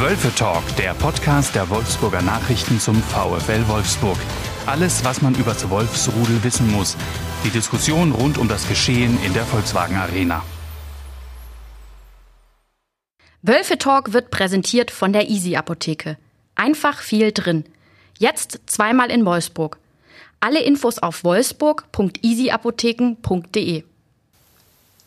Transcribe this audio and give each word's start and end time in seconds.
Wölfe 0.00 0.32
Talk, 0.32 0.62
der 0.76 0.94
Podcast 0.94 1.56
der 1.56 1.68
Wolfsburger 1.70 2.22
Nachrichten 2.22 2.78
zum 2.78 3.02
VfL 3.02 3.66
Wolfsburg. 3.66 4.16
Alles, 4.64 5.04
was 5.04 5.22
man 5.22 5.34
über 5.34 5.54
das 5.54 5.68
Wolfsrudel 5.70 6.44
wissen 6.44 6.70
muss. 6.70 6.96
Die 7.44 7.50
Diskussion 7.50 8.12
rund 8.12 8.38
um 8.38 8.46
das 8.46 8.68
Geschehen 8.68 9.18
in 9.24 9.34
der 9.34 9.44
Volkswagen 9.44 9.96
Arena. 9.96 10.44
Wölfe 13.42 13.76
Talk 13.76 14.12
wird 14.12 14.30
präsentiert 14.30 14.92
von 14.92 15.12
der 15.12 15.28
Easy 15.28 15.56
Apotheke. 15.56 16.16
Einfach 16.54 17.00
viel 17.00 17.32
drin. 17.32 17.64
Jetzt 18.18 18.60
zweimal 18.66 19.10
in 19.10 19.26
Wolfsburg. 19.26 19.78
Alle 20.38 20.60
Infos 20.60 21.00
auf 21.00 21.24
wolfsburg.easyapotheken.de. 21.24 23.82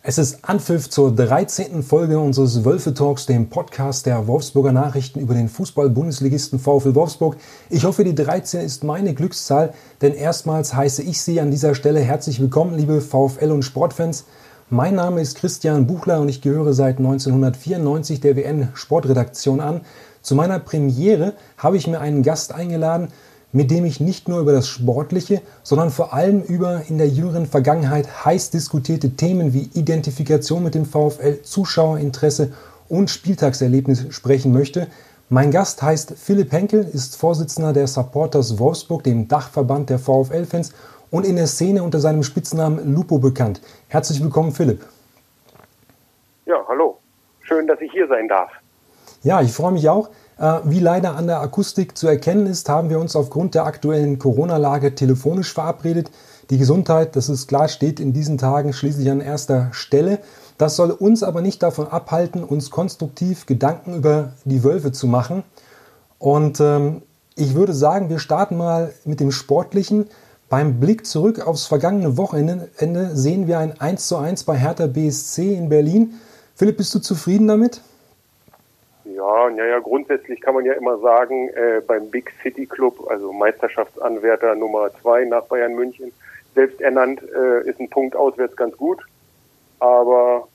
Es 0.03 0.17
ist 0.17 0.39
Anpfiff 0.41 0.89
zur 0.89 1.15
13. 1.15 1.83
Folge 1.83 2.17
unseres 2.17 2.65
Wölfe 2.65 2.95
Talks, 2.95 3.27
dem 3.27 3.49
Podcast 3.49 4.07
der 4.07 4.25
Wolfsburger 4.25 4.71
Nachrichten 4.71 5.19
über 5.19 5.35
den 5.35 5.47
Fußball-Bundesligisten 5.47 6.57
VfL 6.57 6.95
Wolfsburg. 6.95 7.37
Ich 7.69 7.83
hoffe, 7.83 8.03
die 8.03 8.15
13 8.15 8.61
ist 8.61 8.83
meine 8.83 9.13
Glückszahl, 9.13 9.75
denn 10.01 10.15
erstmals 10.15 10.73
heiße 10.73 11.03
ich 11.03 11.21
Sie 11.21 11.39
an 11.39 11.51
dieser 11.51 11.75
Stelle 11.75 11.99
herzlich 11.99 12.39
willkommen, 12.39 12.75
liebe 12.79 12.99
VfL 12.99 13.51
und 13.51 13.61
Sportfans. 13.61 14.25
Mein 14.71 14.95
Name 14.95 15.21
ist 15.21 15.37
Christian 15.37 15.85
Buchler 15.85 16.19
und 16.19 16.29
ich 16.29 16.41
gehöre 16.41 16.73
seit 16.73 16.97
1994 16.97 18.21
der 18.21 18.35
WN 18.35 18.69
Sportredaktion 18.73 19.59
an. 19.59 19.81
Zu 20.23 20.33
meiner 20.33 20.57
Premiere 20.57 21.33
habe 21.57 21.77
ich 21.77 21.85
mir 21.85 21.99
einen 21.99 22.23
Gast 22.23 22.55
eingeladen, 22.55 23.09
mit 23.53 23.71
dem 23.71 23.85
ich 23.85 23.99
nicht 23.99 24.27
nur 24.27 24.39
über 24.39 24.51
das 24.51 24.67
Sportliche, 24.67 25.41
sondern 25.63 25.89
vor 25.89 26.13
allem 26.13 26.41
über 26.41 26.83
in 26.87 26.97
der 26.97 27.07
jüngeren 27.07 27.45
Vergangenheit 27.45 28.25
heiß 28.25 28.49
diskutierte 28.49 29.11
Themen 29.11 29.53
wie 29.53 29.69
Identifikation 29.73 30.63
mit 30.63 30.75
dem 30.75 30.85
VfL, 30.85 31.41
Zuschauerinteresse 31.43 32.53
und 32.87 33.09
Spieltagserlebnis 33.09 34.05
sprechen 34.09 34.51
möchte. 34.53 34.87
Mein 35.29 35.51
Gast 35.51 35.81
heißt 35.81 36.15
Philipp 36.17 36.51
Henkel, 36.51 36.83
ist 36.83 37.15
Vorsitzender 37.15 37.73
der 37.73 37.87
Supporters 37.87 38.59
Wolfsburg, 38.59 39.03
dem 39.03 39.27
Dachverband 39.27 39.89
der 39.89 39.99
VfL-Fans 39.99 40.73
und 41.09 41.25
in 41.25 41.35
der 41.35 41.47
Szene 41.47 41.83
unter 41.83 41.99
seinem 41.99 42.23
Spitznamen 42.23 42.93
Lupo 42.93 43.17
bekannt. 43.17 43.61
Herzlich 43.87 44.21
willkommen, 44.21 44.51
Philipp. 44.51 44.85
Ja, 46.45 46.65
hallo. 46.67 46.97
Schön, 47.43 47.67
dass 47.67 47.79
ich 47.81 47.91
hier 47.91 48.07
sein 48.07 48.27
darf. 48.27 48.49
Ja, 49.23 49.41
ich 49.41 49.53
freue 49.53 49.71
mich 49.71 49.87
auch. 49.87 50.09
Äh, 50.41 50.61
wie 50.63 50.79
leider 50.79 51.15
an 51.15 51.27
der 51.27 51.39
Akustik 51.39 51.95
zu 51.95 52.07
erkennen 52.07 52.47
ist, 52.47 52.67
haben 52.67 52.89
wir 52.89 52.99
uns 52.99 53.15
aufgrund 53.15 53.53
der 53.53 53.65
aktuellen 53.65 54.17
Corona-Lage 54.17 54.95
telefonisch 54.95 55.53
verabredet. 55.53 56.09
Die 56.49 56.57
Gesundheit, 56.57 57.15
das 57.15 57.29
ist 57.29 57.45
klar, 57.47 57.67
steht 57.67 57.99
in 57.99 58.11
diesen 58.11 58.39
Tagen 58.39 58.73
schließlich 58.73 59.11
an 59.11 59.21
erster 59.21 59.69
Stelle. 59.71 60.17
Das 60.57 60.75
soll 60.75 60.89
uns 60.89 61.21
aber 61.21 61.41
nicht 61.41 61.61
davon 61.61 61.87
abhalten, 61.87 62.43
uns 62.43 62.71
konstruktiv 62.71 63.45
Gedanken 63.45 63.93
über 63.93 64.33
die 64.43 64.63
Wölfe 64.63 64.91
zu 64.91 65.05
machen. 65.05 65.43
Und 66.17 66.59
ähm, 66.59 67.03
ich 67.35 67.53
würde 67.53 67.73
sagen, 67.73 68.09
wir 68.09 68.17
starten 68.17 68.57
mal 68.57 68.93
mit 69.05 69.19
dem 69.19 69.31
Sportlichen. 69.31 70.07
Beim 70.49 70.79
Blick 70.79 71.05
zurück 71.05 71.45
aufs 71.45 71.67
vergangene 71.67 72.17
Wochenende 72.17 73.11
sehen 73.13 73.45
wir 73.45 73.59
ein 73.59 73.73
1:1 73.73 74.45
bei 74.45 74.57
Hertha 74.57 74.87
BSC 74.87 75.53
in 75.53 75.69
Berlin. 75.69 76.15
Philipp, 76.55 76.77
bist 76.77 76.95
du 76.95 76.99
zufrieden 76.99 77.47
damit? 77.47 77.81
Ja, 79.21 79.51
naja, 79.51 79.77
grundsätzlich 79.77 80.41
kann 80.41 80.55
man 80.55 80.65
ja 80.65 80.73
immer 80.73 80.97
sagen, 80.97 81.49
äh, 81.49 81.79
beim 81.85 82.09
Big 82.09 82.33
City 82.41 82.65
Club, 82.65 83.07
also 83.07 83.31
Meisterschaftsanwärter 83.31 84.55
Nummer 84.55 84.89
zwei 84.99 85.25
nach 85.25 85.43
Bayern 85.43 85.75
München, 85.75 86.11
selbst 86.55 86.81
ernannt, 86.81 87.21
äh, 87.21 87.69
ist 87.69 87.79
ein 87.79 87.91
Punkt 87.91 88.15
auswärts 88.15 88.55
ganz 88.55 88.75
gut. 88.75 88.99
Aber 89.79 90.47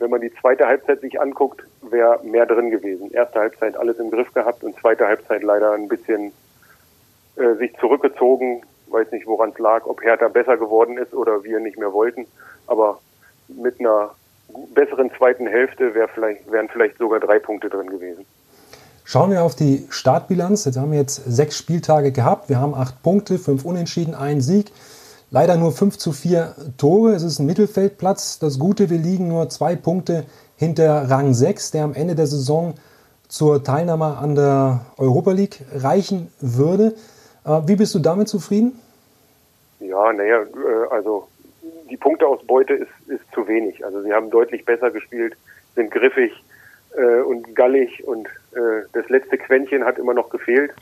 wenn 0.00 0.10
man 0.10 0.20
die 0.20 0.34
zweite 0.34 0.66
Halbzeit 0.66 1.00
sich 1.00 1.18
anguckt, 1.18 1.64
wäre 1.80 2.20
mehr 2.24 2.44
drin 2.44 2.70
gewesen. 2.70 3.10
Erste 3.10 3.40
Halbzeit 3.40 3.74
alles 3.74 3.98
im 3.98 4.10
Griff 4.10 4.34
gehabt 4.34 4.62
und 4.64 4.78
zweite 4.78 5.06
Halbzeit 5.06 5.42
leider 5.42 5.72
ein 5.72 5.88
bisschen 5.88 6.32
äh, 7.36 7.54
sich 7.54 7.74
zurückgezogen. 7.78 8.66
Weiß 8.88 9.10
nicht, 9.12 9.26
woran 9.26 9.52
es 9.52 9.58
lag, 9.58 9.86
ob 9.86 10.02
Hertha 10.02 10.28
besser 10.28 10.58
geworden 10.58 10.98
ist 10.98 11.14
oder 11.14 11.42
wir 11.42 11.58
nicht 11.58 11.78
mehr 11.78 11.94
wollten. 11.94 12.26
Aber 12.66 13.00
mit 13.48 13.80
einer 13.80 14.10
besseren 14.74 15.10
zweiten 15.16 15.46
Hälfte 15.46 15.94
wär 15.94 16.08
vielleicht, 16.08 16.50
wären 16.50 16.68
vielleicht 16.68 16.98
sogar 16.98 17.20
drei 17.20 17.38
Punkte 17.38 17.68
drin 17.68 17.88
gewesen. 17.88 18.24
Schauen 19.04 19.30
wir 19.30 19.42
auf 19.42 19.54
die 19.54 19.86
Startbilanz. 19.88 20.66
Jetzt 20.66 20.76
haben 20.76 20.92
wir 20.92 20.98
jetzt 20.98 21.22
sechs 21.26 21.56
Spieltage 21.56 22.12
gehabt. 22.12 22.48
Wir 22.48 22.60
haben 22.60 22.74
acht 22.74 23.02
Punkte, 23.02 23.38
fünf 23.38 23.64
Unentschieden, 23.64 24.14
ein 24.14 24.40
Sieg. 24.40 24.70
Leider 25.30 25.56
nur 25.56 25.72
fünf 25.72 25.98
zu 25.98 26.12
vier 26.12 26.54
Tore. 26.76 27.12
Es 27.12 27.22
ist 27.22 27.38
ein 27.38 27.46
Mittelfeldplatz. 27.46 28.38
Das 28.38 28.58
Gute, 28.58 28.90
wir 28.90 28.98
liegen 28.98 29.28
nur 29.28 29.48
zwei 29.48 29.76
Punkte 29.76 30.24
hinter 30.56 31.10
Rang 31.10 31.32
6, 31.32 31.70
der 31.70 31.84
am 31.84 31.94
Ende 31.94 32.14
der 32.14 32.26
Saison 32.26 32.74
zur 33.28 33.62
Teilnahme 33.62 34.16
an 34.18 34.34
der 34.34 34.80
Europa 34.96 35.32
League 35.32 35.60
reichen 35.74 36.30
würde. 36.40 36.94
Äh, 37.44 37.60
wie 37.66 37.76
bist 37.76 37.94
du 37.94 37.98
damit 37.98 38.28
zufrieden? 38.28 38.78
Ja, 39.80 40.12
naja, 40.12 40.42
äh, 40.42 40.88
also 40.90 41.28
die 41.88 41.96
Punkteausbeute 41.96 42.74
ist, 42.74 42.90
ist 43.08 43.24
zu 43.32 43.46
wenig. 43.48 43.84
Also 43.84 44.02
sie 44.02 44.12
haben 44.12 44.30
deutlich 44.30 44.64
besser 44.64 44.90
gespielt, 44.90 45.36
sind 45.74 45.90
griffig 45.90 46.32
äh, 46.96 47.20
und 47.20 47.54
gallig 47.54 48.06
und 48.06 48.28
äh, 48.52 48.82
das 48.92 49.08
letzte 49.08 49.38
Quäntchen 49.38 49.84
hat 49.84 49.98
immer 49.98 50.14
noch 50.14 50.30
gefehlt. 50.30 50.72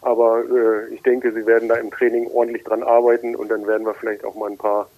Aber 0.00 0.42
äh, 0.44 0.94
ich 0.94 1.02
denke, 1.02 1.32
sie 1.32 1.46
werden 1.46 1.68
da 1.68 1.76
im 1.76 1.90
Training 1.90 2.28
ordentlich 2.32 2.64
dran 2.64 2.82
arbeiten 2.82 3.36
und 3.36 3.50
dann 3.50 3.66
werden 3.66 3.86
wir 3.86 3.94
vielleicht 3.94 4.24
auch 4.24 4.34
mal 4.34 4.50
ein 4.50 4.58
paar 4.58 4.88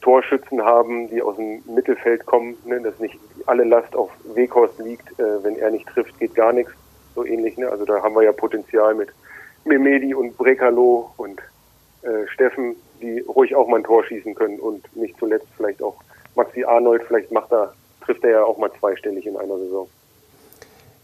Torschützen 0.00 0.62
haben, 0.62 1.10
die 1.10 1.20
aus 1.20 1.36
dem 1.36 1.62
Mittelfeld 1.66 2.24
kommen, 2.24 2.56
ne, 2.64 2.80
dass 2.80 2.98
nicht 3.00 3.18
alle 3.46 3.64
Last 3.64 3.96
auf 3.96 4.10
Weghorst 4.34 4.78
liegt. 4.78 5.18
Äh, 5.18 5.42
wenn 5.42 5.56
er 5.56 5.70
nicht 5.70 5.88
trifft, 5.88 6.18
geht 6.18 6.34
gar 6.34 6.52
nichts. 6.52 6.72
So 7.14 7.24
ähnlich. 7.24 7.56
Ne? 7.56 7.68
Also 7.68 7.84
da 7.84 8.02
haben 8.02 8.14
wir 8.14 8.22
ja 8.22 8.32
Potenzial 8.32 8.94
mit 8.94 9.08
Memedi 9.64 10.14
und 10.14 10.36
Brekalo 10.36 11.10
und 11.16 11.40
äh, 12.02 12.28
Steffen, 12.28 12.76
die 13.00 13.20
ruhig 13.20 13.54
auch 13.54 13.68
mal 13.68 13.78
ein 13.78 13.84
Tor 13.84 14.04
schießen 14.04 14.34
können 14.34 14.58
und 14.58 14.84
nicht 14.96 15.18
zuletzt 15.18 15.46
vielleicht 15.56 15.82
auch 15.82 15.96
Maxi 16.34 16.64
Arnold, 16.64 17.02
vielleicht 17.06 17.32
macht 17.32 17.52
er, 17.52 17.74
trifft 18.04 18.24
er 18.24 18.30
ja 18.30 18.44
auch 18.44 18.58
mal 18.58 18.70
zweistellig 18.78 19.26
in 19.26 19.36
einer 19.36 19.58
Saison. 19.58 19.88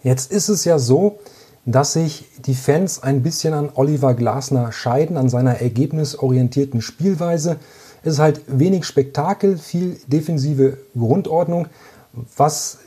Jetzt 0.03 0.31
ist 0.31 0.49
es 0.49 0.65
ja 0.65 0.79
so, 0.79 1.19
dass 1.67 1.95
sich 1.95 2.27
die 2.39 2.55
Fans 2.55 3.03
ein 3.03 3.23
bisschen 3.23 3.55
an 3.55 3.71
Oliver 3.75 4.15
Glasner 4.15 4.71
scheiden, 4.71 5.17
an 5.17 5.29
seiner 5.29 5.61
ergebnisorientierten 5.61 6.83
Spielweise. 6.83 7.59
Es 8.03 8.15
ist 8.15 8.19
halt 8.19 8.43
wenig 8.47 8.85
Spektakel, 8.85 9.57
viel 9.57 9.99
defensive 10.07 10.77
Grundordnung. 10.95 11.69
Was 12.37 12.81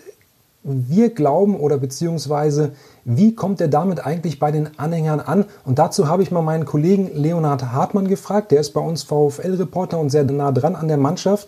wir 0.67 1.09
glauben 1.09 1.59
oder 1.59 1.77
beziehungsweise 1.77 2.73
wie 3.05 3.33
kommt 3.35 3.61
er 3.61 3.69
damit 3.69 4.05
eigentlich 4.05 4.37
bei 4.37 4.51
den 4.51 4.77
Anhängern 4.77 5.21
an? 5.21 5.45
Und 5.65 5.79
dazu 5.79 6.09
habe 6.09 6.23
ich 6.23 6.31
mal 6.31 6.41
meinen 6.41 6.65
Kollegen 6.65 7.09
Leonhard 7.13 7.71
Hartmann 7.71 8.07
gefragt. 8.07 8.51
Der 8.51 8.59
ist 8.59 8.71
bei 8.71 8.81
uns 8.81 9.03
VfL-Reporter 9.03 9.97
und 9.97 10.09
sehr 10.09 10.23
nah 10.25 10.51
dran 10.51 10.75
an 10.75 10.89
der 10.89 10.97
Mannschaft. 10.97 11.47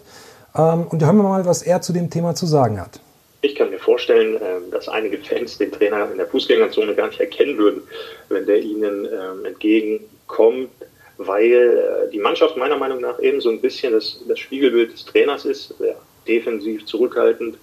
Ähm, 0.55 0.87
und 0.89 1.03
hören 1.03 1.17
wir 1.17 1.23
mal, 1.23 1.45
was 1.45 1.61
er 1.61 1.81
zu 1.81 1.91
dem 1.91 2.09
Thema 2.09 2.33
zu 2.33 2.45
sagen 2.45 2.79
hat. 2.79 3.01
Ich 3.41 3.55
kann 3.55 3.69
mir 3.69 3.79
vorstellen, 3.79 4.35
ähm, 4.35 4.71
dass 4.71 4.87
einige 4.87 5.17
Fans 5.17 5.57
den 5.57 5.71
Trainer 5.71 6.09
in 6.11 6.17
der 6.17 6.27
Fußgängerzone 6.27 6.95
gar 6.95 7.07
nicht 7.07 7.19
erkennen 7.19 7.57
würden, 7.57 7.81
wenn 8.29 8.45
der 8.45 8.61
ihnen 8.61 9.05
ähm, 9.05 9.45
entgegenkommt, 9.45 10.69
weil 11.17 11.51
äh, 11.51 12.11
die 12.11 12.19
Mannschaft 12.19 12.57
meiner 12.57 12.77
Meinung 12.77 13.01
nach 13.01 13.19
eben 13.19 13.41
so 13.41 13.49
ein 13.49 13.61
bisschen 13.61 13.93
das, 13.93 14.21
das 14.27 14.39
Spiegelbild 14.39 14.93
des 14.93 15.05
Trainers 15.05 15.45
ist. 15.45 15.73
Der 15.79 15.95
defensiv 16.29 16.85
zurückhaltend, 16.85 17.57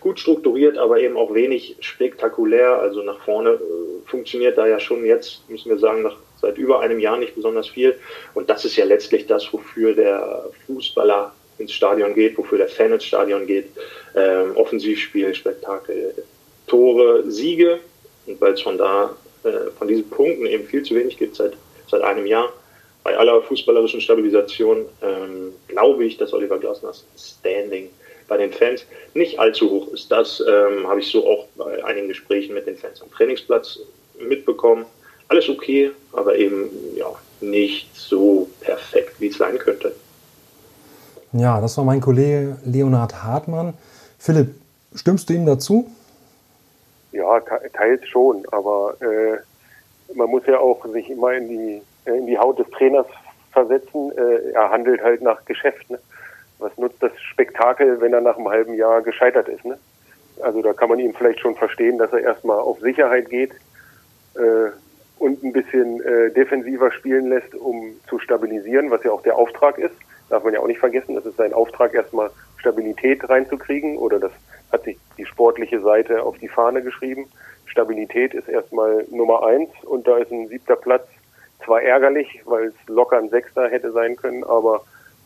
gut 0.00 0.20
strukturiert, 0.20 0.78
aber 0.78 1.00
eben 1.00 1.16
auch 1.16 1.34
wenig 1.34 1.76
spektakulär. 1.80 2.78
Also 2.78 3.02
nach 3.02 3.18
vorne 3.20 3.50
äh, 3.50 3.58
funktioniert 4.06 4.58
da 4.58 4.66
ja 4.66 4.78
schon 4.78 5.04
jetzt, 5.04 5.48
müssen 5.48 5.70
wir 5.70 5.78
sagen, 5.78 6.02
nach, 6.02 6.16
seit 6.40 6.58
über 6.58 6.80
einem 6.80 7.00
Jahr 7.00 7.16
nicht 7.16 7.34
besonders 7.34 7.68
viel. 7.68 7.96
Und 8.34 8.48
das 8.50 8.64
ist 8.64 8.76
ja 8.76 8.84
letztlich 8.84 9.26
das, 9.26 9.52
wofür 9.52 9.94
der 9.94 10.50
Fußballer 10.66 11.32
ins 11.58 11.72
Stadion 11.72 12.14
geht, 12.14 12.36
wofür 12.38 12.58
der 12.58 12.68
Fan 12.68 12.92
ins 12.92 13.04
Stadion 13.04 13.46
geht. 13.46 13.66
Ähm, 14.14 14.56
Offensivspiel, 14.56 15.34
Spektakel, 15.34 16.14
Tore, 16.66 17.30
Siege. 17.30 17.78
Und 18.26 18.40
weil 18.40 18.52
es 18.52 18.62
von 18.62 18.78
da, 18.78 19.16
äh, 19.44 19.70
von 19.78 19.88
diesen 19.88 20.08
Punkten 20.08 20.46
eben 20.46 20.64
viel 20.64 20.82
zu 20.82 20.94
wenig 20.94 21.18
gibt 21.18 21.36
seit, 21.36 21.54
seit 21.88 22.02
einem 22.02 22.26
Jahr, 22.26 22.52
bei 23.02 23.16
aller 23.16 23.40
fußballerischen 23.42 24.00
Stabilisation 24.00 24.84
ähm, 25.02 25.52
glaube 25.68 26.04
ich, 26.04 26.18
dass 26.18 26.32
Oliver 26.32 26.58
Glasners 26.58 27.04
Standing 27.16 27.88
bei 28.30 28.38
den 28.38 28.52
Fans 28.52 28.86
nicht 29.12 29.38
allzu 29.38 29.68
hoch 29.68 29.88
ist. 29.88 30.10
Das 30.10 30.40
ähm, 30.40 30.86
habe 30.86 31.00
ich 31.00 31.10
so 31.10 31.26
auch 31.26 31.46
bei 31.56 31.84
einigen 31.84 32.08
Gesprächen 32.08 32.54
mit 32.54 32.66
den 32.66 32.76
Fans 32.76 33.02
am 33.02 33.10
Trainingsplatz 33.10 33.80
mitbekommen. 34.18 34.86
Alles 35.28 35.48
okay, 35.48 35.90
aber 36.12 36.36
eben 36.36 36.70
ja, 36.96 37.06
nicht 37.40 37.94
so 37.94 38.48
perfekt, 38.60 39.20
wie 39.20 39.26
es 39.26 39.36
sein 39.36 39.58
könnte. 39.58 39.94
Ja, 41.32 41.60
das 41.60 41.76
war 41.76 41.84
mein 41.84 42.00
Kollege 42.00 42.56
Leonhard 42.64 43.22
Hartmann. 43.22 43.74
Philipp, 44.18 44.54
stimmst 44.94 45.28
du 45.28 45.34
ihm 45.34 45.44
dazu? 45.44 45.90
Ja, 47.12 47.40
teils 47.72 48.06
schon, 48.06 48.44
aber 48.52 48.94
äh, 49.00 50.14
man 50.14 50.30
muss 50.30 50.46
ja 50.46 50.58
auch 50.60 50.84
sich 50.92 51.10
immer 51.10 51.32
in 51.32 51.48
die, 51.48 51.82
äh, 52.04 52.16
in 52.16 52.26
die 52.26 52.38
Haut 52.38 52.60
des 52.60 52.70
Trainers 52.70 53.06
versetzen. 53.52 54.12
Äh, 54.16 54.52
er 54.52 54.70
handelt 54.70 55.02
halt 55.02 55.20
nach 55.20 55.44
Geschäft. 55.46 55.90
Ne? 55.90 55.98
Was 56.60 56.76
nutzt 56.78 57.02
das 57.02 57.12
Spektakel, 57.20 58.00
wenn 58.00 58.12
er 58.12 58.20
nach 58.20 58.36
einem 58.36 58.48
halben 58.48 58.74
Jahr 58.74 59.02
gescheitert 59.02 59.48
ist? 59.48 59.64
Ne? 59.64 59.78
also 60.42 60.62
da 60.62 60.72
kann 60.72 60.88
man 60.88 60.98
ihn 60.98 61.14
vielleicht 61.14 61.40
schon 61.40 61.54
verstehen, 61.54 61.98
dass 61.98 62.12
er 62.12 62.20
erstmal 62.20 62.58
auf 62.58 62.80
Sicherheit 62.80 63.28
geht 63.28 63.52
äh, 64.34 64.70
und 65.18 65.42
ein 65.42 65.52
bisschen 65.52 66.00
äh, 66.02 66.30
defensiver 66.32 66.90
spielen 66.92 67.28
lässt, 67.28 67.54
um 67.54 67.94
zu 68.08 68.18
stabilisieren, 68.18 68.90
was 68.90 69.04
ja 69.04 69.12
auch 69.12 69.22
der 69.22 69.36
Auftrag 69.36 69.78
ist. 69.78 69.94
Darf 70.28 70.44
man 70.44 70.54
ja 70.54 70.60
auch 70.60 70.66
nicht 70.66 70.80
vergessen, 70.80 71.14
das 71.14 71.26
ist 71.26 71.36
sein 71.36 71.52
Auftrag, 71.52 71.94
erstmal 71.94 72.30
Stabilität 72.56 73.28
reinzukriegen 73.28 73.96
oder 73.96 74.18
das 74.18 74.32
hat 74.70 74.84
sich 74.84 74.98
die 75.18 75.26
sportliche 75.26 75.80
Seite 75.80 76.22
auf 76.22 76.38
die 76.38 76.48
Fahne 76.48 76.82
geschrieben. 76.82 77.26
Stabilität 77.66 78.34
ist 78.34 78.48
erstmal 78.48 79.04
Nummer 79.10 79.44
eins 79.44 79.70
und 79.84 80.06
da 80.06 80.18
ist 80.18 80.30
ein 80.30 80.48
siebter 80.48 80.76
Platz 80.76 81.06
zwar 81.64 81.82
ärgerlich, 81.82 82.42
weil 82.44 82.66
es 82.66 82.74
locker 82.86 83.18
ein 83.18 83.28
Sechster 83.28 83.68
hätte 83.68 83.92
sein 83.92 84.16
können, 84.16 84.44
aber 84.44 84.82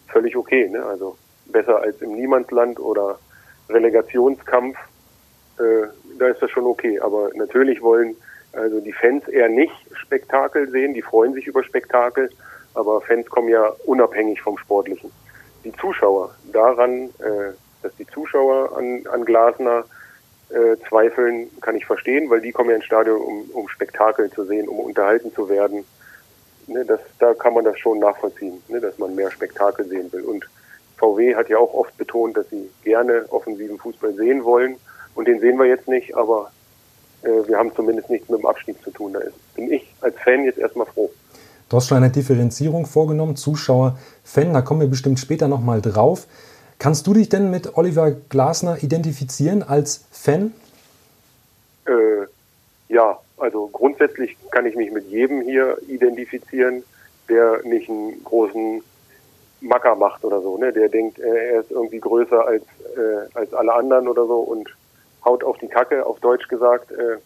völlig 0.09 0.37
okay. 0.37 0.69
Ne? 0.69 0.85
Also 0.85 1.17
besser 1.47 1.81
als 1.81 2.01
im 2.03 2.15
Niemandsland 2.15 2.81
oder 2.81 3.19
Relegationskampf. 3.69 4.77
Äh, 5.59 5.89
da 6.19 6.29
ist 6.29 6.43
das 6.43 6.51
schon 6.51 6.67
okay. 6.67 7.01
Aber 7.01 7.31
natürlich 7.35 7.83
wollen 7.83 8.17
also 8.53 8.81
die 8.81 8.93
Fans 8.93 9.27
eher 9.29 9.49
nicht 9.49 9.75
Spektakel 9.95 10.69
sehen, 10.71 10.95
die 10.95 11.03
freuen 11.03 11.35
sich 11.35 11.47
über 11.47 11.65
Spektakel, 11.65 12.31
aber 12.75 13.01
Fans 13.01 13.29
kommen 13.29 13.49
ja 13.49 13.73
unabhängig 13.85 14.41
vom 14.41 14.59
Sportlichen. 14.59 15.11
Die 15.65 15.73
Zuschauer, 15.73 16.35
daran, 16.53 17.07
äh, 17.19 17.53
dass 17.83 17.95
die 17.97 18.07
Zuschauer 18.07 18.77
an, 18.77 19.05
an 19.11 19.25
Glasner 19.25 19.85
äh, 20.51 20.77
zweifeln, 20.89 21.51
kann 21.61 21.77
ich 21.77 21.87
verstehen, 21.87 22.31
weil 22.31 22.41
die 22.41 22.53
kommen 22.53 22.71
ja 22.71 22.77
ins 22.77 22.85
Stadion, 22.85 23.21
um, 23.21 23.51
um 23.53 23.69
Spektakel 23.69 24.31
zu 24.31 24.45
sehen, 24.45 24.69
um 24.69 24.79
unterhalten 24.79 25.33
zu 25.33 25.49
werden. 25.49 25.85
Ne, 26.67 26.85
das, 26.85 27.01
da 27.19 27.35
kann 27.35 27.55
man 27.55 27.65
das 27.65 27.79
schon 27.79 27.99
nachvollziehen, 27.99 28.63
ne, 28.69 28.81
dass 28.81 28.99
man 28.99 29.15
mehr 29.15 29.31
Spektakel 29.31 29.87
sehen 29.87 30.13
will. 30.13 30.23
Und 30.23 30.49
VW 30.97 31.35
hat 31.35 31.49
ja 31.49 31.59
auch 31.59 31.75
oft 31.75 31.97
betont, 31.97 32.37
dass 32.37 32.49
sie 32.51 32.71
gerne 32.83 33.25
offensiven 33.31 33.79
Fußball 33.79 34.15
sehen 34.15 34.45
wollen. 34.45 34.77
Und 35.15 35.29
den 35.29 35.41
sehen 35.41 35.59
wir 35.59 35.67
jetzt 35.67 35.89
nicht, 35.89 36.17
aber 36.17 36.51
äh, 37.23 37.29
wir 37.47 37.59
haben 37.59 37.75
zumindest 37.75 38.11
nichts 38.11 38.29
mit 38.29 38.41
dem 38.41 38.47
Abstieg 38.47 38.83
zu 38.83 38.91
tun. 38.91 39.13
Da 39.13 39.21
ist, 39.21 39.55
bin 39.55 39.71
ich 39.73 39.95
als 40.01 40.17
Fan 40.17 40.45
jetzt 40.45 40.59
erstmal 40.59 40.87
froh. 40.87 41.11
Du 41.69 41.77
hast 41.77 41.89
schon 41.89 41.97
eine 41.97 42.11
Differenzierung 42.11 42.87
vorgenommen, 42.87 43.37
Zuschauer, 43.37 43.99
Fan, 44.23 44.53
da 44.53 44.63
kommen 44.63 44.81
wir 44.81 44.89
bestimmt 44.89 45.19
später 45.19 45.49
nochmal 45.49 45.81
drauf. 45.81 46.27
Kannst 46.79 47.07
du 47.07 47.15
dich 47.15 47.29
denn 47.29 47.51
mit 47.51 47.77
Oliver 47.77 48.11
Glasner 48.11 48.83
identifizieren 48.83 49.63
als 49.63 50.05
Fan? 50.11 50.53
Äh, 51.87 52.27
ja, 52.89 53.19
also 53.39 53.69
grundsätzlich 53.69 54.37
kann 54.51 54.67
ich 54.67 54.77
mich 54.77 54.91
mit 54.93 55.09
jedem 55.09 55.41
hier 55.41 55.79
identifizieren, 55.89 56.83
der 57.29 57.61
nicht 57.65 57.89
einen 57.89 58.23
großen 58.25 58.83
Macker 59.61 59.95
macht 59.95 60.25
oder 60.25 60.41
so, 60.41 60.59
ne? 60.59 60.73
Der 60.73 60.89
denkt, 60.89 61.19
äh, 61.19 61.53
er 61.53 61.61
ist 61.61 61.71
irgendwie 61.71 62.01
größer 62.01 62.47
als 62.47 62.65
äh, 62.97 63.39
als 63.39 63.53
alle 63.55 63.73
anderen 63.75 64.09
oder 64.09 64.27
so 64.27 64.41
und 64.41 64.69
haut 65.25 65.43
auf 65.43 65.59
die 65.59 65.69
Kacke, 65.69 66.05
auf 66.05 66.21
Deutsch 66.21 66.49
gesagt. 66.49 66.91
Äh, 66.93 67.17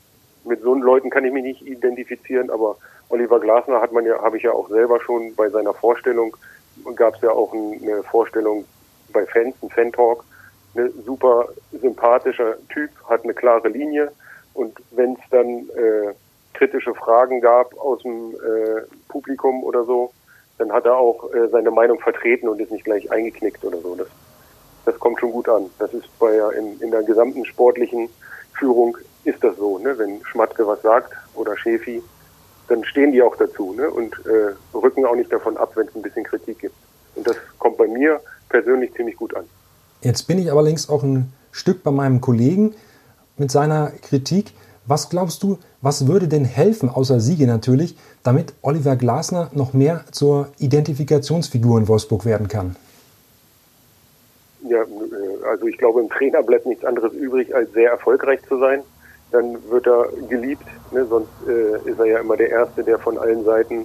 mit 0.44 0.62
so 0.62 0.74
Leuten 0.74 1.10
kann 1.10 1.24
ich 1.24 1.32
mich 1.32 1.42
nicht 1.42 1.62
identifizieren, 1.62 2.50
aber 2.50 2.76
Oliver 3.10 3.40
Glasner 3.40 3.80
hat 3.80 3.92
man 3.92 4.04
ja, 4.04 4.20
habe 4.22 4.36
ich 4.36 4.44
ja 4.44 4.52
auch 4.52 4.68
selber 4.68 5.00
schon 5.00 5.34
bei 5.34 5.48
seiner 5.48 5.74
Vorstellung, 5.74 6.36
gab 6.94 7.16
es 7.16 7.22
ja 7.22 7.30
auch 7.30 7.52
eine 7.52 8.02
Vorstellung 8.04 8.64
bei 9.12 9.26
Fans, 9.26 9.54
ein 9.62 9.70
Fan-Talk, 9.70 10.24
eine 10.74 10.90
super 11.04 11.48
sympathischer 11.72 12.56
Typ, 12.68 12.90
hat 13.08 13.24
eine 13.24 13.34
klare 13.34 13.68
Linie 13.68 14.12
und 14.54 14.76
wenn 14.90 15.14
es 15.14 15.20
dann 15.30 15.68
äh, 15.70 16.14
kritische 16.54 16.94
Fragen 16.94 17.40
gab 17.40 17.76
aus 17.78 18.02
dem 18.02 18.34
äh, 18.34 18.82
Publikum 19.08 19.64
oder 19.64 19.84
so, 19.84 20.12
dann 20.58 20.72
hat 20.72 20.84
er 20.84 20.96
auch 20.96 21.32
äh, 21.32 21.48
seine 21.48 21.70
Meinung 21.70 21.98
vertreten 22.00 22.48
und 22.48 22.60
ist 22.60 22.72
nicht 22.72 22.84
gleich 22.84 23.10
eingeknickt 23.10 23.64
oder 23.64 23.78
so. 23.80 23.94
Das, 23.94 24.08
das 24.84 24.98
kommt 24.98 25.20
schon 25.20 25.32
gut 25.32 25.48
an. 25.48 25.70
Das 25.78 25.92
ist 25.94 26.06
bei 26.18 26.32
in, 26.58 26.80
in 26.80 26.90
der 26.90 27.02
gesamten 27.02 27.44
sportlichen 27.44 28.08
Führung 28.58 28.96
ist 29.24 29.42
das 29.42 29.56
so, 29.56 29.78
ne? 29.78 29.96
Wenn 29.98 30.24
Schmatke 30.24 30.66
was 30.66 30.82
sagt 30.82 31.12
oder 31.34 31.56
Schäfi, 31.56 32.02
dann 32.68 32.84
stehen 32.84 33.12
die 33.12 33.22
auch 33.22 33.36
dazu, 33.36 33.72
ne? 33.72 33.90
Und 33.90 34.14
äh, 34.26 34.76
rücken 34.76 35.04
auch 35.06 35.14
nicht 35.14 35.32
davon 35.32 35.56
ab, 35.56 35.72
wenn 35.74 35.86
es 35.86 35.94
ein 35.94 36.02
bisschen 36.02 36.24
Kritik 36.24 36.58
gibt. 36.58 36.74
Und 37.14 37.26
das 37.26 37.36
kommt 37.58 37.76
bei 37.76 37.86
mir 37.86 38.20
persönlich 38.48 38.92
ziemlich 38.94 39.16
gut 39.16 39.34
an. 39.36 39.44
Jetzt 40.00 40.26
bin 40.26 40.38
ich 40.38 40.50
allerdings 40.50 40.88
auch 40.88 41.02
ein 41.02 41.32
Stück 41.52 41.82
bei 41.82 41.90
meinem 41.90 42.20
Kollegen 42.20 42.74
mit 43.36 43.50
seiner 43.50 43.90
Kritik. 44.02 44.52
Was 44.88 45.10
glaubst 45.10 45.42
du, 45.42 45.58
was 45.82 46.08
würde 46.08 46.28
denn 46.28 46.46
helfen, 46.46 46.88
außer 46.88 47.20
Siege 47.20 47.46
natürlich, 47.46 47.94
damit 48.22 48.54
Oliver 48.62 48.96
Glasner 48.96 49.50
noch 49.52 49.74
mehr 49.74 50.06
zur 50.12 50.48
Identifikationsfigur 50.58 51.78
in 51.78 51.88
Wolfsburg 51.88 52.24
werden 52.24 52.48
kann? 52.48 52.74
Ja, 54.66 54.80
äh, 54.80 55.44
also 55.46 55.66
ich 55.66 55.76
glaube, 55.76 56.00
im 56.00 56.08
Trainer 56.08 56.42
bleibt 56.42 56.64
nichts 56.64 56.86
anderes 56.86 57.12
übrig, 57.12 57.54
als 57.54 57.70
sehr 57.72 57.90
erfolgreich 57.90 58.40
zu 58.48 58.58
sein. 58.58 58.80
Dann 59.30 59.58
wird 59.68 59.86
er 59.86 60.08
geliebt, 60.26 60.64
ne? 60.90 61.04
sonst 61.04 61.28
äh, 61.46 61.86
ist 61.86 61.98
er 61.98 62.06
ja 62.06 62.20
immer 62.20 62.38
der 62.38 62.48
Erste, 62.48 62.82
der 62.82 62.98
von 62.98 63.18
allen 63.18 63.44
Seiten 63.44 63.84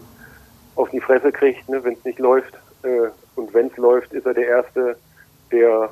auf 0.75 0.89
die 0.89 1.01
Fresse 1.01 1.33
kriegt, 1.33 1.67
ne? 1.67 1.83
wenn 1.83 1.95
es 1.95 2.05
nicht 2.05 2.19
läuft. 2.19 2.53
Äh, 2.83 3.09
und 3.35 3.53
wenn 3.53 3.67
es 3.67 3.75
läuft, 3.75 4.13
ist 4.13 4.25
er 4.25 4.35
der 4.35 4.47
Erste, 4.47 4.95
der 5.51 5.89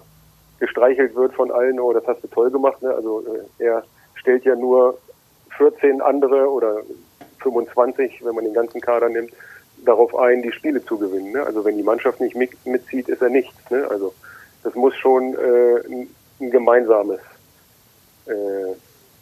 gestreichelt 0.62 1.16
wird 1.16 1.34
von 1.34 1.52
allen, 1.52 1.82
oh, 1.82 1.92
das 1.92 2.08
hast 2.08 2.24
du 2.24 2.30
toll 2.30 2.50
gemacht. 2.50 2.82
Ne? 2.82 2.94
Also 2.94 3.26
äh, 3.60 3.66
er 3.66 3.84
stellt 4.22 4.46
ja 4.46 4.56
nur 4.56 4.98
14 5.58 6.02
andere 6.02 6.50
oder 6.50 6.82
25, 7.42 8.24
wenn 8.24 8.36
man 8.36 8.46
den 8.46 8.54
ganzen 8.54 8.80
Kader 8.80 9.10
nimmt, 9.10 9.32
darauf 9.84 10.16
ein, 10.16 10.44
die 10.44 10.52
Spiele 10.52 10.84
zu 10.86 10.98
gewinnen. 10.98 11.32
Ne? 11.32 11.44
Also 11.44 11.66
wenn 11.66 11.76
die 11.76 11.84
Mannschaft 11.84 12.22
nicht 12.22 12.36
mit, 12.36 12.52
mitzieht, 12.66 13.10
ist 13.10 13.22
er 13.22 13.30
nichts. 13.30 13.58
Ne? 13.70 13.86
Also 13.90 14.14
das 14.64 14.76
muss 14.76 14.96
schon 14.96 15.34
äh, 15.34 15.88
ein, 15.88 16.08
ein 16.40 16.52
gemeinsames 16.52 17.20
äh, 18.28 18.76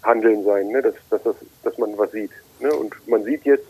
Handeln 0.03 0.43
sein, 0.43 0.67
ne? 0.67 0.81
dass, 0.81 0.95
dass, 1.09 1.23
das, 1.23 1.35
dass 1.63 1.77
man 1.77 1.97
was 1.97 2.11
sieht. 2.11 2.31
Ne? 2.59 2.73
Und 2.73 2.93
man 3.07 3.23
sieht 3.23 3.45
jetzt, 3.45 3.67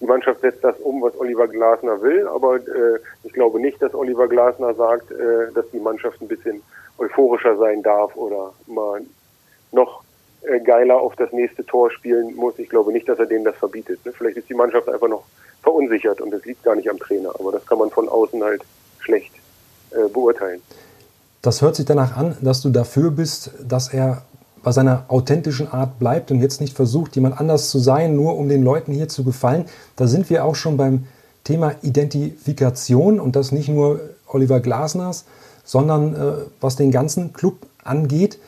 die 0.00 0.06
Mannschaft 0.06 0.40
setzt 0.40 0.62
das 0.62 0.78
um, 0.78 1.02
was 1.02 1.18
Oliver 1.18 1.48
Glasner 1.48 2.00
will, 2.00 2.26
aber 2.28 2.56
äh, 2.56 3.00
ich 3.24 3.32
glaube 3.32 3.60
nicht, 3.60 3.82
dass 3.82 3.92
Oliver 3.92 4.28
Glasner 4.28 4.72
sagt, 4.74 5.10
äh, 5.10 5.52
dass 5.52 5.68
die 5.72 5.80
Mannschaft 5.80 6.22
ein 6.22 6.28
bisschen 6.28 6.62
euphorischer 6.96 7.56
sein 7.56 7.82
darf 7.82 8.14
oder 8.14 8.54
mal 8.66 9.02
noch 9.72 10.04
geiler 10.64 11.00
auf 11.00 11.16
das 11.16 11.32
nächste 11.32 11.64
Tor 11.64 11.90
spielen 11.90 12.34
muss. 12.34 12.58
Ich 12.58 12.68
glaube 12.68 12.92
nicht, 12.92 13.08
dass 13.08 13.18
er 13.18 13.26
denen 13.26 13.44
das 13.44 13.56
verbietet. 13.56 14.04
Ne? 14.04 14.12
Vielleicht 14.12 14.36
ist 14.36 14.48
die 14.48 14.54
Mannschaft 14.54 14.88
einfach 14.88 15.08
noch 15.08 15.24
verunsichert 15.62 16.20
und 16.20 16.32
es 16.32 16.44
liegt 16.44 16.62
gar 16.62 16.74
nicht 16.74 16.88
am 16.88 16.98
Trainer, 16.98 17.30
aber 17.38 17.52
das 17.52 17.66
kann 17.66 17.78
man 17.78 17.90
von 17.90 18.08
außen 18.08 18.42
halt 18.42 18.62
schlecht 19.00 19.32
äh, 19.90 20.08
beurteilen. 20.08 20.62
Das 21.42 21.62
hört 21.62 21.76
sich 21.76 21.86
danach 21.86 22.16
an, 22.16 22.36
dass 22.40 22.60
du 22.62 22.70
dafür 22.70 23.10
bist, 23.10 23.52
dass 23.66 23.92
er 23.92 24.22
bei 24.62 24.72
seiner 24.72 25.04
authentischen 25.08 25.68
Art 25.68 25.98
bleibt 25.98 26.30
und 26.30 26.40
jetzt 26.40 26.60
nicht 26.60 26.76
versucht, 26.76 27.16
jemand 27.16 27.40
anders 27.40 27.70
zu 27.70 27.78
sein, 27.78 28.14
nur 28.14 28.36
um 28.36 28.48
den 28.48 28.62
Leuten 28.62 28.92
hier 28.92 29.08
zu 29.08 29.24
gefallen. 29.24 29.64
Da 29.96 30.06
sind 30.06 30.28
wir 30.28 30.44
auch 30.44 30.54
schon 30.54 30.76
beim 30.76 31.06
Thema 31.44 31.74
Identifikation 31.82 33.20
und 33.20 33.36
das 33.36 33.52
nicht 33.52 33.68
nur 33.68 34.00
Oliver 34.26 34.60
Glasners, 34.60 35.24
sondern 35.64 36.14
äh, 36.14 36.32
was 36.60 36.76
den 36.76 36.90
ganzen 36.90 37.32
Club 37.32 37.66
angeht. 37.82 38.38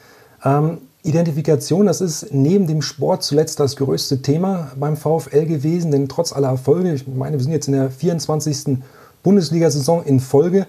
Ähm, 0.44 0.78
Identifikation, 1.04 1.86
das 1.86 2.00
ist 2.00 2.32
neben 2.32 2.68
dem 2.68 2.80
Sport 2.80 3.24
zuletzt 3.24 3.58
das 3.58 3.76
größte 3.76 4.22
Thema 4.22 4.70
beim 4.78 4.96
VfL 4.96 5.46
gewesen, 5.46 5.90
denn 5.90 6.08
trotz 6.08 6.32
aller 6.32 6.48
Erfolge, 6.48 6.94
ich 6.94 7.06
meine, 7.08 7.38
wir 7.38 7.42
sind 7.42 7.52
jetzt 7.52 7.66
in 7.66 7.74
der 7.74 7.90
24. 7.90 8.78
Bundesliga-Saison 9.24 10.04
in 10.04 10.20
Folge, 10.20 10.66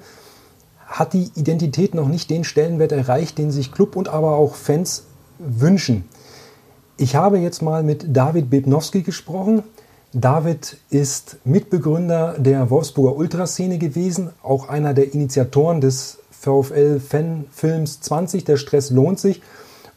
hat 0.88 1.14
die 1.14 1.30
Identität 1.36 1.94
noch 1.94 2.08
nicht 2.08 2.30
den 2.30 2.44
Stellenwert 2.44 2.92
erreicht, 2.92 3.38
den 3.38 3.52
sich 3.52 3.72
Club 3.72 3.96
und 3.96 4.10
aber 4.10 4.36
auch 4.36 4.56
Fans 4.56 5.04
wünschen. 5.38 6.06
Ich 6.98 7.16
habe 7.16 7.38
jetzt 7.38 7.62
mal 7.62 7.84
mit 7.84 8.16
David 8.16 8.50
Bebnowski 8.50 9.02
gesprochen. 9.02 9.64
David 10.14 10.78
ist 10.90 11.38
Mitbegründer 11.44 12.36
der 12.38 12.70
Wolfsburger 12.70 13.16
Ultraszene 13.16 13.78
gewesen, 13.80 14.30
auch 14.44 14.70
einer 14.70 14.94
der 14.94 15.14
Initiatoren 15.14 15.82
des 15.82 16.20
VfL-Fanfilms 16.32 18.02
20, 18.02 18.44
Der 18.44 18.58
Stress 18.58 18.92
lohnt 18.92 19.20
sich, 19.20 19.42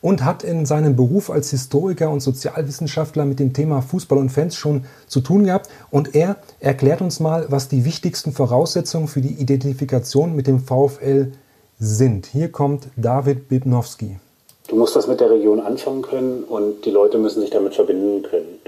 und 0.07 0.25
hat 0.25 0.45
in 0.45 0.67
seinem 0.67 0.95
Beruf 0.95 1.31
als 1.31 1.51
Historiker 1.51 2.11
und 2.11 2.21
Sozialwissenschaftler 2.21 3.25
mit 3.25 3.41
dem 3.41 3.53
Thema 3.53 3.83
Fußball 3.83 4.19
und 4.19 4.29
Fans 4.29 4.55
schon 4.55 4.85
zu 5.09 5.21
tun 5.21 5.47
gehabt. 5.47 5.69
Und 5.91 6.15
er 6.15 6.37
erklärt 6.61 7.01
uns 7.01 7.19
mal, 7.19 7.47
was 7.49 7.67
die 7.67 7.85
wichtigsten 7.85 8.31
Voraussetzungen 8.31 9.09
für 9.09 9.21
die 9.21 9.35
Identifikation 9.43 10.37
mit 10.37 10.47
dem 10.47 10.61
VfL 10.61 11.33
sind. 11.81 12.27
Hier 12.27 12.53
kommt 12.53 12.87
David 12.97 13.49
Bibnowski. 13.49 14.21
Du 14.69 14.77
musst 14.77 14.95
das 14.95 15.09
mit 15.09 15.19
der 15.19 15.29
Region 15.29 15.59
anfangen 15.59 16.03
können 16.03 16.45
und 16.45 16.85
die 16.85 16.93
Leute 16.93 17.19
müssen 17.19 17.41
sich 17.41 17.51
damit 17.51 17.75
verbinden 17.75 18.23
können. 18.23 18.61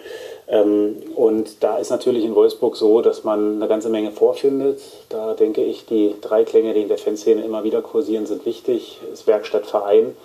Ähm, 0.49 0.97
und 1.15 1.63
da 1.63 1.79
ist 1.79 1.91
natürlich 1.91 2.25
in 2.25 2.35
Wolfsburg 2.35 2.75
so, 2.75 3.01
dass 3.01 3.23
man 3.23 3.57
eine 3.57 3.69
ganze 3.69 3.91
Menge 3.91 4.11
vorfindet. 4.11 4.81
Da 5.09 5.35
denke 5.35 5.63
ich, 5.63 5.87
die 5.87 6.17
drei 6.21 6.43
Klänge, 6.43 6.75
die 6.75 6.83
in 6.83 6.89
der 6.89 6.99
Fanszene 6.99 7.45
immer 7.45 7.63
wieder 7.63 7.81
kursieren, 7.81 8.27
sind 8.27 8.45
wichtig. 8.45 8.99
Das 9.09 9.29
Werkstatt, 9.29 9.67
Verein 9.67 10.17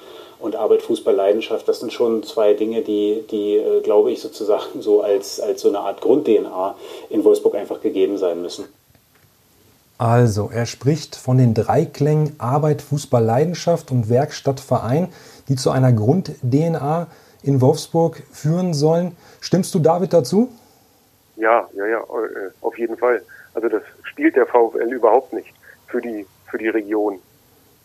und 0.43 0.55
Arbeit, 0.55 0.81
Fußball, 0.81 1.15
Leidenschaft, 1.15 1.67
das 1.67 1.79
sind 1.79 1.93
schon 1.93 2.23
zwei 2.23 2.53
Dinge, 2.53 2.81
die, 2.81 3.23
die 3.31 3.55
äh, 3.55 3.81
glaube 3.81 4.11
ich, 4.11 4.21
sozusagen 4.21 4.81
so 4.81 5.01
als, 5.01 5.39
als 5.39 5.61
so 5.61 5.69
eine 5.69 5.79
Art 5.79 6.01
Grund-DNA 6.01 6.75
in 7.09 7.23
Wolfsburg 7.23 7.55
einfach 7.55 7.81
gegeben 7.81 8.17
sein 8.17 8.41
müssen. 8.41 8.65
Also, 9.97 10.49
er 10.53 10.65
spricht 10.65 11.15
von 11.15 11.37
den 11.37 11.53
drei 11.53 11.85
Klängen 11.85 12.35
Arbeit, 12.39 12.81
Fußball, 12.81 13.23
Leidenschaft 13.23 13.91
und 13.91 14.09
Werkstatt, 14.09 14.59
Verein. 14.59 15.07
die 15.47 15.55
zu 15.55 15.71
einer 15.71 15.93
Grund-DNA 15.93 17.07
in 17.43 17.61
Wolfsburg 17.61 18.23
führen 18.31 18.73
sollen. 18.73 19.15
Stimmst 19.39 19.73
du 19.75 19.79
David 19.79 20.13
dazu? 20.13 20.49
Ja, 21.35 21.67
ja, 21.73 21.85
ja, 21.85 21.99
äh, 21.99 22.51
auf 22.61 22.77
jeden 22.77 22.97
Fall. 22.97 23.21
Also 23.53 23.69
das 23.69 23.83
spielt 24.03 24.35
der 24.35 24.45
VfL 24.45 24.91
überhaupt 24.91 25.33
nicht 25.33 25.53
für 25.87 26.01
die 26.01 26.25
für 26.49 26.57
die 26.57 26.69
Region. 26.69 27.19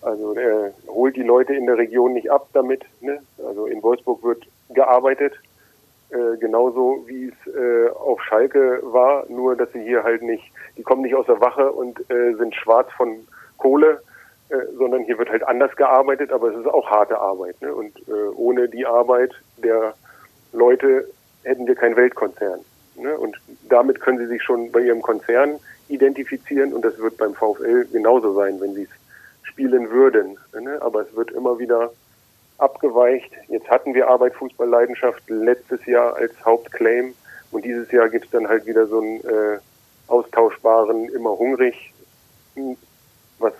Also 0.02 0.34
er 0.34 0.72
holt 0.86 1.16
die 1.16 1.22
Leute 1.22 1.54
in 1.54 1.66
der 1.66 1.76
Region 1.76 2.12
nicht 2.12 2.30
ab 2.30 2.48
damit. 2.52 2.84
Ne? 3.00 3.20
Also 3.44 3.66
in 3.66 3.82
Wolfsburg 3.82 4.22
wird 4.22 4.46
gearbeitet, 4.70 5.34
äh, 6.10 6.36
genauso 6.38 7.04
wie 7.06 7.28
es 7.28 7.54
äh, 7.54 7.90
auf 7.90 8.22
Schalke 8.22 8.80
war, 8.82 9.26
nur 9.28 9.56
dass 9.56 9.72
sie 9.72 9.82
hier 9.82 10.04
halt 10.04 10.22
nicht, 10.22 10.44
die 10.76 10.82
kommen 10.82 11.02
nicht 11.02 11.14
aus 11.14 11.26
der 11.26 11.40
Wache 11.40 11.72
und 11.72 11.98
äh, 12.10 12.34
sind 12.34 12.54
schwarz 12.54 12.88
von 12.96 13.26
Kohle, 13.58 14.02
äh, 14.50 14.56
sondern 14.76 15.02
hier 15.02 15.18
wird 15.18 15.30
halt 15.30 15.42
anders 15.46 15.74
gearbeitet, 15.76 16.32
aber 16.32 16.48
es 16.48 16.56
ist 16.56 16.68
auch 16.68 16.88
harte 16.88 17.18
Arbeit. 17.18 17.60
Ne? 17.60 17.74
Und 17.74 17.96
äh, 18.08 18.28
ohne 18.36 18.68
die 18.68 18.86
Arbeit 18.86 19.32
der 19.58 19.94
Leute 20.52 21.08
hätten 21.42 21.66
wir 21.66 21.74
keinen 21.74 21.96
Weltkonzern. 21.96 22.60
Ne? 22.96 23.16
Und 23.18 23.36
damit 23.68 24.00
können 24.00 24.18
sie 24.18 24.26
sich 24.26 24.42
schon 24.42 24.72
bei 24.72 24.80
ihrem 24.80 25.02
Konzern 25.02 25.58
identifizieren 25.88 26.72
und 26.72 26.84
das 26.84 26.98
wird 26.98 27.16
beim 27.16 27.34
VfL 27.34 27.86
genauso 27.92 28.32
sein, 28.34 28.60
wenn 28.60 28.74
sie 28.74 28.82
es 28.82 28.90
spielen 29.58 29.90
würden. 29.90 30.38
Ne? 30.58 30.80
Aber 30.80 31.02
es 31.02 31.16
wird 31.16 31.32
immer 31.32 31.58
wieder 31.58 31.90
abgeweicht. 32.58 33.32
Jetzt 33.48 33.68
hatten 33.68 33.92
wir 33.92 34.08
Arbeit, 34.08 34.34
Fußball, 34.34 34.68
Leidenschaft 34.68 35.22
letztes 35.28 35.84
Jahr 35.86 36.14
als 36.14 36.32
Hauptclaim 36.44 37.14
und 37.50 37.64
dieses 37.64 37.90
Jahr 37.90 38.08
gibt 38.08 38.26
es 38.26 38.30
dann 38.30 38.48
halt 38.48 38.66
wieder 38.66 38.86
so 38.86 39.00
einen 39.00 39.20
äh, 39.20 39.58
austauschbaren, 40.06 41.08
immer 41.08 41.30
hungrig, 41.30 41.92
was 43.40 43.52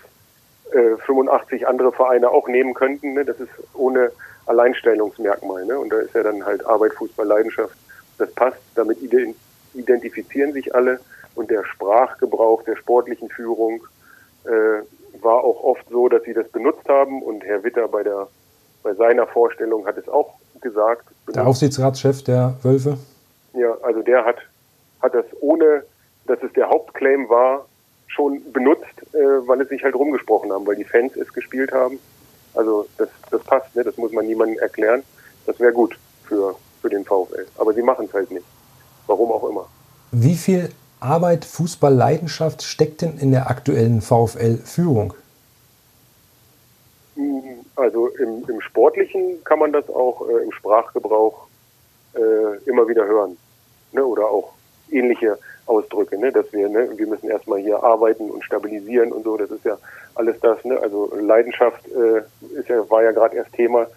äh, 0.71 0.95
85 1.05 1.67
andere 1.67 1.91
Vereine 1.91 2.29
auch 2.29 2.47
nehmen 2.47 2.73
könnten. 2.73 3.13
Ne? 3.13 3.25
Das 3.25 3.39
ist 3.41 3.51
ohne 3.73 4.11
Alleinstellungsmerkmal. 4.45 5.65
Ne? 5.65 5.77
Und 5.77 5.89
da 5.91 5.99
ist 5.99 6.13
ja 6.13 6.23
dann 6.23 6.45
halt 6.45 6.65
Arbeit, 6.65 6.93
Fußball, 6.93 7.27
Leidenschaft. 7.27 7.75
Das 8.17 8.31
passt. 8.33 8.61
Damit 8.75 8.99
identifizieren 9.73 10.53
sich 10.53 10.73
alle. 10.73 11.01
Und 11.35 11.49
der 11.49 11.65
Sprachgebrauch 11.65 12.63
der 12.63 12.75
sportlichen 12.77 13.29
Führung 13.29 13.85
äh, 14.45 14.81
war 15.23 15.43
auch 15.43 15.63
oft 15.63 15.87
so, 15.89 16.09
dass 16.09 16.23
sie 16.23 16.33
das 16.33 16.47
benutzt 16.49 16.87
haben. 16.87 17.21
Und 17.21 17.43
Herr 17.43 17.63
Witter 17.63 17.87
bei 17.87 18.03
der 18.03 18.27
bei 18.83 18.93
seiner 18.93 19.27
Vorstellung 19.27 19.85
hat 19.85 19.97
es 19.97 20.07
auch 20.07 20.35
gesagt. 20.61 21.07
Der 21.33 21.45
Aufsichtsratschef 21.45 22.23
der 22.23 22.55
Wölfe? 22.63 22.97
Ja, 23.53 23.75
also 23.81 24.01
der 24.01 24.25
hat, 24.25 24.37
hat 25.01 25.13
das 25.13 25.25
ohne, 25.41 25.83
dass 26.25 26.41
es 26.43 26.51
der 26.53 26.69
Hauptclaim 26.69 27.29
war, 27.29 27.65
schon 28.07 28.41
benutzt, 28.51 28.85
äh, 29.13 29.17
weil 29.47 29.61
es 29.61 29.69
sich 29.69 29.83
halt 29.83 29.95
rumgesprochen 29.95 30.51
haben, 30.51 30.65
weil 30.65 30.75
die 30.75 30.83
Fans 30.83 31.15
es 31.15 31.31
gespielt 31.31 31.71
haben. 31.71 31.99
Also 32.55 32.87
das, 32.97 33.09
das 33.29 33.43
passt, 33.43 33.75
ne? 33.75 33.83
das 33.83 33.97
muss 33.97 34.11
man 34.11 34.25
niemandem 34.25 34.57
erklären. 34.59 35.03
Das 35.45 35.59
wäre 35.59 35.71
gut 35.71 35.97
für, 36.23 36.55
für 36.81 36.89
den 36.89 37.05
VfL. 37.05 37.45
Aber 37.57 37.73
sie 37.73 37.83
machen 37.83 38.05
es 38.05 38.13
halt 38.13 38.31
nicht. 38.31 38.45
Warum 39.05 39.31
auch 39.31 39.47
immer. 39.47 39.67
Wie 40.11 40.35
viel 40.35 40.69
Arbeit, 40.99 41.45
Fußball, 41.45 41.93
Leidenschaft 41.93 42.61
steckt 42.61 43.01
denn 43.01 43.17
in 43.17 43.31
der 43.31 43.49
aktuellen 43.49 44.01
VfL-Führung? 44.01 45.13
Also 47.75 48.07
im, 48.07 48.43
im 48.47 48.61
Sportlichen 48.61 49.41
kann 49.45 49.59
man 49.59 49.71
das 49.71 49.87
auch 49.89 50.27
äh, 50.27 50.43
im 50.43 50.51
Sprachgebrauch 50.51 51.47
äh, 52.15 52.69
immer 52.69 52.87
wieder 52.87 53.05
hören. 53.05 53.37
Ne? 53.93 54.03
Oder 54.03 54.25
auch 54.25 54.53
ähnliche 54.91 55.37
Ausdrücke, 55.65 56.17
ne? 56.17 56.31
dass 56.31 56.51
wir, 56.51 56.67
ne, 56.67 56.89
wir 56.97 57.07
müssen 57.07 57.29
erstmal 57.29 57.59
hier 57.59 57.81
arbeiten 57.81 58.29
und 58.29 58.43
stabilisieren 58.43 59.11
und 59.13 59.23
so, 59.23 59.37
das 59.37 59.51
ist 59.51 59.63
ja 59.63 59.77
alles 60.15 60.39
das, 60.41 60.63
ne? 60.65 60.77
Also 60.79 61.13
Leidenschaft 61.15 61.87
äh, 61.87 62.57
ist 62.59 62.67
ja, 62.67 62.89
war 62.89 63.03
ja 63.03 63.11
gerade 63.11 63.35
erst 63.37 63.53
Thema, 63.53 63.87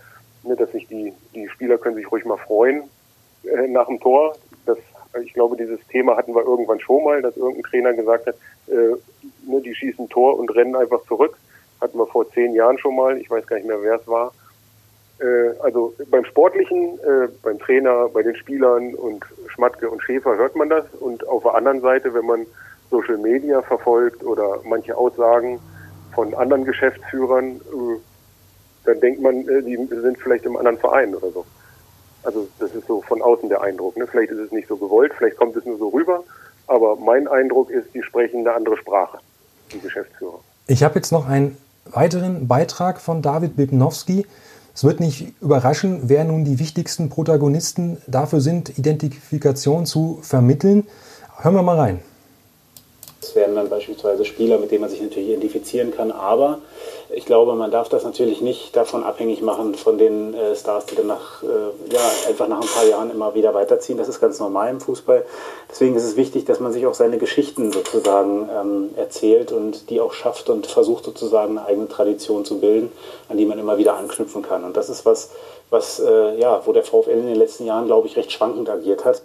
ne, 0.45 0.55
dass 0.55 0.71
sich 0.71 0.87
die, 0.87 1.13
die 1.35 1.49
Spieler 1.49 1.79
können 1.79 1.97
sich 1.97 2.11
ruhig 2.13 2.25
mal 2.25 2.37
freuen 2.37 2.85
äh, 3.45 3.67
nach 3.69 3.87
dem 3.87 3.99
Tor. 3.99 4.37
Das, 4.67 4.79
ich 5.21 5.35
glaube, 5.35 5.57
dieses 5.57 5.81
Thema 5.89 6.17
hatten 6.17 6.35
wir 6.35 6.43
irgendwann 6.43 6.81
schon 6.81 7.05
mal, 7.05 7.21
dass 7.21 7.37
irgendein 7.37 7.65
Trainer 7.65 7.93
gesagt 7.93 8.27
hat, 8.27 8.35
äh, 8.69 8.97
ne, 9.47 9.61
die 9.61 9.75
schießen 9.75 10.09
Tor 10.09 10.39
und 10.39 10.55
rennen 10.55 10.77
einfach 10.77 11.03
zurück. 11.07 11.37
Hatten 11.81 11.99
wir 11.99 12.07
vor 12.07 12.31
zehn 12.33 12.55
Jahren 12.55 12.79
schon 12.79 12.97
mal, 12.97 13.19
ich 13.19 13.31
weiß 13.31 13.47
gar 13.47 13.57
nicht 13.57 13.67
mehr, 13.67 13.83
wer 13.83 13.97
es 13.97 14.09
war. 14.09 14.33
Äh, 15.21 15.51
also 15.63 15.95
beim 16.11 16.25
Sportlichen, 16.25 16.99
äh, 17.01 17.29
beim 17.43 17.59
Trainer, 17.59 18.09
bei 18.09 18.23
den 18.23 18.37
Spielern 18.37 18.95
und 18.95 19.25
Schmatke 19.49 19.91
und 19.91 20.03
Schäfer 20.03 20.37
hört 20.37 20.57
man 20.57 20.69
das. 20.69 20.85
Und 21.01 21.27
auf 21.29 21.43
der 21.43 21.55
anderen 21.55 21.81
Seite, 21.81 22.15
wenn 22.15 22.27
man 22.27 22.47
Social 22.91 23.19
Media 23.19 23.63
verfolgt 23.63 24.25
oder 24.25 24.61
manche 24.65 24.97
Aussagen 24.97 25.61
von 26.15 26.35
anderen 26.35 26.65
Geschäftsführern, 26.65 27.57
äh, 27.57 27.99
dann 28.85 29.01
denkt 29.01 29.21
man, 29.21 29.49
äh, 29.49 29.63
die 29.63 29.77
sind 29.77 30.19
vielleicht 30.19 30.45
im 30.45 30.57
anderen 30.57 30.79
Verein 30.79 31.15
oder 31.15 31.31
so. 31.31 31.45
Also 32.23 32.49
das 32.59 32.73
ist 32.75 32.87
so 32.87 33.03
von 33.03 33.21
außen 33.21 33.49
der 33.49 33.63
Eindruck. 33.63 33.97
Ne? 33.97 34.07
Vielleicht 34.07 34.31
ist 34.31 34.39
es 34.39 34.53
nicht 34.53 34.69
so 34.69 34.77
gewollt, 34.77 35.13
vielleicht 35.17 35.37
kommt 35.37 35.57
es 35.57 35.65
nur 35.65 35.79
so 35.79 35.89
rüber, 35.89 36.23
aber 36.67 36.97
mein 36.97 37.29
Eindruck 37.29 37.71
ist, 37.71 37.95
die 37.95 38.03
sprechen 38.03 38.41
eine 38.41 38.55
andere 38.55 38.77
Sprache, 38.77 39.19
die 39.73 39.81
Geschäftsführer. 39.81 40.41
Ich 40.67 40.83
habe 40.83 40.95
jetzt 40.97 41.13
noch 41.13 41.29
einen 41.29 41.57
weiteren 41.87 42.47
Beitrag 42.47 43.01
von 43.01 43.23
David 43.23 43.57
Bibnowski. 43.57 44.27
Es 44.75 44.85
wird 44.85 45.01
nicht 45.01 45.35
überraschen, 45.43 46.03
wer 46.05 46.25
nun 46.25 46.45
die 46.45 46.59
wichtigsten 46.59 47.11
Protagonisten 47.11 48.01
dafür 48.07 48.41
sind, 48.41 48.79
Identifikation 48.79 49.85
zu 49.85 50.21
vermitteln. 50.23 50.87
Hören 51.39 51.55
wir 51.57 51.63
mal 51.63 51.79
rein. 51.79 52.01
Es 53.23 53.37
werden 53.37 53.55
dann 53.55 53.69
beispielsweise 53.69 54.25
Spieler, 54.25 54.59
mit 54.59 54.73
denen 54.73 54.81
man 54.81 54.91
sich 54.91 55.01
natürlich 55.01 55.29
identifizieren 55.29 55.95
kann, 55.95 56.11
aber 56.11 56.59
ich 57.09 57.25
glaube, 57.25 57.55
man 57.55 57.71
darf 57.71 57.89
das 57.89 58.03
natürlich 58.03 58.41
nicht 58.41 58.75
davon 58.75 59.05
abhängig 59.05 59.43
machen 59.43 59.77
von 59.77 59.97
den 59.97 60.35
äh, 60.35 60.57
Stars, 60.57 60.87
die 60.87 60.97
dann 60.97 61.07
nach, 61.07 61.43
äh, 61.43 61.47
ja, 61.95 62.01
einfach 62.29 62.49
nach 62.49 62.61
ein 62.61 62.67
paar 62.67 62.85
Jahren 62.85 63.11
immer 63.11 63.35
wieder 63.35 63.55
weiterziehen. 63.55 63.97
Das 63.97 64.09
ist 64.09 64.21
ganz 64.21 64.41
normal 64.41 64.71
im 64.71 64.81
Fußball. 64.81 65.25
Deswegen 65.71 65.95
ist 65.95 66.05
es 66.05 66.17
wichtig, 66.17 66.47
dass 66.47 66.59
man 66.59 66.73
sich 66.73 66.85
auch 66.87 66.95
seine 66.95 67.19
Geschichten 67.19 67.71
sozusagen 67.71 68.49
ähm, 68.51 68.91
erzählt 68.97 69.53
und 69.53 69.91
die 69.91 70.01
auch 70.01 70.15
schafft 70.15 70.49
und 70.51 70.67
versucht 70.67 71.05
sozusagen 71.05 71.59
eine 71.59 71.67
eigene 71.69 71.89
Tradition 71.89 72.45
zu 72.45 72.59
bilden, 72.59 72.91
an 73.29 73.37
die 73.37 73.47
man 73.47 73.59
immer 73.59 73.79
wieder 73.79 73.95
anknüpfen 73.95 74.43
kann. 74.43 74.65
Und 74.65 74.77
das 74.77 74.89
ist 74.89 75.07
was, 75.07 75.31
was 75.71 76.01
äh, 76.01 76.39
ja, 76.41 76.63
wo 76.65 76.73
der 76.73 76.83
VfL 76.83 77.11
in 77.11 77.27
den 77.27 77.37
letzten 77.37 77.67
Jahren, 77.67 77.87
glaube 77.87 78.09
ich, 78.09 78.17
recht 78.17 78.33
schwankend 78.33 78.69
agiert 78.69 79.05
hat. 79.05 79.23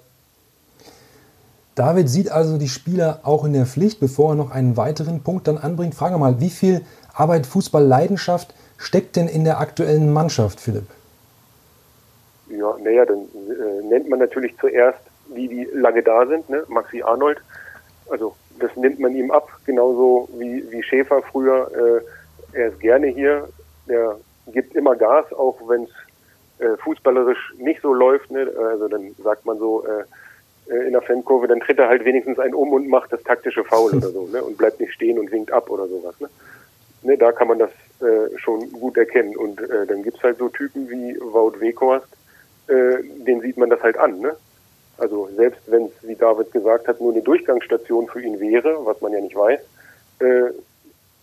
David 1.78 2.10
sieht 2.10 2.32
also 2.32 2.58
die 2.58 2.70
Spieler 2.70 3.20
auch 3.22 3.46
in 3.46 3.54
der 3.54 3.68
Pflicht, 3.68 4.00
bevor 4.00 4.32
er 4.32 4.36
noch 4.36 4.50
einen 4.50 4.78
weiteren 4.78 5.22
Punkt 5.22 5.48
dann 5.48 5.60
anbringt. 5.60 5.94
Frage 5.94 6.18
mal, 6.18 6.40
wie 6.40 6.50
viel 6.50 6.82
Arbeit, 7.14 7.46
Fußball, 7.46 7.84
Leidenschaft 7.84 8.56
steckt 8.80 9.16
denn 9.16 9.28
in 9.28 9.44
der 9.44 9.60
aktuellen 9.60 10.12
Mannschaft, 10.12 10.60
Philipp? 10.60 10.88
Ja, 12.50 12.76
naja, 12.84 13.06
dann 13.06 13.20
äh, 13.20 13.84
nennt 13.86 14.10
man 14.10 14.18
natürlich 14.18 14.58
zuerst, 14.58 14.98
wie 15.28 15.48
die 15.48 15.68
lange 15.72 16.02
da 16.02 16.26
sind, 16.26 16.50
ne? 16.50 16.64
Maxi 16.68 17.04
Arnold. 17.04 17.38
Also 18.10 18.36
das 18.60 18.76
nimmt 18.76 19.00
man 19.00 19.16
ihm 19.16 19.30
ab, 19.30 19.48
genauso 19.66 20.30
wie, 20.40 20.64
wie 20.72 20.82
Schäfer 20.82 21.22
früher. 21.22 21.70
Äh, 22.54 22.58
er 22.58 22.68
ist 22.70 22.80
gerne 22.80 23.08
hier, 23.08 23.50
er 23.86 24.18
gibt 24.48 24.76
immer 24.76 24.96
Gas, 24.96 25.32
auch 25.32 25.60
wenn 25.68 25.84
es 25.84 26.66
äh, 26.66 26.76
fußballerisch 26.78 27.54
nicht 27.60 27.84
so 27.84 27.94
läuft. 27.94 28.32
Ne? 28.32 28.52
Also 28.72 28.88
dann 28.88 29.14
sagt 29.24 29.46
man 29.46 29.60
so, 29.60 29.86
äh, 29.86 30.06
in 30.70 30.94
der 30.94 31.02
Fankurve, 31.02 31.48
dann 31.48 31.60
tritt 31.60 31.80
er 31.80 31.88
halt 31.88 32.04
wenigstens 32.06 32.40
einen 32.40 32.54
um 32.54 32.74
und 32.74 32.88
macht 32.88 33.12
das 33.14 33.24
taktische 33.24 33.64
Foul 33.64 33.96
oder 33.96 34.10
so, 34.10 34.28
ne? 34.28 34.44
Und 34.44 34.58
bleibt 34.58 34.80
nicht 34.80 34.94
stehen 34.94 35.18
und 35.18 35.32
winkt 35.32 35.52
ab 35.52 35.70
oder 35.70 35.88
sowas, 35.88 36.20
ne? 36.20 36.30
ne 37.04 37.18
da 37.18 37.32
kann 37.32 37.48
man 37.48 37.60
das 37.60 37.72
äh, 38.02 38.38
schon 38.38 38.72
gut 38.74 38.98
erkennen. 38.98 39.36
Und 39.36 39.62
äh, 39.62 39.86
dann 39.86 40.04
gibt's 40.04 40.24
halt 40.24 40.38
so 40.38 40.50
Typen 40.50 40.90
wie 40.90 41.18
Wout 41.20 41.60
Weghorst, 41.60 42.08
äh, 42.68 42.98
den 43.26 43.42
sieht 43.42 43.58
man 43.58 43.70
das 43.70 43.82
halt 43.82 43.98
an, 43.98 44.20
ne? 44.20 44.36
Also 44.98 45.30
selbst 45.36 45.62
wenn 45.68 45.86
es, 45.86 45.92
wie 46.02 46.16
David 46.16 46.52
gesagt 46.52 46.88
hat, 46.88 47.00
nur 47.00 47.14
eine 47.14 47.22
Durchgangsstation 47.22 48.08
für 48.08 48.22
ihn 48.22 48.40
wäre, 48.40 48.86
was 48.86 49.00
man 49.02 49.14
ja 49.14 49.22
nicht 49.22 49.36
weiß, 49.36 49.60
äh, 50.20 50.52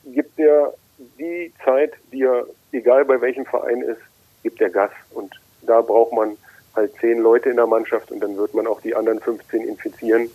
gibt 0.07 0.39
er 0.39 0.75
die 1.19 1.53
Zeit, 1.65 1.93
die 2.13 2.23
er, 2.23 2.47
egal 2.73 3.05
bei 3.05 3.21
welchem 3.21 3.45
Verein 3.47 3.83
ist, 3.83 4.01
gibt 4.43 4.61
er 4.61 4.71
Gas. 4.71 4.93
Und 5.13 5.35
da 5.63 5.81
braucht 5.81 6.13
man 6.13 6.37
halt 6.75 6.93
zehn 7.01 7.21
Leute 7.21 7.51
in 7.51 7.57
der 7.57 7.67
Mannschaft 7.67 8.11
und 8.11 8.21
dann 8.21 8.37
wird 8.37 8.55
man 8.55 8.67
auch 8.67 8.81
die 8.81 8.95
anderen 8.95 9.21
15 9.21 9.63
infizieren. 9.63 10.31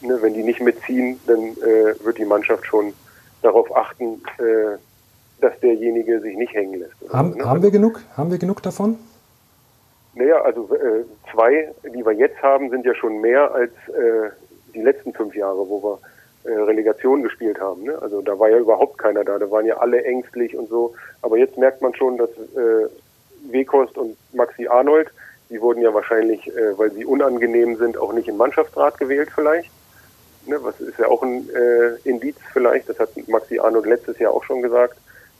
Ne, 0.00 0.18
wenn 0.20 0.34
die 0.34 0.42
nicht 0.42 0.60
mitziehen, 0.60 1.18
dann 1.26 1.40
äh, 1.40 1.94
wird 2.04 2.18
die 2.18 2.24
Mannschaft 2.24 2.66
schon 2.66 2.92
darauf 3.42 3.74
achten, 3.74 4.22
äh, 4.38 4.76
dass 5.40 5.58
derjenige 5.60 6.20
sich 6.20 6.36
nicht 6.36 6.52
hängen 6.54 6.80
lässt. 6.80 6.94
Haben, 7.12 7.36
ne? 7.36 7.44
haben 7.44 7.62
wir 7.62 7.70
genug? 7.70 8.00
Haben 8.16 8.30
wir 8.30 8.38
genug 8.38 8.62
davon? 8.62 8.98
Naja, 10.14 10.40
also 10.42 10.74
äh, 10.74 11.04
zwei, 11.32 11.72
die 11.82 12.04
wir 12.04 12.12
jetzt 12.12 12.40
haben, 12.42 12.70
sind 12.70 12.86
ja 12.86 12.94
schon 12.94 13.20
mehr 13.20 13.52
als 13.52 13.72
äh, 13.88 14.30
die 14.74 14.82
letzten 14.82 15.12
fünf 15.12 15.34
Jahre, 15.34 15.68
wo 15.68 15.82
wir 15.82 15.98
äh, 16.44 16.56
Relegation 16.56 17.22
gespielt 17.22 17.60
haben. 17.60 17.84
Ne? 17.84 18.00
Also 18.00 18.22
da 18.22 18.38
war 18.38 18.48
ja 18.48 18.58
überhaupt 18.58 18.98
keiner 18.98 19.24
da, 19.24 19.38
da 19.38 19.50
waren 19.50 19.66
ja 19.66 19.78
alle 19.78 20.04
ängstlich 20.04 20.56
und 20.56 20.68
so. 20.68 20.94
Aber 21.22 21.38
jetzt 21.38 21.56
merkt 21.56 21.82
man 21.82 21.94
schon, 21.94 22.16
dass 22.16 22.30
äh, 22.30 22.88
Wekost 23.50 23.98
und 23.98 24.16
Maxi 24.34 24.66
Arnold, 24.66 25.08
die 25.54 25.60
wurden 25.60 25.82
ja 25.82 25.94
wahrscheinlich, 25.94 26.48
äh, 26.48 26.76
weil 26.76 26.90
sie 26.90 27.04
unangenehm 27.04 27.76
sind, 27.76 27.96
auch 27.96 28.12
nicht 28.12 28.26
im 28.26 28.36
Mannschaftsrat 28.36 28.98
gewählt 28.98 29.28
vielleicht. 29.32 29.70
Ne, 30.46 30.58
was 30.60 30.80
ist 30.80 30.98
ja 30.98 31.06
auch 31.06 31.22
ein 31.22 31.48
äh, 31.48 31.94
Indiz 32.08 32.36
vielleicht, 32.52 32.88
das 32.88 32.98
hat 32.98 33.10
Maxi 33.28 33.60
Arnold 33.60 33.86
letztes 33.86 34.18
Jahr 34.18 34.32
auch 34.32 34.42
schon 34.44 34.62
gesagt. 34.62 34.96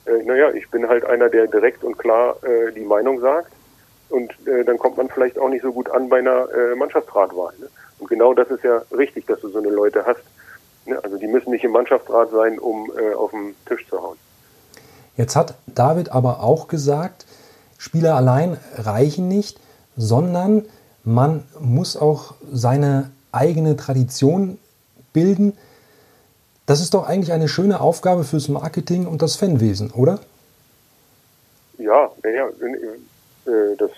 äh, 0.06 0.22
naja, 0.22 0.50
ich 0.50 0.70
bin 0.70 0.88
halt 0.88 1.04
einer, 1.04 1.28
der 1.28 1.48
direkt 1.48 1.82
und 1.82 1.98
klar 1.98 2.36
äh, 2.44 2.70
die 2.72 2.84
Meinung 2.84 3.20
sagt. 3.20 3.50
Und 4.08 4.32
äh, 4.46 4.64
dann 4.64 4.78
kommt 4.78 4.96
man 4.96 5.08
vielleicht 5.08 5.36
auch 5.38 5.48
nicht 5.48 5.62
so 5.62 5.72
gut 5.72 5.90
an 5.90 6.08
bei 6.08 6.18
einer 6.18 6.46
äh, 6.52 6.76
Mannschaftsratwahl. 6.76 7.52
Ne? 7.58 7.68
Und 7.98 8.08
genau 8.08 8.34
das 8.34 8.48
ist 8.48 8.62
ja 8.62 8.82
richtig, 8.96 9.26
dass 9.26 9.40
du 9.40 9.48
so 9.48 9.58
eine 9.58 9.70
Leute 9.70 10.04
hast. 10.06 10.22
Ne? 10.86 11.02
Also 11.02 11.16
die 11.18 11.26
müssen 11.26 11.50
nicht 11.50 11.64
im 11.64 11.72
Mannschaftsrat 11.72 12.30
sein, 12.30 12.58
um 12.58 12.92
äh, 12.96 13.14
auf 13.14 13.32
den 13.32 13.56
Tisch 13.66 13.84
zu 13.88 14.00
hauen. 14.00 14.16
Jetzt 15.16 15.34
hat 15.36 15.54
David 15.66 16.12
aber 16.12 16.42
auch 16.42 16.68
gesagt, 16.68 17.26
Spieler 17.78 18.14
allein 18.14 18.58
reichen 18.76 19.28
nicht, 19.28 19.58
sondern 19.96 20.64
man 21.04 21.44
muss 21.60 21.96
auch 21.96 22.34
seine 22.52 23.10
eigene 23.32 23.76
Tradition 23.76 24.58
bilden. 25.12 25.56
Das 26.66 26.80
ist 26.80 26.94
doch 26.94 27.06
eigentlich 27.06 27.32
eine 27.32 27.48
schöne 27.48 27.80
Aufgabe 27.80 28.24
fürs 28.24 28.48
Marketing 28.48 29.06
und 29.06 29.20
das 29.20 29.36
Fanwesen, 29.36 29.90
oder? 29.90 30.20
Ja, 31.78 32.10
ja, 32.24 32.48
äh, 32.48 33.76
das, 33.76 33.90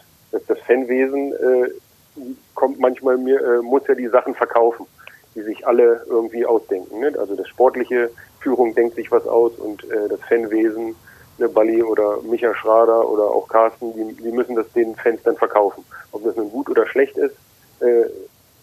das 0.49 0.59
Fanwesen 0.61 1.33
äh, 1.33 2.21
kommt 2.55 2.81
manchmal 2.81 3.19
mir, 3.19 3.41
äh, 3.41 3.63
muss 3.63 3.87
ja 3.87 3.95
die 3.95 4.09
Sachen 4.09 4.35
verkaufen, 4.35 4.87
die 5.35 5.43
sich 5.43 5.67
alle 5.67 6.05
irgendwie 6.09 6.45
ausdenken. 6.45 7.01
Ne? 7.01 7.13
Also 7.19 7.37
das 7.37 7.47
sportliche 7.49 8.11
Führung 8.41 8.75
denkt 8.75 8.97
sich 8.97 9.13
was 9.13 9.27
aus 9.27 9.53
und 9.59 9.85
das 10.09 10.21
Fanwesen, 10.29 10.95
ne, 11.39 11.49
Balli 11.49 11.83
oder 11.83 12.19
Micha 12.23 12.55
Schrader 12.55 13.09
oder 13.09 13.25
auch 13.25 13.49
Carsten, 13.49 13.93
die, 13.95 14.23
die 14.23 14.33
müssen 14.33 14.57
das 14.57 14.71
den 14.73 14.95
Fans 14.97 15.23
dann 15.23 15.37
verkaufen. 15.37 15.85
Ob 16.13 16.25
das 16.25 16.37
nun 16.37 16.51
gut 16.51 16.69
oder 16.69 16.87
schlecht 16.87 17.17
ist, 17.17 17.37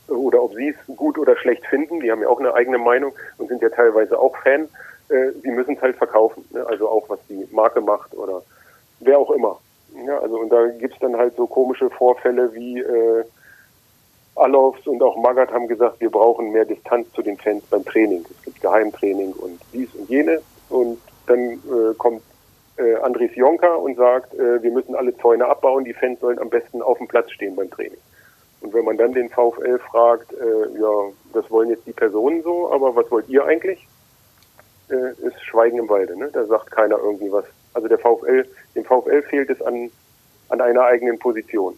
oder 0.07 0.43
ob 0.43 0.53
sie 0.53 0.69
es 0.69 0.95
gut 0.97 1.17
oder 1.17 1.37
schlecht 1.37 1.65
finden, 1.67 1.99
die 1.99 2.11
haben 2.11 2.21
ja 2.21 2.27
auch 2.27 2.39
eine 2.39 2.53
eigene 2.53 2.77
Meinung 2.77 3.13
und 3.37 3.47
sind 3.47 3.61
ja 3.61 3.69
teilweise 3.69 4.19
auch 4.19 4.35
Fan, 4.37 4.67
äh, 5.09 5.31
sie 5.41 5.51
müssen 5.51 5.75
es 5.75 5.81
halt 5.81 5.97
verkaufen. 5.97 6.45
Ne? 6.51 6.65
Also 6.65 6.89
auch 6.89 7.09
was 7.09 7.19
die 7.29 7.47
Marke 7.51 7.81
macht 7.81 8.15
oder 8.15 8.41
wer 8.99 9.19
auch 9.19 9.31
immer. 9.31 9.59
Ja, 10.05 10.19
also 10.19 10.39
und 10.39 10.49
da 10.49 10.67
gibt's 10.67 10.97
dann 10.99 11.15
halt 11.15 11.35
so 11.35 11.45
komische 11.45 11.89
Vorfälle 11.89 12.53
wie 12.53 12.79
äh, 12.79 13.23
Alofs 14.35 14.87
und 14.87 15.03
auch 15.03 15.15
Magath 15.17 15.51
haben 15.51 15.67
gesagt, 15.67 15.99
wir 15.99 16.09
brauchen 16.09 16.51
mehr 16.51 16.65
Distanz 16.65 17.11
zu 17.13 17.21
den 17.21 17.37
Fans 17.37 17.63
beim 17.69 17.85
Training. 17.85 18.25
Es 18.29 18.43
gibt 18.43 18.61
Geheimtraining 18.61 19.33
und 19.33 19.59
dies 19.71 19.93
und 19.93 20.09
jene. 20.09 20.41
Und 20.69 20.99
dann 21.27 21.39
äh, 21.39 21.93
kommt 21.97 22.23
äh, 22.77 22.95
Andres 22.95 23.35
Jonka 23.35 23.75
und 23.75 23.95
sagt, 23.95 24.33
äh, 24.33 24.61
wir 24.61 24.71
müssen 24.71 24.95
alle 24.95 25.15
Zäune 25.17 25.45
abbauen, 25.45 25.83
die 25.83 25.93
Fans 25.93 26.19
sollen 26.19 26.39
am 26.39 26.49
besten 26.49 26.81
auf 26.81 26.97
dem 26.97 27.07
Platz 27.07 27.31
stehen 27.31 27.55
beim 27.55 27.69
Training. 27.69 27.99
Und 28.61 28.73
wenn 28.73 28.85
man 28.85 28.97
dann 28.97 29.13
den 29.13 29.29
VfL 29.29 29.77
fragt, 29.79 30.31
äh, 30.33 30.79
ja, 30.79 31.11
das 31.33 31.49
wollen 31.51 31.69
jetzt 31.69 31.85
die 31.85 31.91
Personen 31.93 32.41
so, 32.43 32.71
aber 32.71 32.95
was 32.95 33.09
wollt 33.11 33.27
ihr 33.27 33.45
eigentlich? 33.45 33.85
Äh, 34.89 35.11
ist 35.25 35.41
Schweigen 35.43 35.79
im 35.79 35.89
Walde, 35.89 36.17
ne? 36.17 36.29
Da 36.31 36.45
sagt 36.45 36.71
keiner 36.71 36.97
irgendwie 36.97 37.31
was. 37.31 37.45
Also 37.73 37.87
der 37.87 37.97
VfL, 37.97 38.45
dem 38.75 38.85
VfL 38.85 39.21
fehlt 39.23 39.49
es 39.49 39.61
an, 39.61 39.91
an 40.49 40.61
einer 40.61 40.83
eigenen 40.83 41.19
Position. 41.19 41.77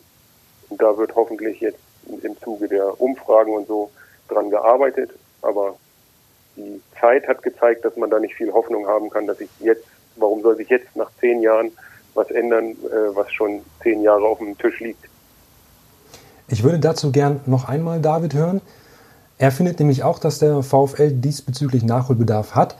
Und 0.70 0.82
da 0.82 0.98
wird 0.98 1.16
hoffentlich 1.16 1.60
jetzt 1.60 1.80
im 2.22 2.38
Zuge 2.42 2.68
der 2.68 3.00
Umfragen 3.02 3.54
und 3.54 3.68
so 3.68 3.90
dran 4.28 4.50
gearbeitet. 4.50 5.12
Aber 5.42 5.78
die 6.56 6.82
Zeit 7.00 7.28
hat 7.28 7.44
gezeigt, 7.44 7.86
dass 7.86 7.96
man 7.96 8.10
da 8.10 8.20
nicht 8.20 8.36
viel 8.36 8.52
Hoffnung 8.52 8.88
haben 8.88 9.10
kann, 9.10 9.28
dass 9.28 9.38
sich 9.38 9.50
jetzt, 9.60 9.86
warum 10.16 10.42
soll 10.42 10.56
sich 10.58 10.70
jetzt 10.70 10.96
nach 10.96 11.10
zehn 11.20 11.42
Jahren 11.42 11.72
was 12.14 12.32
ändern, 12.32 12.72
äh, 12.72 13.16
was 13.16 13.32
schon 13.32 13.62
zehn 13.84 14.02
Jahre 14.02 14.24
auf 14.24 14.40
dem 14.40 14.58
Tisch 14.58 14.80
liegt? 14.80 15.04
Ich 16.48 16.64
würde 16.64 16.80
dazu 16.80 17.12
gern 17.12 17.42
noch 17.46 17.68
einmal 17.68 18.02
David 18.02 18.34
hören. 18.34 18.62
Er 19.38 19.52
findet 19.52 19.80
nämlich 19.80 20.04
auch, 20.04 20.20
dass 20.20 20.40
der 20.40 20.64
VfL 20.64 21.12
diesbezüglich 21.12 21.84
Nachholbedarf 21.84 22.56
hat, 22.56 22.76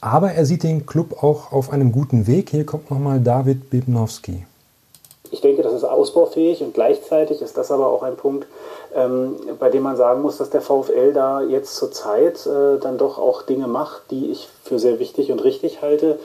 aber 0.00 0.32
er 0.32 0.44
sieht 0.44 0.62
den 0.62 0.86
Club 0.86 1.22
auch 1.22 1.52
auf 1.52 1.70
einem 1.70 1.92
guten 1.92 2.26
Weg. 2.26 2.50
Hier 2.50 2.66
kommt 2.66 2.90
nochmal 2.90 3.20
David 3.20 3.70
Bibnowski. 3.70 4.44
Ich 5.30 5.40
denke, 5.40 5.62
das 5.62 5.72
ist 5.72 5.84
ausbaufähig 5.84 6.62
und 6.62 6.74
gleichzeitig 6.74 7.40
ist 7.40 7.56
das 7.56 7.70
aber 7.70 7.86
auch 7.86 8.02
ein 8.02 8.16
Punkt, 8.16 8.48
ähm, 8.96 9.36
bei 9.60 9.70
dem 9.70 9.84
man 9.84 9.96
sagen 9.96 10.22
muss, 10.22 10.38
dass 10.38 10.50
der 10.50 10.60
VfL 10.60 11.12
da 11.12 11.42
jetzt 11.42 11.76
zur 11.76 11.92
Zeit 11.92 12.44
äh, 12.46 12.80
dann 12.80 12.98
doch 12.98 13.18
auch 13.18 13.42
Dinge 13.42 13.68
macht, 13.68 14.10
die 14.10 14.32
ich 14.32 14.48
für 14.64 14.80
sehr 14.80 14.98
wichtig 14.98 15.30
und 15.30 15.44
richtig 15.44 15.82
halte. 15.82 16.18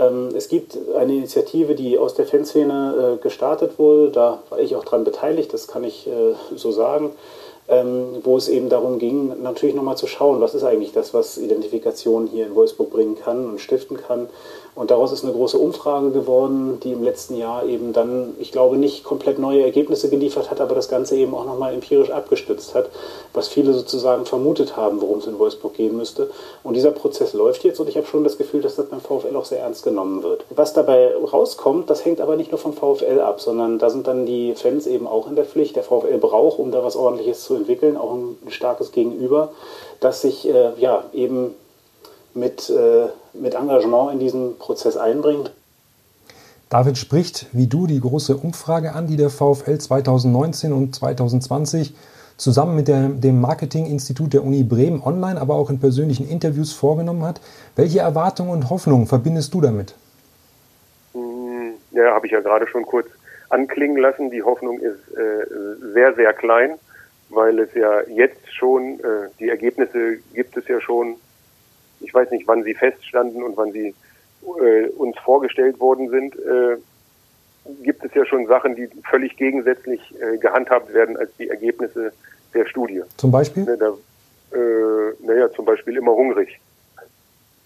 Ähm, 0.00 0.30
es 0.34 0.48
gibt 0.48 0.76
eine 0.96 1.14
Initiative, 1.14 1.74
die 1.74 1.98
aus 1.98 2.14
der 2.14 2.26
Fanszene 2.26 3.18
äh, 3.18 3.22
gestartet 3.22 3.78
wurde. 3.78 4.10
Da 4.10 4.42
war 4.48 4.58
ich 4.58 4.74
auch 4.74 4.84
daran 4.84 5.04
beteiligt, 5.04 5.52
das 5.52 5.68
kann 5.68 5.84
ich 5.84 6.06
äh, 6.06 6.34
so 6.56 6.72
sagen. 6.72 7.12
Ähm, 7.72 8.16
wo 8.24 8.36
es 8.36 8.48
eben 8.48 8.68
darum 8.68 8.98
ging, 8.98 9.32
natürlich 9.44 9.76
nochmal 9.76 9.96
zu 9.96 10.08
schauen, 10.08 10.40
was 10.40 10.56
ist 10.56 10.64
eigentlich 10.64 10.90
das, 10.90 11.14
was 11.14 11.38
Identifikation 11.38 12.26
hier 12.26 12.46
in 12.46 12.56
Wolfsburg 12.56 12.90
bringen 12.90 13.16
kann 13.16 13.48
und 13.48 13.60
stiften 13.60 13.96
kann. 13.96 14.28
Und 14.74 14.90
daraus 14.90 15.12
ist 15.12 15.24
eine 15.24 15.32
große 15.32 15.58
Umfrage 15.58 16.10
geworden, 16.10 16.78
die 16.82 16.92
im 16.92 17.02
letzten 17.02 17.36
Jahr 17.36 17.66
eben 17.66 17.92
dann, 17.92 18.34
ich 18.38 18.50
glaube, 18.50 18.76
nicht 18.76 19.04
komplett 19.04 19.38
neue 19.38 19.62
Ergebnisse 19.62 20.08
geliefert 20.08 20.50
hat, 20.50 20.60
aber 20.60 20.74
das 20.74 20.88
Ganze 20.88 21.16
eben 21.16 21.34
auch 21.34 21.44
nochmal 21.44 21.74
empirisch 21.74 22.10
abgestützt 22.10 22.74
hat, 22.74 22.88
was 23.34 23.48
viele 23.48 23.72
sozusagen 23.72 24.26
vermutet 24.26 24.76
haben, 24.76 25.00
worum 25.00 25.18
es 25.18 25.26
in 25.26 25.38
Wolfsburg 25.38 25.74
gehen 25.74 25.96
müsste. 25.96 26.30
Und 26.62 26.74
dieser 26.74 26.92
Prozess 26.92 27.34
läuft 27.34 27.62
jetzt 27.64 27.78
und 27.78 27.88
ich 27.88 27.96
habe 27.96 28.06
schon 28.06 28.24
das 28.24 28.38
Gefühl, 28.38 28.62
dass 28.62 28.76
das 28.76 28.86
beim 28.86 29.00
VfL 29.00 29.36
auch 29.36 29.44
sehr 29.44 29.60
ernst 29.60 29.84
genommen 29.84 30.22
wird. 30.22 30.44
Was 30.50 30.72
dabei 30.72 31.14
rauskommt, 31.16 31.90
das 31.90 32.04
hängt 32.04 32.20
aber 32.20 32.36
nicht 32.36 32.50
nur 32.50 32.58
vom 32.58 32.72
VfL 32.72 33.20
ab, 33.20 33.40
sondern 33.40 33.78
da 33.78 33.90
sind 33.90 34.06
dann 34.06 34.24
die 34.24 34.54
Fans 34.54 34.86
eben 34.86 35.06
auch 35.06 35.28
in 35.28 35.36
der 35.36 35.44
Pflicht. 35.44 35.76
Der 35.76 35.82
VfL 35.82 36.18
braucht, 36.18 36.58
um 36.58 36.70
da 36.70 36.82
was 36.82 36.96
Ordentliches 36.96 37.44
zu 37.44 37.54
entwickeln, 37.60 37.96
auch 37.96 38.14
ein 38.14 38.36
starkes 38.50 38.92
Gegenüber, 38.92 39.52
das 40.00 40.22
sich 40.22 40.48
äh, 40.48 40.72
ja 40.78 41.04
eben 41.12 41.54
mit, 42.34 42.70
äh, 42.70 43.06
mit 43.32 43.54
Engagement 43.54 44.12
in 44.12 44.18
diesen 44.18 44.58
Prozess 44.58 44.96
einbringt. 44.96 45.52
David 46.68 46.98
spricht 46.98 47.46
wie 47.52 47.66
du 47.66 47.86
die 47.86 48.00
große 48.00 48.36
Umfrage 48.36 48.92
an, 48.92 49.06
die 49.06 49.16
der 49.16 49.30
VfL 49.30 49.78
2019 49.78 50.72
und 50.72 50.94
2020 50.94 51.94
zusammen 52.36 52.76
mit 52.76 52.88
der, 52.88 53.08
dem 53.08 53.40
Marketinginstitut 53.40 54.32
der 54.32 54.44
Uni 54.44 54.62
Bremen 54.62 55.02
online, 55.02 55.40
aber 55.40 55.56
auch 55.56 55.68
in 55.68 55.78
persönlichen 55.78 56.28
Interviews 56.28 56.72
vorgenommen 56.72 57.24
hat. 57.24 57.40
Welche 57.76 58.00
Erwartungen 58.00 58.50
und 58.50 58.70
Hoffnungen 58.70 59.06
verbindest 59.06 59.52
du 59.52 59.60
damit? 59.60 59.94
Hm, 61.12 61.74
ja, 61.90 62.14
habe 62.14 62.26
ich 62.26 62.32
ja 62.32 62.40
gerade 62.40 62.66
schon 62.68 62.86
kurz 62.86 63.08
anklingen 63.50 63.98
lassen. 63.98 64.30
Die 64.30 64.42
Hoffnung 64.42 64.78
ist 64.78 65.12
äh, 65.16 65.92
sehr, 65.92 66.14
sehr 66.14 66.32
klein, 66.32 66.78
weil 67.30 67.58
es 67.60 67.72
ja 67.74 68.02
jetzt 68.08 68.52
schon, 68.52 69.00
äh, 69.00 69.28
die 69.38 69.48
Ergebnisse 69.48 70.18
gibt 70.34 70.56
es 70.56 70.68
ja 70.68 70.80
schon 70.80 71.16
ich 72.00 72.12
weiß 72.14 72.30
nicht, 72.30 72.48
wann 72.48 72.64
sie 72.64 72.74
feststanden 72.74 73.42
und 73.42 73.56
wann 73.56 73.72
sie 73.72 73.94
äh, 74.60 74.88
uns 74.96 75.18
vorgestellt 75.18 75.78
worden 75.80 76.08
sind, 76.08 76.34
äh, 76.36 76.76
gibt 77.82 78.04
es 78.04 78.12
ja 78.14 78.24
schon 78.24 78.46
Sachen, 78.46 78.74
die 78.74 78.88
völlig 79.08 79.36
gegensätzlich 79.36 80.00
äh, 80.20 80.38
gehandhabt 80.38 80.92
werden 80.92 81.16
als 81.16 81.30
die 81.38 81.48
Ergebnisse 81.48 82.12
der 82.54 82.66
Studie. 82.66 83.02
Zum 83.16 83.30
Beispiel? 83.30 83.64
Ne, 83.64 83.76
da, 83.76 83.92
äh, 84.56 85.14
naja, 85.20 85.52
zum 85.52 85.66
Beispiel 85.66 85.96
immer 85.96 86.12
hungrig. 86.12 86.58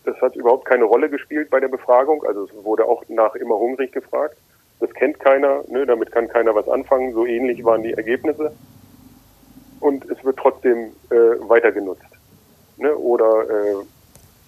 Das 0.05 0.21
hat 0.21 0.37
überhaupt 0.37 0.67
keine 0.67 0.85
Rolle 0.85 1.09
gespielt 1.09 1.49
bei 1.49 1.61
der 1.61 1.69
Befragung. 1.69 2.25
Also 2.25 2.45
es 2.45 2.65
wurde 2.65 2.85
auch 2.85 3.05
nach 3.09 3.35
immer 3.37 3.57
hungrig 3.57 3.93
gefragt. 3.93 4.37
Das 4.81 4.93
kennt 4.93 5.19
keiner, 5.21 5.63
ne, 5.69 5.87
damit 5.87 6.13
kann 6.13 6.29
keiner 6.29 6.55
was 6.55 6.69
anfangen. 6.69 7.15
So 7.15 7.25
ähnlich 7.25 7.65
waren 7.65 7.83
die 7.83 7.95
Ergebnisse. 7.95 8.53
Und 9.85 10.11
es 10.11 10.25
wird 10.25 10.39
trotzdem 10.39 10.93
äh, 11.11 11.15
weiter 11.47 11.71
genutzt. 11.71 12.09
Ne? 12.79 12.97
Oder 12.97 13.43
äh, 13.51 13.85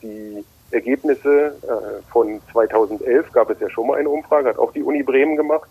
die 0.00 0.42
Ergebnisse 0.70 1.54
äh, 1.62 2.02
von 2.10 2.40
2011 2.52 3.32
gab 3.32 3.50
es 3.50 3.60
ja 3.60 3.68
schon 3.68 3.88
mal 3.88 3.98
eine 3.98 4.08
Umfrage, 4.08 4.48
hat 4.48 4.58
auch 4.58 4.72
die 4.72 4.82
Uni 4.82 5.02
Bremen 5.02 5.36
gemacht, 5.36 5.68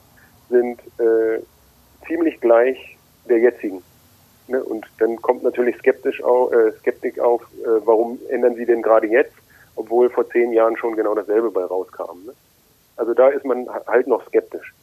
sind 0.51 0.79
äh, 0.99 1.41
ziemlich 2.05 2.39
gleich 2.41 2.95
der 3.27 3.39
jetzigen. 3.39 3.81
Ne? 4.47 4.63
Und 4.63 4.85
dann 4.99 5.19
kommt 5.19 5.41
natürlich 5.41 5.77
skeptisch 5.77 6.23
auf, 6.23 6.53
äh, 6.53 6.71
Skeptik 6.73 7.17
auf, 7.17 7.41
äh, 7.63 7.67
warum 7.85 8.19
ändern 8.29 8.53
sie 8.53 8.67
denn 8.67 8.83
gerade 8.83 9.07
jetzt, 9.07 9.33
obwohl 9.75 10.11
vor 10.11 10.29
zehn 10.29 10.51
Jahren 10.51 10.77
schon 10.77 10.95
genau 10.95 11.15
dasselbe 11.15 11.49
bei 11.49 11.63
rauskam. 11.63 12.23
Ne? 12.23 12.33
Also 12.97 13.15
da 13.15 13.29
ist 13.29 13.45
man 13.45 13.67
halt 13.87 14.05
noch 14.05 14.27
skeptisch. 14.27 14.75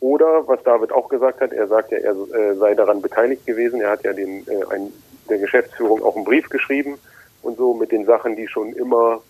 Oder 0.00 0.46
was 0.46 0.62
David 0.62 0.92
auch 0.92 1.08
gesagt 1.08 1.40
hat, 1.40 1.52
er 1.52 1.66
sagt 1.68 1.90
ja, 1.90 1.98
er 1.98 2.12
äh, 2.12 2.54
sei 2.56 2.74
daran 2.74 3.00
beteiligt 3.00 3.46
gewesen. 3.46 3.80
Er 3.80 3.90
hat 3.90 4.04
ja 4.04 4.12
den, 4.12 4.46
äh, 4.46 4.74
ein, 4.74 4.92
der 5.28 5.38
Geschäftsführung 5.38 6.02
auch 6.04 6.16
einen 6.16 6.24
Brief 6.24 6.48
geschrieben, 6.48 6.98
und 7.46 7.56
so 7.56 7.72
mit 7.72 7.92
den 7.92 8.04
Sachen, 8.04 8.36
die 8.36 8.48
schon 8.48 8.72
immer 8.72 9.20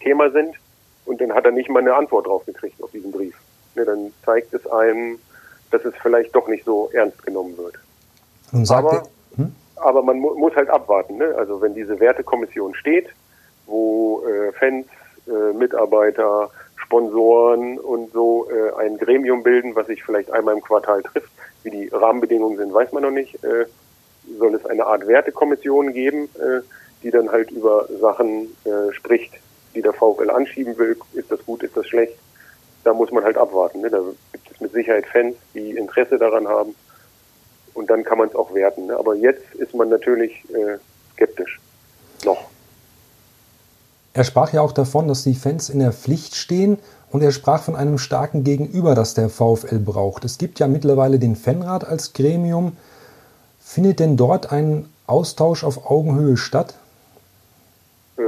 Thema 0.00 0.30
sind. 0.30 0.56
Und 1.06 1.20
dann 1.20 1.32
hat 1.32 1.44
er 1.46 1.52
nicht 1.52 1.70
mal 1.70 1.80
eine 1.80 1.94
Antwort 1.94 2.26
drauf 2.26 2.44
gekriegt 2.44 2.82
auf 2.82 2.90
diesen 2.90 3.12
Brief. 3.12 3.34
Ne, 3.74 3.84
dann 3.84 4.12
zeigt 4.24 4.52
es 4.52 4.66
einem, 4.66 5.18
dass 5.70 5.84
es 5.84 5.94
vielleicht 6.02 6.34
doch 6.34 6.48
nicht 6.48 6.64
so 6.64 6.90
ernst 6.92 7.24
genommen 7.24 7.56
wird. 7.56 7.76
aber, 8.70 9.04
hm? 9.36 9.54
aber 9.76 10.02
man 10.02 10.18
mu 10.18 10.34
muss 10.34 10.54
halt 10.56 10.68
abwarten. 10.68 11.16
Ne? 11.16 11.34
Also 11.36 11.60
wenn 11.60 11.74
diese 11.74 11.98
Wertekommission 12.00 12.74
steht, 12.74 13.08
wo 13.66 14.22
äh, 14.26 14.52
Fans, 14.52 14.86
äh, 15.26 15.52
Mitarbeiter, 15.54 16.50
Sponsoren 16.88 17.78
und 17.78 18.12
so 18.12 18.48
äh, 18.50 18.82
ein 18.82 18.98
Gremium 18.98 19.42
bilden, 19.42 19.76
was 19.76 19.86
sich 19.86 20.02
vielleicht 20.02 20.30
einmal 20.30 20.54
im 20.54 20.62
Quartal 20.62 21.02
trifft. 21.02 21.30
Wie 21.62 21.70
die 21.70 21.88
Rahmenbedingungen 21.88 22.58
sind, 22.58 22.72
weiß 22.72 22.92
man 22.92 23.02
noch 23.02 23.10
nicht. 23.10 23.42
Äh, 23.44 23.66
soll 24.38 24.54
es 24.54 24.66
eine 24.66 24.86
Art 24.86 25.06
Wertekommission 25.06 25.92
geben, 25.92 26.28
äh, 26.38 26.60
die 27.02 27.10
dann 27.10 27.30
halt 27.30 27.50
über 27.50 27.86
Sachen 28.00 28.56
äh, 28.64 28.92
spricht, 28.92 29.32
die 29.74 29.82
der 29.82 29.92
VfL 29.92 30.30
anschieben 30.30 30.76
will. 30.78 30.96
Ist 31.14 31.30
das 31.30 31.44
gut, 31.44 31.62
ist 31.62 31.76
das 31.76 31.86
schlecht? 31.86 32.18
da 32.84 32.94
muss 32.94 33.10
man 33.10 33.22
halt 33.22 33.36
abwarten. 33.36 33.82
Ne? 33.82 33.90
Da 33.90 34.00
gibt 34.32 34.50
es 34.50 34.60
mit 34.60 34.72
Sicherheit 34.72 35.06
Fans, 35.06 35.36
die 35.54 35.72
Interesse 35.72 36.18
daran 36.18 36.48
haben. 36.48 36.74
Und 37.74 37.90
dann 37.90 38.02
kann 38.02 38.18
man 38.18 38.28
es 38.28 38.34
auch 38.34 38.54
werten. 38.54 38.86
Ne? 38.86 38.96
Aber 38.96 39.14
jetzt 39.14 39.54
ist 39.54 39.74
man 39.74 39.88
natürlich 39.88 40.32
äh, 40.50 40.78
skeptisch. 41.12 41.60
Noch. 42.24 42.48
Er 44.18 44.24
sprach 44.24 44.52
ja 44.52 44.62
auch 44.62 44.72
davon, 44.72 45.06
dass 45.06 45.22
die 45.22 45.36
Fans 45.36 45.70
in 45.70 45.78
der 45.78 45.92
Pflicht 45.92 46.34
stehen 46.34 46.78
und 47.12 47.22
er 47.22 47.30
sprach 47.30 47.62
von 47.62 47.76
einem 47.76 47.98
starken 47.98 48.42
Gegenüber, 48.42 48.96
das 48.96 49.14
der 49.14 49.28
VfL 49.28 49.78
braucht. 49.78 50.24
Es 50.24 50.38
gibt 50.38 50.58
ja 50.58 50.66
mittlerweile 50.66 51.20
den 51.20 51.36
Fanrat 51.36 51.86
als 51.86 52.14
Gremium. 52.14 52.76
Findet 53.60 54.00
denn 54.00 54.16
dort 54.16 54.50
ein 54.50 54.86
Austausch 55.06 55.62
auf 55.62 55.88
Augenhöhe 55.88 56.36
statt? 56.36 56.74
Äh, 58.18 58.22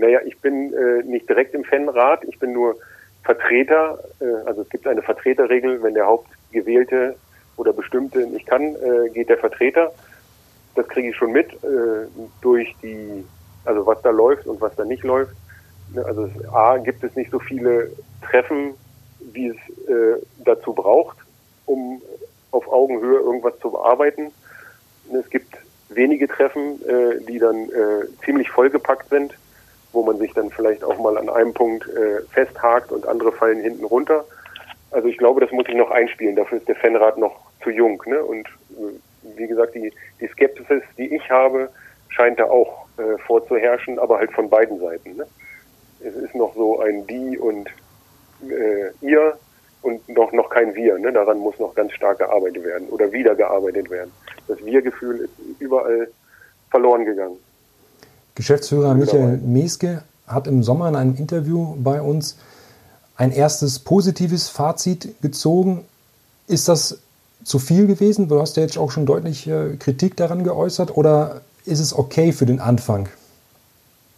naja, 0.00 0.18
ich 0.24 0.36
bin 0.40 0.74
äh, 0.74 1.04
nicht 1.04 1.28
direkt 1.28 1.54
im 1.54 1.62
Fanrat, 1.62 2.24
ich 2.24 2.40
bin 2.40 2.52
nur 2.52 2.74
Vertreter. 3.22 4.00
Äh, 4.18 4.48
also 4.48 4.62
es 4.62 4.68
gibt 4.68 4.88
eine 4.88 5.02
Vertreterregel, 5.02 5.80
wenn 5.80 5.94
der 5.94 6.06
Hauptgewählte 6.06 7.14
oder 7.56 7.72
Bestimmte 7.72 8.26
nicht 8.26 8.48
kann, 8.48 8.74
äh, 8.74 9.10
geht 9.10 9.28
der 9.28 9.38
Vertreter. 9.38 9.92
Das 10.74 10.88
kriege 10.88 11.10
ich 11.10 11.16
schon 11.16 11.30
mit 11.30 11.52
äh, 11.62 12.08
durch 12.42 12.74
die, 12.82 13.24
also 13.66 13.86
was 13.86 14.00
da 14.02 14.10
läuft 14.10 14.46
und 14.46 14.60
was 14.60 14.74
da 14.76 14.84
nicht 14.84 15.02
läuft. 15.02 15.34
Ne, 15.92 16.04
also 16.04 16.28
A 16.52 16.78
gibt 16.78 17.04
es 17.04 17.14
nicht 17.14 17.30
so 17.30 17.38
viele 17.38 17.90
Treffen, 18.22 18.74
wie 19.32 19.48
es 19.48 19.56
äh, 19.88 20.20
dazu 20.44 20.72
braucht, 20.72 21.16
um 21.66 22.00
auf 22.50 22.68
Augenhöhe 22.68 23.20
irgendwas 23.20 23.58
zu 23.60 23.70
bearbeiten. 23.70 24.32
Ne, 25.10 25.18
es 25.18 25.30
gibt 25.30 25.56
wenige 25.88 26.28
Treffen, 26.28 26.80
äh, 26.86 27.20
die 27.28 27.38
dann 27.38 27.68
äh, 27.70 28.06
ziemlich 28.24 28.50
vollgepackt 28.50 29.08
sind, 29.10 29.34
wo 29.92 30.02
man 30.02 30.18
sich 30.18 30.32
dann 30.34 30.50
vielleicht 30.50 30.84
auch 30.84 30.98
mal 30.98 31.16
an 31.16 31.28
einem 31.28 31.54
Punkt 31.54 31.88
äh, 31.88 32.22
festhakt 32.32 32.92
und 32.92 33.06
andere 33.06 33.32
fallen 33.32 33.60
hinten 33.60 33.84
runter. 33.84 34.24
Also 34.90 35.08
ich 35.08 35.18
glaube, 35.18 35.40
das 35.40 35.50
muss 35.52 35.66
ich 35.68 35.74
noch 35.74 35.90
einspielen. 35.90 36.36
Dafür 36.36 36.58
ist 36.58 36.68
der 36.68 36.76
Fanrat 36.76 37.18
noch 37.18 37.36
zu 37.62 37.70
jung. 37.70 38.02
Ne? 38.06 38.22
Und 38.22 38.46
äh, 38.46 39.36
wie 39.36 39.46
gesagt, 39.46 39.74
die, 39.74 39.92
die 40.20 40.28
Skepsis, 40.28 40.82
die 40.96 41.14
ich 41.14 41.30
habe, 41.30 41.68
scheint 42.08 42.38
da 42.38 42.44
auch 42.44 42.85
äh, 42.98 43.18
vorzuherrschen, 43.26 43.98
aber 43.98 44.18
halt 44.18 44.32
von 44.32 44.48
beiden 44.48 44.80
Seiten. 44.80 45.16
Ne? 45.16 45.26
Es 46.00 46.14
ist 46.14 46.34
noch 46.34 46.54
so 46.54 46.80
ein 46.80 47.06
Die 47.06 47.38
und 47.38 47.68
äh, 48.48 48.90
Ihr 49.00 49.38
und 49.82 50.08
noch, 50.08 50.32
noch 50.32 50.50
kein 50.50 50.74
Wir. 50.74 50.98
Ne? 50.98 51.12
Daran 51.12 51.38
muss 51.38 51.58
noch 51.58 51.74
ganz 51.74 51.92
stark 51.92 52.18
gearbeitet 52.18 52.64
werden 52.64 52.88
oder 52.88 53.10
wieder 53.12 53.34
gearbeitet 53.34 53.90
werden. 53.90 54.10
Das 54.48 54.64
Wir-Gefühl 54.64 55.20
ist 55.20 55.30
überall 55.58 56.08
verloren 56.70 57.04
gegangen. 57.04 57.36
Geschäftsführer 58.34 58.94
Michael 58.94 59.38
Meske 59.38 60.02
hat 60.26 60.46
im 60.46 60.62
Sommer 60.62 60.88
in 60.88 60.96
einem 60.96 61.16
Interview 61.16 61.74
bei 61.78 62.00
uns 62.02 62.36
ein 63.16 63.32
erstes 63.32 63.78
positives 63.78 64.48
Fazit 64.48 65.20
gezogen. 65.22 65.84
Ist 66.46 66.68
das 66.68 66.98
zu 67.44 67.58
viel 67.58 67.86
gewesen? 67.86 68.28
Du 68.28 68.40
hast 68.40 68.56
ja 68.56 68.62
jetzt 68.62 68.76
auch 68.76 68.90
schon 68.90 69.06
deutlich 69.06 69.46
äh, 69.46 69.76
Kritik 69.78 70.16
daran 70.16 70.44
geäußert 70.44 70.96
oder 70.96 71.40
ist 71.66 71.80
es 71.80 71.96
okay 71.96 72.32
für 72.32 72.46
den 72.46 72.60
Anfang? 72.60 73.08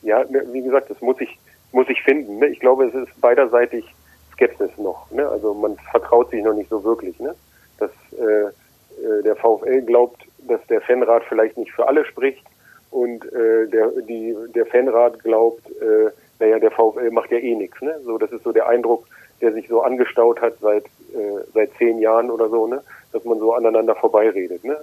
Ja, 0.03 0.25
ne, 0.29 0.45
wie 0.53 0.63
gesagt, 0.63 0.91
das 0.91 1.01
muss 1.01 1.21
ich, 1.21 1.39
muss 1.73 1.89
ich 1.89 2.03
finden. 2.03 2.39
Ne? 2.39 2.49
Ich 2.49 2.61
glaube, 2.61 2.87
es 2.87 2.95
ist 2.95 3.21
beiderseitig 3.21 3.85
Skepsis 4.33 4.71
noch. 4.79 5.11
Ne? 5.11 5.27
Also 5.27 5.55
man 5.55 5.77
vertraut 5.91 6.31
sich 6.31 6.43
noch 6.43 6.55
nicht 6.55 6.71
so 6.71 6.85
wirklich. 6.85 7.19
Ne? 7.19 7.35
Dass 7.79 7.91
äh, 8.13 8.45
äh, 8.45 9.23
der 9.25 9.37
VfL 9.37 9.83
glaubt, 9.83 10.25
dass 10.47 10.65
der 10.69 10.81
Fanrat 10.81 11.25
vielleicht 11.29 11.57
nicht 11.57 11.73
für 11.73 11.87
alle 11.87 12.05
spricht 12.05 12.45
und 12.91 13.25
äh, 13.33 13.67
der, 13.67 13.91
die, 14.09 14.35
der 14.55 14.67
Fanrat 14.67 15.23
glaubt, 15.23 15.67
äh, 15.81 16.11
naja, 16.39 16.59
der 16.59 16.71
VfL 16.71 17.11
macht 17.11 17.31
ja 17.31 17.39
eh 17.39 17.55
nichts. 17.55 17.81
Ne? 17.83 17.99
So, 18.05 18.19
das 18.19 18.31
ist 18.31 18.45
so 18.45 18.53
der 18.53 18.69
Eindruck, 18.69 19.07
der 19.41 19.53
sich 19.53 19.69
so 19.69 19.83
angestaut 19.83 20.41
hat 20.41 20.55
seit 20.61 20.85
äh, 21.15 21.45
seit 21.55 21.71
zehn 21.79 21.99
Jahren 22.01 22.31
oder 22.31 22.49
so, 22.49 22.67
ne? 22.67 22.83
dass 23.13 23.25
man 23.25 23.39
so 23.39 23.55
aneinander 23.55 23.95
vorbeiredet. 23.95 24.63
Ne? 24.65 24.77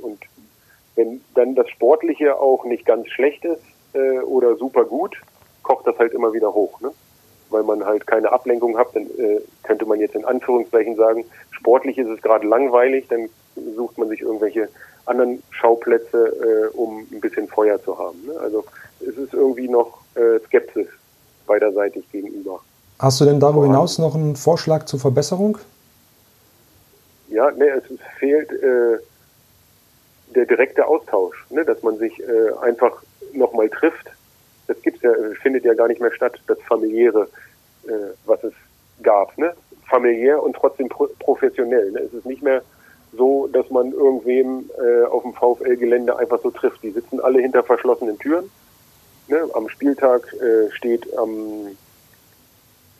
Und 0.00 0.18
wenn 0.96 1.22
dann 1.34 1.54
das 1.54 1.68
Sportliche 1.70 2.38
auch 2.38 2.64
nicht 2.64 2.84
ganz 2.84 3.08
schlecht 3.08 3.44
ist 3.44 3.62
äh, 3.94 4.20
oder 4.20 4.56
super 4.56 4.84
gut, 4.84 5.16
kocht 5.62 5.86
das 5.86 5.98
halt 5.98 6.12
immer 6.12 6.32
wieder 6.32 6.52
hoch. 6.52 6.80
Ne? 6.80 6.92
weil 7.52 7.62
man 7.62 7.84
halt 7.84 8.06
keine 8.06 8.32
Ablenkung 8.32 8.76
hat, 8.76 8.88
dann 8.94 9.04
äh, 9.18 9.40
könnte 9.62 9.86
man 9.86 10.00
jetzt 10.00 10.14
in 10.14 10.24
Anführungszeichen 10.24 10.96
sagen, 10.96 11.24
sportlich 11.50 11.98
ist 11.98 12.08
es 12.08 12.20
gerade 12.22 12.46
langweilig, 12.46 13.06
dann 13.08 13.28
sucht 13.76 13.98
man 13.98 14.08
sich 14.08 14.20
irgendwelche 14.22 14.68
anderen 15.06 15.42
Schauplätze, 15.50 16.70
äh, 16.72 16.76
um 16.76 17.06
ein 17.12 17.20
bisschen 17.20 17.48
Feuer 17.48 17.82
zu 17.82 17.98
haben. 17.98 18.18
Ne? 18.26 18.32
Also 18.40 18.64
es 19.00 19.16
ist 19.16 19.34
irgendwie 19.34 19.68
noch 19.68 19.98
äh, 20.14 20.38
Skepsis 20.46 20.88
beiderseitig 21.46 22.10
gegenüber. 22.10 22.60
Hast 22.98 23.20
du 23.20 23.24
denn 23.24 23.40
darüber 23.40 23.66
hinaus 23.66 23.98
noch 23.98 24.14
einen 24.14 24.36
Vorschlag 24.36 24.84
zur 24.86 25.00
Verbesserung? 25.00 25.58
Ja, 27.28 27.50
ne, 27.50 27.66
es 27.66 27.84
fehlt 28.18 28.50
äh, 28.52 28.98
der 30.32 30.46
direkte 30.46 30.86
Austausch, 30.86 31.46
ne? 31.50 31.64
dass 31.64 31.82
man 31.82 31.98
sich 31.98 32.20
äh, 32.20 32.52
einfach 32.60 33.02
nochmal 33.32 33.68
trifft, 33.68 34.10
das 34.66 34.80
gibt's 34.82 35.02
ja, 35.02 35.12
findet 35.42 35.64
ja 35.64 35.74
gar 35.74 35.88
nicht 35.88 36.00
mehr 36.00 36.12
statt, 36.12 36.40
das 36.46 36.60
familiäre, 36.62 37.28
äh, 37.86 38.14
was 38.26 38.42
es 38.44 38.54
gab, 39.02 39.36
ne? 39.38 39.54
Familiär 39.88 40.42
und 40.42 40.56
trotzdem 40.56 40.88
pro 40.88 41.08
professionell. 41.18 41.90
Ne? 41.90 42.00
Es 42.00 42.14
ist 42.14 42.24
nicht 42.24 42.42
mehr 42.42 42.62
so, 43.12 43.46
dass 43.48 43.68
man 43.70 43.92
irgendwem 43.92 44.70
äh, 44.78 45.04
auf 45.04 45.22
dem 45.22 45.34
VfL-Gelände 45.34 46.16
einfach 46.16 46.40
so 46.40 46.50
trifft. 46.50 46.82
Die 46.82 46.90
sitzen 46.90 47.20
alle 47.20 47.40
hinter 47.40 47.62
verschlossenen 47.62 48.18
Türen. 48.18 48.50
Ne? 49.28 49.48
Am 49.52 49.68
Spieltag 49.68 50.32
äh, 50.32 50.70
steht 50.70 51.06
am 51.18 51.76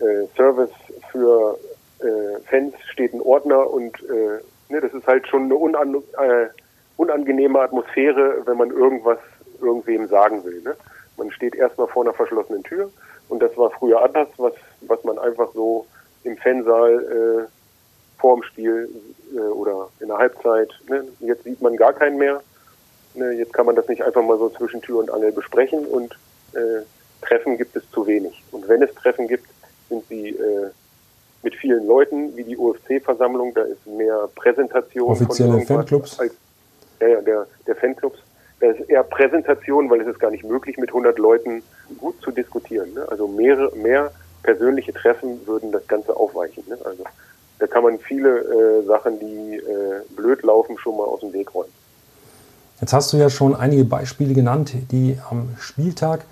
äh, 0.00 0.26
Service 0.36 0.70
für 1.10 1.56
äh, 2.00 2.40
Fans 2.50 2.74
steht 2.90 3.14
ein 3.14 3.22
Ordner 3.22 3.70
und 3.70 3.96
äh, 4.02 4.40
ne, 4.68 4.80
das 4.80 4.92
ist 4.92 5.06
halt 5.06 5.28
schon 5.28 5.44
eine 5.44 5.54
unan 5.54 5.94
äh, 5.94 6.48
unangenehme 6.96 7.60
Atmosphäre, 7.60 8.42
wenn 8.46 8.56
man 8.56 8.70
irgendwas 8.70 9.18
irgendwem 9.60 10.08
sagen 10.08 10.44
will. 10.44 10.60
Ne? 10.62 10.76
Man 11.16 11.30
steht 11.30 11.54
erstmal 11.54 11.88
vor 11.88 12.04
einer 12.04 12.14
verschlossenen 12.14 12.62
Tür 12.62 12.90
und 13.28 13.40
das 13.40 13.56
war 13.56 13.70
früher 13.70 14.02
anders, 14.02 14.28
was, 14.36 14.54
was 14.82 15.02
man 15.04 15.18
einfach 15.18 15.50
so 15.54 15.86
im 16.24 16.36
Fansaal 16.36 17.46
äh, 17.46 18.20
vorm 18.20 18.42
Spiel 18.42 18.88
äh, 19.34 19.38
oder 19.38 19.88
in 20.00 20.08
der 20.08 20.18
Halbzeit, 20.18 20.70
ne? 20.88 21.04
jetzt 21.20 21.44
sieht 21.44 21.60
man 21.60 21.76
gar 21.76 21.92
keinen 21.92 22.18
mehr. 22.18 22.42
Ne? 23.14 23.32
Jetzt 23.32 23.52
kann 23.52 23.66
man 23.66 23.76
das 23.76 23.88
nicht 23.88 24.02
einfach 24.02 24.22
mal 24.22 24.38
so 24.38 24.48
zwischen 24.50 24.80
Tür 24.80 24.98
und 24.98 25.10
Angel 25.10 25.32
besprechen 25.32 25.84
und 25.86 26.16
äh, 26.54 26.82
Treffen 27.20 27.56
gibt 27.56 27.76
es 27.76 27.88
zu 27.90 28.06
wenig. 28.06 28.42
Und 28.52 28.68
wenn 28.68 28.82
es 28.82 28.94
Treffen 28.94 29.28
gibt, 29.28 29.46
sind 29.88 30.04
sie 30.08 30.30
äh, 30.30 30.70
mit 31.42 31.54
vielen 31.56 31.86
Leuten, 31.86 32.36
wie 32.36 32.44
die 32.44 32.56
UFC-Versammlung, 32.56 33.54
da 33.54 33.62
ist 33.62 33.86
mehr 33.86 34.28
Präsentation. 34.34 35.10
Offizielle 35.10 35.60
Fanclubs? 35.62 36.18
Als, 36.18 36.34
ja, 37.08 37.20
der, 37.20 37.46
der 37.66 37.76
Fanclubs 37.76 38.18
das 38.62 38.78
ist 38.78 38.88
eher 38.88 39.02
Präsentation, 39.02 39.90
weil 39.90 40.00
es 40.02 40.06
ist 40.06 40.20
gar 40.20 40.30
nicht 40.30 40.44
möglich, 40.44 40.78
mit 40.78 40.90
100 40.90 41.18
Leuten 41.18 41.62
gut 41.98 42.14
zu 42.22 42.30
diskutieren. 42.30 42.94
Ne? 42.94 43.04
Also 43.10 43.26
mehr, 43.26 43.70
mehr 43.74 44.12
persönliche 44.44 44.92
Treffen 44.92 45.44
würden 45.46 45.72
das 45.72 45.86
Ganze 45.88 46.16
aufweichen. 46.16 46.62
Ne? 46.68 46.78
Also 46.84 47.02
da 47.58 47.66
kann 47.66 47.82
man 47.82 47.98
viele 47.98 48.38
äh, 48.38 48.86
Sachen, 48.86 49.18
die 49.18 49.56
äh, 49.56 50.02
blöd 50.14 50.42
laufen, 50.42 50.78
schon 50.78 50.96
mal 50.96 51.04
aus 51.04 51.20
dem 51.20 51.32
Weg 51.32 51.52
räumen. 51.52 51.72
Jetzt 52.80 52.92
hast 52.92 53.12
du 53.12 53.16
ja 53.16 53.30
schon 53.30 53.56
einige 53.56 53.84
Beispiele 53.84 54.32
genannt, 54.32 54.72
die 54.92 55.18
am 55.28 55.56
Spieltag 55.58 56.24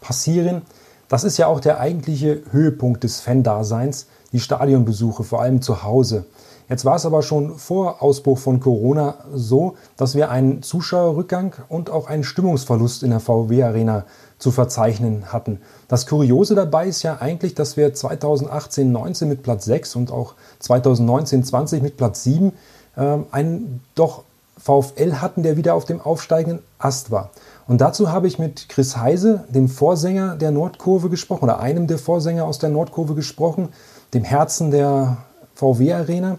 passieren. 0.00 0.62
Das 1.08 1.24
ist 1.24 1.36
ja 1.36 1.46
auch 1.46 1.60
der 1.60 1.78
eigentliche 1.78 2.42
Höhepunkt 2.52 3.04
des 3.04 3.20
Fan-Daseins, 3.20 4.06
die 4.32 4.40
Stadionbesuche, 4.40 5.24
vor 5.24 5.42
allem 5.42 5.60
zu 5.60 5.82
Hause. 5.82 6.24
Jetzt 6.68 6.84
war 6.84 6.96
es 6.96 7.06
aber 7.06 7.22
schon 7.22 7.58
vor 7.58 8.02
Ausbruch 8.02 8.38
von 8.38 8.58
Corona 8.58 9.14
so, 9.32 9.76
dass 9.96 10.16
wir 10.16 10.30
einen 10.30 10.62
Zuschauerrückgang 10.62 11.54
und 11.68 11.90
auch 11.90 12.08
einen 12.08 12.24
Stimmungsverlust 12.24 13.04
in 13.04 13.10
der 13.10 13.20
VW 13.20 13.62
Arena 13.62 14.04
zu 14.38 14.50
verzeichnen 14.50 15.32
hatten. 15.32 15.60
Das 15.88 16.06
Kuriose 16.06 16.54
dabei 16.54 16.88
ist 16.88 17.02
ja 17.02 17.18
eigentlich, 17.20 17.54
dass 17.54 17.76
wir 17.76 17.94
2018-19 17.94 19.26
mit 19.26 19.42
Platz 19.42 19.64
6 19.64 19.96
und 19.96 20.10
auch 20.10 20.34
2019-20 20.60 21.82
mit 21.82 21.96
Platz 21.96 22.24
7 22.24 22.52
äh, 22.96 23.16
einen 23.30 23.80
doch 23.94 24.24
VfL 24.58 25.14
hatten, 25.20 25.42
der 25.42 25.56
wieder 25.56 25.74
auf 25.74 25.84
dem 25.84 26.00
aufsteigenden 26.00 26.62
Ast 26.78 27.10
war. 27.10 27.30
Und 27.68 27.80
dazu 27.80 28.10
habe 28.10 28.26
ich 28.26 28.38
mit 28.38 28.68
Chris 28.68 28.96
Heise, 28.96 29.44
dem 29.48 29.68
Vorsänger 29.68 30.34
der 30.36 30.50
Nordkurve 30.50 31.08
gesprochen, 31.08 31.44
oder 31.44 31.60
einem 31.60 31.86
der 31.86 31.98
Vorsänger 31.98 32.44
aus 32.44 32.58
der 32.58 32.70
Nordkurve 32.70 33.14
gesprochen, 33.14 33.68
dem 34.14 34.24
Herzen 34.24 34.70
der 34.70 35.18
VW 35.54 35.92
Arena 35.92 36.38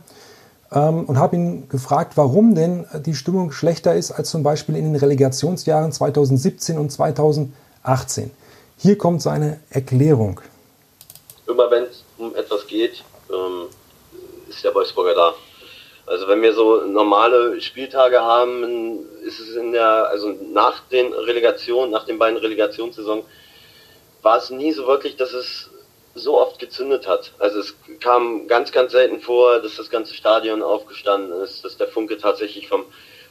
ähm, 0.72 1.06
und 1.06 1.18
habe 1.18 1.36
ihn 1.36 1.70
gefragt, 1.70 2.14
warum 2.16 2.56
denn 2.56 2.86
die 3.06 3.16
Stimmung 3.16 3.52
schlechter 3.52 3.96
ist 3.96 4.12
als 4.12 4.30
zum 4.30 4.44
Beispiel 4.44 4.76
in 4.76 4.86
den 4.86 4.96
Relegationsjahren 4.96 5.92
2017 5.92 6.78
und 6.78 6.92
2018. 6.92 8.32
Hier 8.78 8.98
kommt 8.98 9.22
seine 9.22 9.60
Erklärung. 9.70 10.42
Immer 11.48 11.72
wenn 11.72 11.84
es 11.84 12.04
um 12.18 12.36
etwas 12.36 12.68
geht, 12.68 13.04
ähm, 13.30 13.68
ist 14.50 14.64
der 14.64 14.74
Wolfsburger 14.74 15.16
da. 15.16 15.34
Also 16.06 16.28
wenn 16.28 16.42
wir 16.42 16.54
so 16.54 16.82
normale 16.86 17.60
Spieltage 17.60 18.22
haben, 18.22 19.00
ist 19.24 19.40
es 19.40 19.56
in 19.56 19.74
der, 19.74 20.08
also 20.10 20.34
nach 20.54 20.82
den 20.90 21.12
Relegationen, 21.12 21.92
nach 21.92 22.06
den 22.06 22.18
beiden 22.18 22.38
Relegationssaisons, 22.38 23.26
war 24.22 24.38
es 24.38 24.50
nie 24.50 24.72
so 24.72 24.88
wirklich, 24.88 25.18
dass 25.18 25.34
es 25.34 25.70
so 26.18 26.40
oft 26.40 26.60
gezündet 26.60 27.08
hat. 27.08 27.34
Also 27.40 27.60
es 27.60 27.76
kam 28.00 28.48
ganz, 28.48 28.72
ganz 28.72 28.92
selten 28.92 29.20
vor, 29.20 29.60
dass 29.62 29.76
das 29.76 29.90
ganze 29.90 30.14
Stadion 30.14 30.62
aufgestanden 30.62 31.42
ist, 31.42 31.64
dass 31.64 31.78
der 31.78 31.88
Funke 31.88 32.18
tatsächlich 32.18 32.68
vom, 32.68 32.84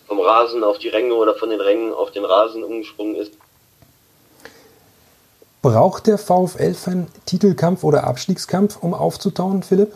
vom 0.06 0.20
Rasen 0.20 0.64
auf 0.64 0.78
die 0.78 0.88
Ränge 0.88 1.14
oder 1.14 1.34
von 1.34 1.50
den 1.50 1.60
Rängen 1.60 1.92
auf 1.92 2.10
den 2.10 2.24
Rasen 2.24 2.62
umgesprungen 2.64 3.16
ist. 3.16 3.32
Braucht 5.62 6.06
der 6.06 6.18
VfL-Fan 6.18 7.08
Titelkampf 7.26 7.82
oder 7.82 8.04
Abstiegskampf, 8.04 8.78
um 8.82 8.94
aufzutauen, 8.94 9.62
Philipp? 9.62 9.92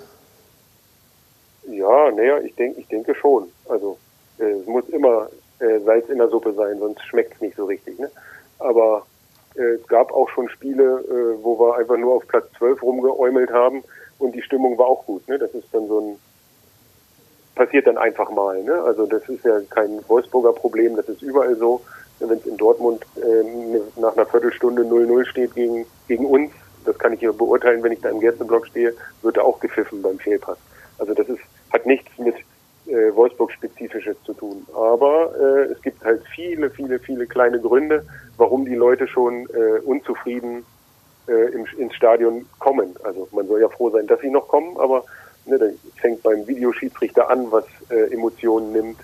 Ja, 1.68 2.10
naja, 2.10 2.40
ich, 2.40 2.54
denk, 2.56 2.76
ich 2.76 2.88
denke 2.88 3.14
schon. 3.14 3.50
Also 3.68 3.96
äh, 4.38 4.44
es 4.44 4.66
muss 4.66 4.88
immer 4.88 5.28
äh, 5.60 5.78
Salz 5.84 6.08
in 6.08 6.18
der 6.18 6.28
Suppe 6.28 6.52
sein, 6.54 6.78
sonst 6.78 7.02
schmeckt 7.04 7.34
es 7.34 7.40
nicht 7.40 7.56
so 7.56 7.66
richtig. 7.66 7.98
Ne? 7.98 8.10
Aber 8.58 9.06
es 9.54 9.86
gab 9.88 10.12
auch 10.12 10.28
schon 10.30 10.48
Spiele, 10.48 10.82
äh, 10.82 11.42
wo 11.42 11.58
wir 11.58 11.76
einfach 11.76 11.96
nur 11.96 12.14
auf 12.14 12.26
Platz 12.28 12.46
12 12.58 12.82
rumgeäumelt 12.82 13.50
haben 13.50 13.82
und 14.18 14.34
die 14.34 14.42
Stimmung 14.42 14.78
war 14.78 14.86
auch 14.86 15.06
gut. 15.06 15.26
Ne? 15.28 15.38
Das 15.38 15.52
ist 15.52 15.66
dann 15.72 15.88
so 15.88 16.00
ein 16.00 16.16
passiert 17.54 17.86
dann 17.86 17.98
einfach 17.98 18.30
mal. 18.30 18.62
Ne? 18.62 18.72
Also 18.84 19.06
das 19.06 19.28
ist 19.28 19.44
ja 19.44 19.60
kein 19.68 20.00
Wolfsburger 20.08 20.52
Problem, 20.52 20.96
das 20.96 21.08
ist 21.08 21.20
überall 21.20 21.54
so. 21.56 21.82
Wenn 22.18 22.30
es 22.30 22.46
in 22.46 22.56
Dortmund 22.56 23.04
äh, 23.16 24.00
nach 24.00 24.16
einer 24.16 24.26
Viertelstunde 24.26 24.82
0-0 24.82 25.26
steht 25.26 25.54
gegen, 25.54 25.86
gegen 26.06 26.26
uns, 26.26 26.52
das 26.84 26.98
kann 26.98 27.12
ich 27.12 27.20
hier 27.20 27.32
beurteilen, 27.32 27.82
wenn 27.82 27.92
ich 27.92 28.00
da 28.00 28.10
im 28.10 28.20
Gästeblock 28.20 28.66
stehe, 28.66 28.94
wird 29.22 29.36
da 29.36 29.42
auch 29.42 29.60
gepfiffen 29.60 30.00
beim 30.00 30.18
Fehlpass. 30.18 30.58
Also 30.98 31.12
das 31.14 31.28
ist, 31.28 31.40
hat 31.72 31.86
nichts 31.86 32.10
mit 32.18 32.34
äh, 32.90 33.14
Wolfsburg-Spezifisches 33.14 34.16
zu 34.24 34.34
tun. 34.34 34.66
Aber 34.74 35.32
äh, 35.38 35.72
es 35.72 35.80
gibt 35.82 36.04
halt 36.04 36.22
viele, 36.34 36.70
viele, 36.70 36.98
viele 36.98 37.26
kleine 37.26 37.60
Gründe, 37.60 38.04
warum 38.36 38.64
die 38.64 38.74
Leute 38.74 39.06
schon 39.06 39.46
äh, 39.50 39.80
unzufrieden 39.84 40.64
äh, 41.28 41.52
im, 41.52 41.66
ins 41.78 41.94
Stadion 41.94 42.46
kommen. 42.58 42.94
Also 43.04 43.28
man 43.32 43.46
soll 43.46 43.60
ja 43.60 43.68
froh 43.68 43.90
sein, 43.90 44.06
dass 44.06 44.20
sie 44.20 44.30
noch 44.30 44.48
kommen, 44.48 44.76
aber 44.78 45.04
ne, 45.46 45.58
dann 45.58 45.74
fängt 45.96 46.22
beim 46.22 46.46
Videoschiedsrichter 46.46 47.30
an, 47.30 47.50
was 47.50 47.64
äh, 47.90 48.12
Emotionen 48.12 48.72
nimmt. 48.72 48.98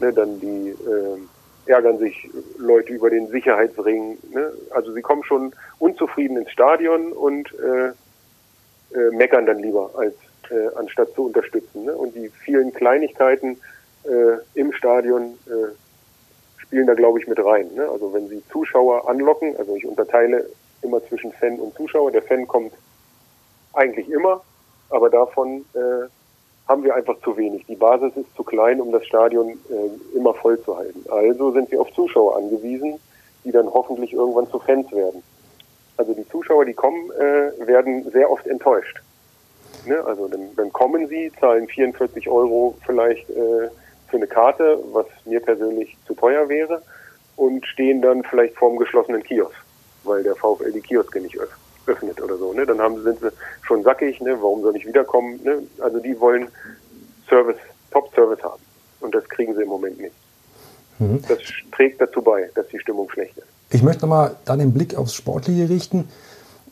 Ne, 0.00 0.12
dann 0.12 0.40
die 0.40 0.70
äh, 0.70 1.18
ärgern 1.66 1.98
sich 1.98 2.28
Leute 2.58 2.92
über 2.92 3.10
den 3.10 3.28
Sicherheitsring. 3.28 4.18
Ne? 4.32 4.52
Also 4.70 4.92
sie 4.92 5.02
kommen 5.02 5.22
schon 5.24 5.52
unzufrieden 5.78 6.36
ins 6.36 6.50
Stadion 6.50 7.12
und 7.12 7.52
äh, 7.54 7.88
äh, 8.96 9.10
meckern 9.12 9.46
dann 9.46 9.58
lieber, 9.58 9.90
als 9.96 10.14
äh, 10.50 10.74
anstatt 10.76 11.12
zu 11.14 11.26
unterstützen. 11.26 11.84
Ne? 11.84 11.94
Und 11.94 12.14
die 12.14 12.28
vielen 12.28 12.72
Kleinigkeiten 12.72 13.58
äh, 14.04 14.58
im 14.58 14.72
Stadion 14.72 15.38
äh, 15.46 15.72
spielen 16.58 16.86
da, 16.86 16.94
glaube 16.94 17.20
ich, 17.20 17.26
mit 17.26 17.38
rein. 17.44 17.68
Ne? 17.74 17.88
Also 17.88 18.12
wenn 18.12 18.28
sie 18.28 18.42
Zuschauer 18.50 19.08
anlocken, 19.08 19.56
also 19.56 19.76
ich 19.76 19.86
unterteile 19.86 20.46
immer 20.82 21.04
zwischen 21.06 21.32
Fan 21.32 21.58
und 21.58 21.74
Zuschauer. 21.74 22.10
Der 22.10 22.22
Fan 22.22 22.46
kommt 22.46 22.72
eigentlich 23.72 24.08
immer, 24.10 24.42
aber 24.90 25.08
davon 25.08 25.64
äh, 25.74 26.08
haben 26.68 26.84
wir 26.84 26.94
einfach 26.94 27.18
zu 27.20 27.36
wenig. 27.36 27.64
Die 27.66 27.76
Basis 27.76 28.16
ist 28.16 28.34
zu 28.36 28.42
klein, 28.42 28.80
um 28.80 28.92
das 28.92 29.06
Stadion 29.06 29.50
äh, 29.70 30.16
immer 30.16 30.34
voll 30.34 30.60
zu 30.62 30.76
halten. 30.76 31.04
Also 31.10 31.52
sind 31.52 31.70
wir 31.70 31.80
auf 31.80 31.92
Zuschauer 31.92 32.36
angewiesen, 32.36 32.98
die 33.44 33.52
dann 33.52 33.72
hoffentlich 33.72 34.12
irgendwann 34.12 34.48
zu 34.48 34.58
Fans 34.58 34.90
werden. 34.92 35.22
Also 35.96 36.14
die 36.14 36.28
Zuschauer, 36.28 36.64
die 36.64 36.74
kommen, 36.74 37.10
äh, 37.12 37.66
werden 37.66 38.10
sehr 38.10 38.30
oft 38.30 38.46
enttäuscht. 38.46 39.00
Ne? 39.86 40.04
Also 40.04 40.28
dann, 40.28 40.54
dann 40.56 40.72
kommen 40.72 41.08
sie, 41.08 41.32
zahlen 41.40 41.66
44 41.68 42.28
Euro 42.28 42.76
vielleicht 42.86 43.28
äh, 43.30 43.68
für 44.08 44.16
eine 44.16 44.26
Karte, 44.26 44.78
was 44.92 45.06
mir 45.24 45.40
persönlich 45.40 45.96
zu 46.06 46.14
teuer 46.14 46.48
wäre, 46.48 46.82
und 47.36 47.66
stehen 47.66 48.02
dann 48.02 48.22
vielleicht 48.24 48.56
vorm 48.56 48.76
geschlossenen 48.76 49.22
Kiosk, 49.22 49.54
weil 50.04 50.22
der 50.22 50.36
VfL 50.36 50.72
die 50.72 50.80
Kioske 50.80 51.20
nicht 51.20 51.38
öffnet 51.38 51.58
öffnet 51.86 52.20
oder 52.20 52.36
so. 52.36 52.52
Ne? 52.52 52.66
Dann 52.66 52.80
haben, 52.80 53.02
sind 53.02 53.20
sie 53.20 53.30
schon 53.62 53.82
sackig, 53.82 54.20
ne? 54.20 54.36
warum 54.40 54.62
soll 54.62 54.76
ich 54.76 54.86
wiederkommen? 54.86 55.40
Ne? 55.42 55.62
Also 55.80 55.98
die 55.98 56.18
wollen 56.20 56.48
Service, 57.28 57.56
Top-Service 57.90 58.42
haben. 58.42 58.62
Und 59.00 59.14
das 59.14 59.28
kriegen 59.28 59.54
sie 59.54 59.62
im 59.62 59.68
Moment 59.68 59.98
nicht. 59.98 60.14
Mhm. 60.98 61.22
Das 61.28 61.38
trägt 61.72 62.00
dazu 62.00 62.22
bei, 62.22 62.50
dass 62.54 62.68
die 62.68 62.78
Stimmung 62.78 63.10
schlecht 63.10 63.36
ist. 63.36 63.46
Ich 63.70 63.82
möchte 63.82 64.02
nochmal 64.02 64.36
dann 64.44 64.58
den 64.58 64.72
Blick 64.72 64.96
aufs 64.96 65.14
Sportliche 65.14 65.68
richten. 65.68 66.08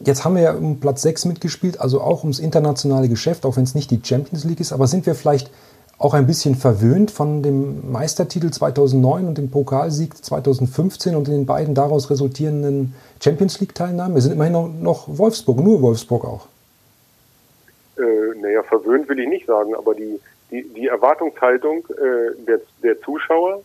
Jetzt 0.01 0.25
haben 0.25 0.35
wir 0.35 0.43
ja 0.43 0.55
um 0.55 0.81
Platz 0.81 1.03
6 1.03 1.27
mitgespielt, 1.27 1.79
also 1.79 2.01
auch 2.01 2.23
ums 2.23 2.39
internationale 2.39 3.09
Geschäft, 3.09 3.45
auch 3.45 3.57
wenn 3.57 3.65
es 3.65 3.75
nicht 3.75 3.91
die 3.91 4.01
Champions 4.03 4.45
League 4.45 4.61
ist. 4.61 4.73
Aber 4.73 4.87
sind 4.87 5.05
wir 5.05 5.15
vielleicht 5.15 5.51
auch 5.99 6.15
ein 6.15 6.27
bisschen 6.27 6.55
verwöhnt 6.55 7.11
von 7.11 7.43
dem 7.43 7.93
Meistertitel 7.93 8.51
2009 8.51 9.29
und 9.29 9.37
dem 9.37 9.51
Pokalsieg 9.51 10.17
2015 10.17 11.15
und 11.15 11.29
den 11.29 11.45
beiden 11.45 11.75
daraus 11.75 12.09
resultierenden 12.09 12.95
Champions 13.23 13.61
League-Teilnahmen? 13.61 14.15
Wir 14.15 14.23
sind 14.23 14.33
immerhin 14.33 14.55
noch, 14.55 14.71
noch, 14.81 15.19
Wolfsburg, 15.19 15.61
nur 15.61 15.83
Wolfsburg 15.83 16.25
auch. 16.25 16.47
Äh, 17.99 18.41
naja, 18.41 18.63
verwöhnt 18.63 19.07
will 19.11 19.19
ich 19.19 19.29
nicht 19.29 19.47
sagen, 19.47 19.75
aber 19.75 19.95
die, 19.95 20.19
die, 20.51 20.67
die 20.75 20.87
Erwartungshaltung 20.87 21.85
äh, 21.91 22.43
der, 22.47 22.61
der 22.83 22.99
Zuschauer 23.03 23.61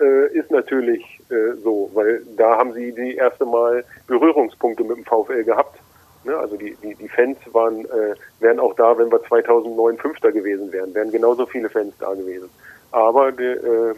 äh, 0.00 0.38
ist 0.38 0.52
natürlich 0.52 1.15
äh, 1.30 1.54
so, 1.62 1.90
weil 1.94 2.22
da 2.36 2.56
haben 2.56 2.72
sie 2.72 2.92
die 2.92 3.16
erste 3.16 3.44
Mal 3.44 3.84
Berührungspunkte 4.06 4.84
mit 4.84 4.96
dem 4.96 5.04
VfL 5.04 5.44
gehabt 5.44 5.78
Ne? 6.26 6.36
Also 6.36 6.56
die, 6.56 6.76
die, 6.82 6.94
die 6.96 7.08
Fans 7.08 7.38
waren, 7.52 7.84
äh, 7.84 8.14
wären 8.40 8.58
auch 8.58 8.74
da, 8.74 8.98
wenn 8.98 9.10
wir 9.10 9.22
2009 9.22 9.96
Fünfter 9.96 10.32
gewesen 10.32 10.72
wären, 10.72 10.92
wären 10.92 11.12
genauso 11.12 11.46
viele 11.46 11.70
Fans 11.70 11.94
da 12.00 12.12
gewesen. 12.14 12.50
Aber 12.90 13.30
die, 13.30 13.44
äh, 13.44 13.94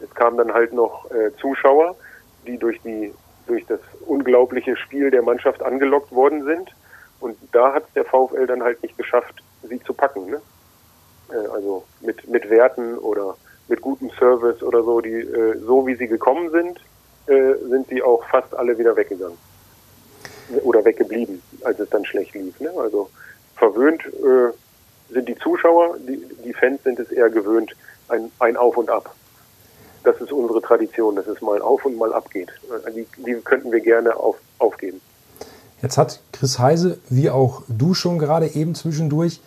es 0.00 0.14
kamen 0.14 0.36
dann 0.36 0.52
halt 0.52 0.72
noch 0.74 1.10
äh, 1.10 1.34
Zuschauer, 1.40 1.96
die 2.46 2.58
durch 2.58 2.80
die 2.82 3.12
durch 3.46 3.66
das 3.66 3.80
unglaubliche 4.06 4.76
Spiel 4.76 5.10
der 5.10 5.22
Mannschaft 5.22 5.62
angelockt 5.62 6.12
worden 6.12 6.44
sind. 6.44 6.70
Und 7.18 7.36
da 7.50 7.72
hat 7.72 7.84
der 7.96 8.04
VfL 8.04 8.46
dann 8.46 8.62
halt 8.62 8.80
nicht 8.82 8.96
geschafft, 8.96 9.42
sie 9.62 9.80
zu 9.82 9.92
packen. 9.92 10.30
Ne? 10.30 10.40
Äh, 11.30 11.48
also 11.48 11.84
mit, 12.00 12.28
mit 12.28 12.48
Werten 12.50 12.98
oder 12.98 13.36
mit 13.70 13.80
gutem 13.80 14.10
Service 14.18 14.62
oder 14.62 14.82
so, 14.82 15.00
die 15.00 15.14
äh, 15.14 15.58
so 15.64 15.86
wie 15.86 15.94
sie 15.94 16.08
gekommen 16.08 16.50
sind, 16.50 16.78
äh, 17.26 17.54
sind 17.68 17.88
sie 17.88 18.02
auch 18.02 18.22
fast 18.28 18.54
alle 18.54 18.76
wieder 18.76 18.94
weggegangen 18.96 19.38
oder 20.64 20.84
weggeblieben, 20.84 21.40
als 21.62 21.78
es 21.78 21.88
dann 21.88 22.04
schlecht 22.04 22.34
lief. 22.34 22.58
Ne? 22.60 22.70
Also 22.76 23.08
verwöhnt 23.56 24.02
äh, 24.04 24.52
sind 25.12 25.28
die 25.28 25.36
Zuschauer, 25.36 25.96
die, 25.98 26.20
die 26.44 26.52
Fans 26.52 26.82
sind 26.82 26.98
es 26.98 27.10
eher 27.10 27.30
gewöhnt, 27.30 27.74
ein, 28.08 28.30
ein 28.40 28.56
Auf 28.56 28.76
und 28.76 28.90
Ab. 28.90 29.14
Das 30.02 30.20
ist 30.20 30.32
unsere 30.32 30.60
Tradition, 30.60 31.14
dass 31.14 31.26
es 31.26 31.40
mal 31.40 31.60
auf 31.60 31.84
und 31.84 31.96
mal 31.96 32.12
abgeht. 32.12 32.50
Äh, 32.86 32.92
die, 32.92 33.06
die 33.24 33.34
könnten 33.34 33.70
wir 33.70 33.80
gerne 33.80 34.16
auf, 34.16 34.36
aufgeben. 34.58 35.00
Jetzt 35.82 35.96
hat 35.96 36.20
Chris 36.32 36.58
Heise, 36.58 36.98
wie 37.08 37.30
auch 37.30 37.62
du 37.68 37.94
schon 37.94 38.18
gerade 38.18 38.48
eben 38.48 38.74
zwischendurch, 38.74 39.40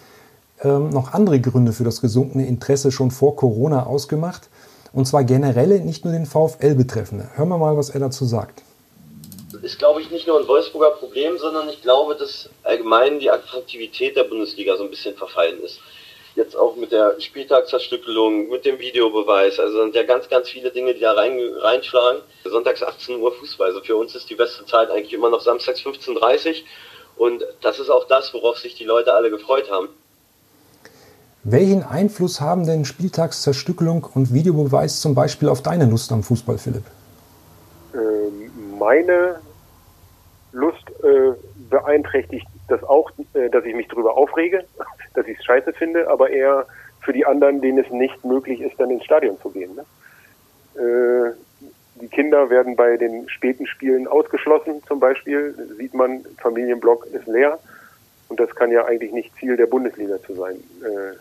ähm, 0.62 0.89
noch 0.89 1.13
andere 1.13 1.39
Gründe 1.39 1.74
für 1.74 1.84
das 1.84 2.02
gesunkene 2.02 2.48
Interesse 2.48 2.92
schon 2.92 3.12
vor 3.12 3.36
Corona 3.36 3.86
ausgemacht. 3.86 4.50
Und 4.92 5.06
zwar 5.06 5.24
generelle, 5.24 5.80
nicht 5.80 6.06
nur 6.06 6.13
den 6.13 6.26
VfL 6.26 6.76
betreffende. 6.76 7.30
Hören 7.36 7.50
wir 7.50 7.58
mal, 7.58 7.78
was 7.78 7.89
er 7.89 8.00
dazu 8.00 8.26
sagt 8.26 8.62
ist, 9.63 9.80
glaube 9.80 10.02
ich, 10.02 10.12
nicht 10.12 10.28
nur 10.28 10.39
ein 10.39 10.48
Wolfsburger 10.48 10.92
Problem, 10.92 11.38
sondern 11.38 11.70
ich 11.70 11.82
glaube, 11.82 12.16
dass 12.16 12.50
allgemein 12.63 13.20
die 13.20 13.32
Attraktivität 13.32 14.16
der 14.16 14.26
Bundesliga 14.26 14.76
so 14.76 14.84
ein 14.84 14.89
bisschen 14.89 15.16
verfallen 15.16 15.62
ist. 15.63 15.80
Jetzt 16.36 16.56
auch 16.56 16.76
mit 16.76 16.92
der 16.92 17.20
Spieltagszerstückelung, 17.20 18.50
mit 18.50 18.66
dem 18.66 18.80
Videobeweis. 18.80 19.60
Also 19.60 19.84
sind 19.84 19.96
ja 19.96 20.04
ganz, 20.04 20.28
ganz 20.28 20.50
viele 20.50 20.72
Dinge, 20.72 20.94
die 20.94 21.00
da 21.00 21.13
rein, 21.13 21.39
reinschlagen. 21.60 22.22
Sonntags 22.44 22.82
18 22.82 23.22
Uhr 23.22 23.32
Fußball. 23.34 23.68
Also 23.68 23.82
für 23.82 23.96
uns 23.96 24.16
ist 24.16 24.30
die 24.30 24.36
beste 24.36 24.66
Zeit 24.66 24.89
eigentlich 24.89 25.13
immer 25.13 25.30
noch 25.30 25.42
samstags 25.42 25.82
15.30 25.82 26.50
Uhr. 26.50 26.56
Und 27.16 27.46
das 27.62 27.80
ist 27.80 27.92
auch 27.92 28.06
das, 28.06 28.34
worauf 28.34 28.58
sich 28.58 28.74
die 28.74 28.84
Leute 28.84 29.13
alle 29.13 29.30
gefreut 29.30 29.70
haben. 29.70 29.89
Welchen 31.46 31.84
Einfluss 31.84 32.40
haben 32.40 32.66
denn 32.66 32.86
Spieltagszerstückelung 32.86 34.08
und 34.14 34.34
Videobeweis 34.34 35.02
zum 35.02 35.14
Beispiel 35.14 35.50
auf 35.50 35.62
deine 35.62 35.86
Lust 35.86 36.12
am 36.14 36.24
Fußball, 36.24 36.58
Philipp? 36.58 36.84
Ähm, 37.94 38.78
meine 38.80 39.40
Lust 40.54 40.90
äh, 41.04 41.34
beeinträchtigt 41.70 42.48
das 42.70 42.82
auch, 42.86 43.12
äh, 43.34 43.50
dass 43.50 43.66
ich 43.66 43.76
mich 43.76 43.90
darüber 43.90 44.16
aufrege, 44.16 44.64
dass 45.16 45.28
ich 45.28 45.38
es 45.38 45.44
scheiße 45.44 45.74
finde, 45.74 46.10
aber 46.10 46.30
eher 46.30 46.66
für 47.02 47.12
die 47.12 47.26
anderen, 47.26 47.60
denen 47.60 47.80
es 47.80 47.92
nicht 47.92 48.24
möglich 48.24 48.62
ist, 48.62 48.80
dann 48.80 48.90
ins 48.90 49.04
Stadion 49.04 49.38
zu 49.42 49.50
gehen. 49.50 49.72
Ne? 49.76 49.84
Äh, 50.82 51.34
die 52.00 52.08
Kinder 52.08 52.50
werden 52.50 52.78
bei 52.78 52.96
den 52.96 53.28
späten 53.28 53.68
Spielen 53.68 54.08
ausgeschlossen, 54.08 54.82
zum 54.88 55.02
Beispiel. 55.02 55.56
Sieht 55.78 55.94
man, 55.94 56.24
Familienblock 56.42 57.06
ist 57.08 57.28
leer. 57.28 57.60
Und 58.30 58.40
das 58.40 58.56
kann 58.56 58.72
ja 58.72 58.86
eigentlich 58.86 59.12
nicht 59.12 59.36
Ziel 59.36 59.58
der 59.58 59.68
Bundesliga 59.68 60.22
zu 60.24 60.34
sein. 60.36 60.56
Äh, 60.82 61.18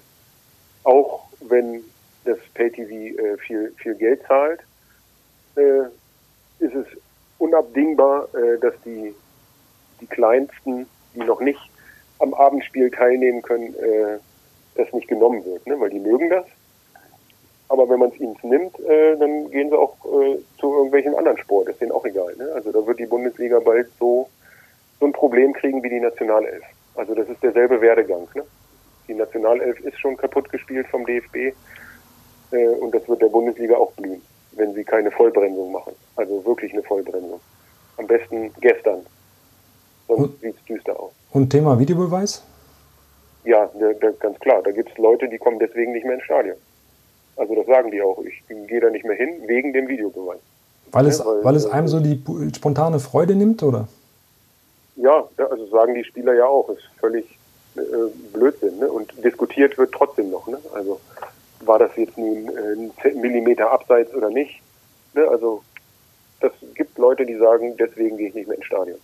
auch 0.84 1.28
wenn 1.40 1.82
das 2.24 2.38
PayTV 2.54 2.90
äh, 2.90 3.36
viel, 3.38 3.72
viel 3.78 3.94
Geld 3.94 4.22
zahlt, 4.26 4.60
äh, 5.56 5.82
ist 6.58 6.74
es 6.74 6.86
unabdingbar, 7.38 8.28
äh, 8.34 8.58
dass 8.58 8.74
die 8.84 9.14
die 10.02 10.06
Kleinsten, 10.06 10.86
die 11.14 11.20
noch 11.20 11.40
nicht 11.40 11.60
am 12.18 12.34
Abendspiel 12.34 12.90
teilnehmen 12.90 13.42
können, 13.42 13.74
äh, 13.74 14.18
das 14.74 14.92
nicht 14.92 15.08
genommen 15.08 15.44
wird, 15.44 15.66
ne? 15.66 15.78
weil 15.80 15.90
die 15.90 16.00
mögen 16.00 16.28
das. 16.30 16.44
Aber 17.68 17.88
wenn 17.88 18.00
man 18.00 18.10
es 18.10 18.20
ihnen 18.20 18.36
nimmt, 18.42 18.78
äh, 18.80 19.16
dann 19.16 19.50
gehen 19.50 19.70
sie 19.70 19.78
auch 19.78 19.96
äh, 20.04 20.38
zu 20.60 20.74
irgendwelchen 20.74 21.14
anderen 21.14 21.38
Sport, 21.38 21.68
ist 21.68 21.80
denen 21.80 21.92
auch 21.92 22.04
egal. 22.04 22.34
Ne? 22.36 22.50
Also 22.54 22.70
da 22.70 22.86
wird 22.86 22.98
die 22.98 23.06
Bundesliga 23.06 23.60
bald 23.60 23.88
so, 23.98 24.28
so 25.00 25.06
ein 25.06 25.12
Problem 25.12 25.52
kriegen 25.52 25.82
wie 25.82 25.88
die 25.88 26.00
Nationalelf. 26.00 26.62
Also 26.94 27.14
das 27.14 27.28
ist 27.28 27.42
derselbe 27.42 27.80
Werdegang. 27.80 28.28
Ne? 28.34 28.44
Die 29.08 29.14
Nationalelf 29.14 29.80
ist 29.80 29.98
schon 30.00 30.16
kaputt 30.16 30.50
gespielt 30.50 30.86
vom 30.88 31.04
DFB 31.04 31.54
äh, 32.52 32.66
und 32.80 32.94
das 32.94 33.08
wird 33.08 33.22
der 33.22 33.28
Bundesliga 33.28 33.76
auch 33.76 33.92
blühen, 33.92 34.22
wenn 34.52 34.74
sie 34.74 34.84
keine 34.84 35.10
Vollbremsung 35.10 35.72
machen. 35.72 35.94
Also 36.16 36.44
wirklich 36.44 36.72
eine 36.72 36.82
Vollbremsung. 36.82 37.40
Am 37.96 38.06
besten 38.06 38.52
gestern. 38.60 39.00
Sonst 40.08 40.40
sieht 40.40 40.54
es 40.56 40.64
düster 40.64 40.98
aus. 40.98 41.12
Und 41.30 41.50
Thema 41.50 41.78
Videobeweis? 41.78 42.42
Ja, 43.44 43.66
der, 43.78 43.94
der, 43.94 44.12
ganz 44.12 44.38
klar. 44.40 44.62
Da 44.62 44.70
gibt 44.70 44.90
es 44.90 44.98
Leute, 44.98 45.28
die 45.28 45.38
kommen 45.38 45.58
deswegen 45.58 45.92
nicht 45.92 46.04
mehr 46.04 46.14
ins 46.14 46.24
Stadion. 46.24 46.56
Also 47.36 47.54
das 47.54 47.66
sagen 47.66 47.90
die 47.90 48.02
auch. 48.02 48.22
Ich 48.24 48.42
gehe 48.68 48.80
da 48.80 48.90
nicht 48.90 49.04
mehr 49.04 49.16
hin 49.16 49.30
wegen 49.46 49.72
dem 49.72 49.88
Videobeweis. 49.88 50.38
Weil 50.92 51.06
es, 51.06 51.18
ja, 51.18 51.26
weil, 51.26 51.44
weil 51.44 51.56
es 51.56 51.66
einem 51.66 51.88
so 51.88 52.00
die 52.00 52.22
spontane 52.54 53.00
Freude 53.00 53.34
nimmt, 53.34 53.62
oder? 53.62 53.88
Ja, 54.96 55.26
also 55.38 55.66
sagen 55.68 55.94
die 55.94 56.04
Spieler 56.04 56.34
ja 56.34 56.46
auch. 56.46 56.68
Ist 56.68 56.82
völlig 57.00 57.24
äh, 57.24 57.41
Blödsinn. 58.32 58.78
Ne? 58.78 58.90
Und 58.90 59.12
diskutiert 59.24 59.78
wird 59.78 59.92
trotzdem 59.92 60.30
noch. 60.30 60.46
Ne? 60.46 60.58
Also 60.74 61.00
war 61.60 61.78
das 61.78 61.90
jetzt 61.96 62.18
nun 62.18 62.48
äh, 62.48 63.08
ein 63.08 63.20
Millimeter 63.20 63.70
abseits 63.70 64.14
oder 64.14 64.30
nicht? 64.30 64.62
Ne? 65.14 65.26
Also 65.28 65.62
das 66.40 66.52
gibt 66.74 66.98
Leute, 66.98 67.24
die 67.24 67.36
sagen, 67.36 67.76
deswegen 67.78 68.16
gehe 68.16 68.28
ich 68.28 68.34
nicht 68.34 68.48
mehr 68.48 68.56
ins 68.56 68.66
Stadion. 68.66 68.98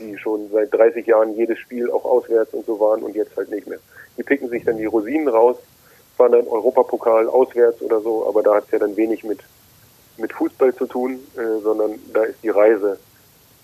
Die 0.00 0.18
schon 0.18 0.50
seit 0.50 0.72
30 0.72 1.06
Jahren 1.06 1.34
jedes 1.34 1.58
Spiel 1.58 1.90
auch 1.90 2.04
auswärts 2.04 2.52
und 2.52 2.66
so 2.66 2.78
waren 2.78 3.02
und 3.02 3.16
jetzt 3.16 3.36
halt 3.36 3.50
nicht 3.50 3.66
mehr. 3.66 3.78
Die 4.16 4.22
picken 4.22 4.48
sich 4.48 4.64
dann 4.64 4.76
die 4.76 4.84
Rosinen 4.84 5.28
raus, 5.28 5.56
fahren 6.16 6.32
dann 6.32 6.46
Europapokal 6.46 7.28
auswärts 7.28 7.80
oder 7.80 8.00
so, 8.00 8.26
aber 8.26 8.42
da 8.42 8.56
hat 8.56 8.64
es 8.66 8.72
ja 8.72 8.78
dann 8.78 8.96
wenig 8.96 9.24
mit, 9.24 9.40
mit 10.18 10.32
Fußball 10.32 10.74
zu 10.74 10.86
tun, 10.86 11.20
äh, 11.36 11.60
sondern 11.62 11.98
da 12.12 12.24
ist 12.24 12.42
die 12.42 12.50
Reise 12.50 12.98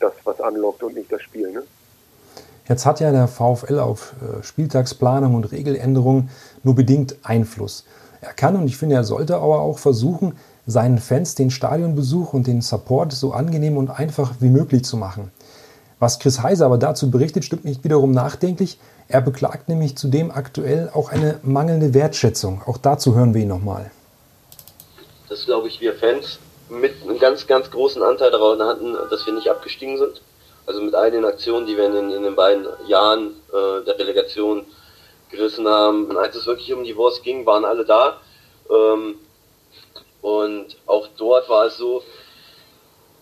das, 0.01 0.13
was 0.25 0.41
anlockt 0.41 0.83
und 0.83 0.95
nicht 0.95 1.13
das 1.13 1.23
Spiel. 1.23 1.51
Ne? 1.51 1.65
Jetzt 2.69 2.85
hat 2.85 3.01
ja 3.01 3.11
der 3.13 3.29
VfL 3.29 3.79
auf 3.79 4.15
äh, 4.21 4.43
Spieltagsplanung 4.43 5.35
und 5.35 5.53
Regeländerungen 5.53 6.29
nur 6.63 6.75
bedingt 6.75 7.17
Einfluss. 7.23 7.85
Er 8.21 8.35
kann 8.35 8.57
und 8.57 8.67
ich 8.67 8.77
finde, 8.77 8.97
er 8.97 9.05
sollte 9.05 9.37
aber 9.37 9.61
auch 9.61 9.79
versuchen, 9.79 10.37
seinen 10.67 10.99
Fans 10.99 11.35
den 11.35 11.51
Stadionbesuch 11.51 12.35
und 12.35 12.47
den 12.47 12.61
Support 12.61 13.13
so 13.13 13.33
angenehm 13.33 13.79
und 13.79 13.89
einfach 13.89 14.35
wie 14.41 14.51
möglich 14.51 14.85
zu 14.85 14.99
machen. 14.99 15.31
Was 15.99 16.19
Chris 16.19 16.43
Heiser 16.43 16.67
aber 16.67 16.79
dazu 16.79 17.11
berichtet, 17.11 17.45
stimmt 17.45 17.65
nicht 17.65 17.85
wiederum 17.85 18.11
nachdenklich. 18.11 18.79
Er 19.09 19.23
beklagt 19.23 19.69
nämlich 19.69 19.97
zudem 19.97 20.31
aktuell 20.31 20.91
auch 20.93 21.11
eine 21.11 21.41
mangelnde 21.43 21.95
Wertschätzung. 21.95 22.63
Auch 22.67 22.77
dazu 22.77 23.15
hören 23.15 23.33
wir 23.33 23.43
ihn 23.43 23.49
nochmal. 23.49 23.91
Dass, 25.29 25.47
glaube 25.47 25.69
ich, 25.69 25.81
wir 25.81 25.95
Fans 25.95 26.39
mit 26.69 27.03
einem 27.03 27.19
ganz, 27.19 27.47
ganz 27.47 27.71
großen 27.71 28.03
Anteil 28.03 28.31
daran 28.31 28.61
hatten, 28.61 28.95
dass 29.11 29.27
wir 29.27 29.33
nicht 29.33 29.49
abgestiegen 29.49 29.97
sind. 29.97 30.21
Also 30.69 30.83
mit 30.83 30.95
all 30.95 31.11
den 31.11 31.25
Aktionen, 31.25 31.67
die 31.67 31.79
wir 31.79 31.87
in 31.87 31.95
den, 31.95 32.11
in 32.11 32.23
den 32.25 32.37
beiden 32.37 32.67
Jahren 32.87 33.41
äh, 33.49 33.83
der 33.87 33.99
Relegation 33.99 34.67
gerissen 35.31 35.67
haben. 35.67 36.05
Und 36.05 36.19
als 36.19 36.37
es 36.37 36.47
wirklich 36.47 36.71
um 36.75 36.85
die 36.85 36.95
Wurst 36.95 37.23
ging, 37.23 37.47
waren 37.47 37.65
alle 37.65 37.87
da. 37.87 38.21
Ähm, 38.71 39.19
und 40.21 40.77
auch 40.85 41.09
dort 41.17 41.49
war 41.49 41.65
es 41.65 41.79
so, 41.79 42.03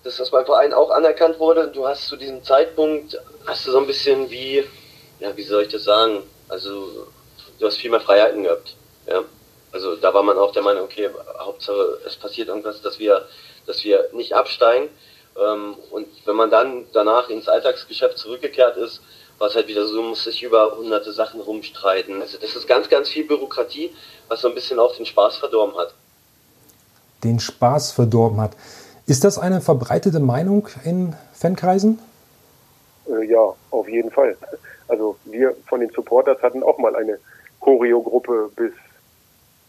dass 0.02 0.16
das 0.16 0.32
beim 0.32 0.44
Verein 0.44 0.74
auch 0.74 0.90
anerkannt 0.90 1.38
wurde. 1.38 1.68
Du 1.68 1.86
hast 1.86 2.08
zu 2.08 2.16
diesem 2.16 2.42
Zeitpunkt, 2.42 3.16
hast 3.46 3.64
du 3.64 3.70
so 3.70 3.78
ein 3.78 3.86
bisschen 3.86 4.28
wie, 4.28 4.64
ja, 5.20 5.36
wie 5.36 5.44
soll 5.44 5.62
ich 5.62 5.68
das 5.68 5.84
sagen? 5.84 6.24
Also, 6.48 7.06
du 7.60 7.66
hast 7.66 7.76
viel 7.76 7.92
mehr 7.92 8.00
Freiheiten 8.00 8.42
gehabt. 8.42 8.74
Ja. 9.06 9.22
Also 9.70 9.94
da 9.94 10.12
war 10.12 10.24
man 10.24 10.36
auch 10.36 10.50
der 10.50 10.62
Meinung, 10.62 10.82
okay, 10.82 11.10
Hauptsache 11.38 12.00
es 12.04 12.16
passiert 12.16 12.48
irgendwas, 12.48 12.82
dass 12.82 12.98
wir, 12.98 13.28
dass 13.66 13.84
wir 13.84 14.08
nicht 14.14 14.32
absteigen. 14.34 14.88
Ähm, 15.44 15.74
und 15.90 16.06
wenn 16.24 16.36
man 16.36 16.50
dann 16.50 16.86
danach 16.92 17.28
ins 17.28 17.48
Alltagsgeschäft 17.48 18.18
zurückgekehrt 18.18 18.76
ist, 18.76 19.00
war 19.38 19.48
es 19.48 19.54
halt 19.54 19.68
wieder 19.68 19.86
so, 19.86 20.02
muss 20.02 20.24
sich 20.24 20.42
über 20.42 20.76
hunderte 20.76 21.12
Sachen 21.12 21.40
rumstreiten. 21.40 22.22
Also 22.22 22.38
das 22.38 22.56
ist 22.56 22.66
ganz, 22.66 22.88
ganz 22.88 23.08
viel 23.08 23.26
Bürokratie, 23.26 23.90
was 24.28 24.40
so 24.40 24.48
ein 24.48 24.54
bisschen 24.54 24.78
auch 24.78 24.96
den 24.96 25.04
Spaß 25.04 25.36
verdorben 25.36 25.76
hat. 25.76 25.94
Den 27.22 27.38
Spaß 27.38 27.92
verdorben 27.92 28.40
hat. 28.40 28.52
Ist 29.06 29.24
das 29.24 29.38
eine 29.38 29.60
verbreitete 29.60 30.20
Meinung 30.20 30.68
in 30.84 31.14
Fankreisen? 31.32 31.98
Äh, 33.08 33.24
ja, 33.26 33.54
auf 33.70 33.88
jeden 33.88 34.10
Fall. 34.10 34.36
Also 34.88 35.16
wir 35.24 35.54
von 35.68 35.80
den 35.80 35.90
Supporters 35.90 36.40
hatten 36.42 36.62
auch 36.62 36.78
mal 36.78 36.96
eine 36.96 37.18
Choreogruppe 37.60 38.50
bis 38.56 38.72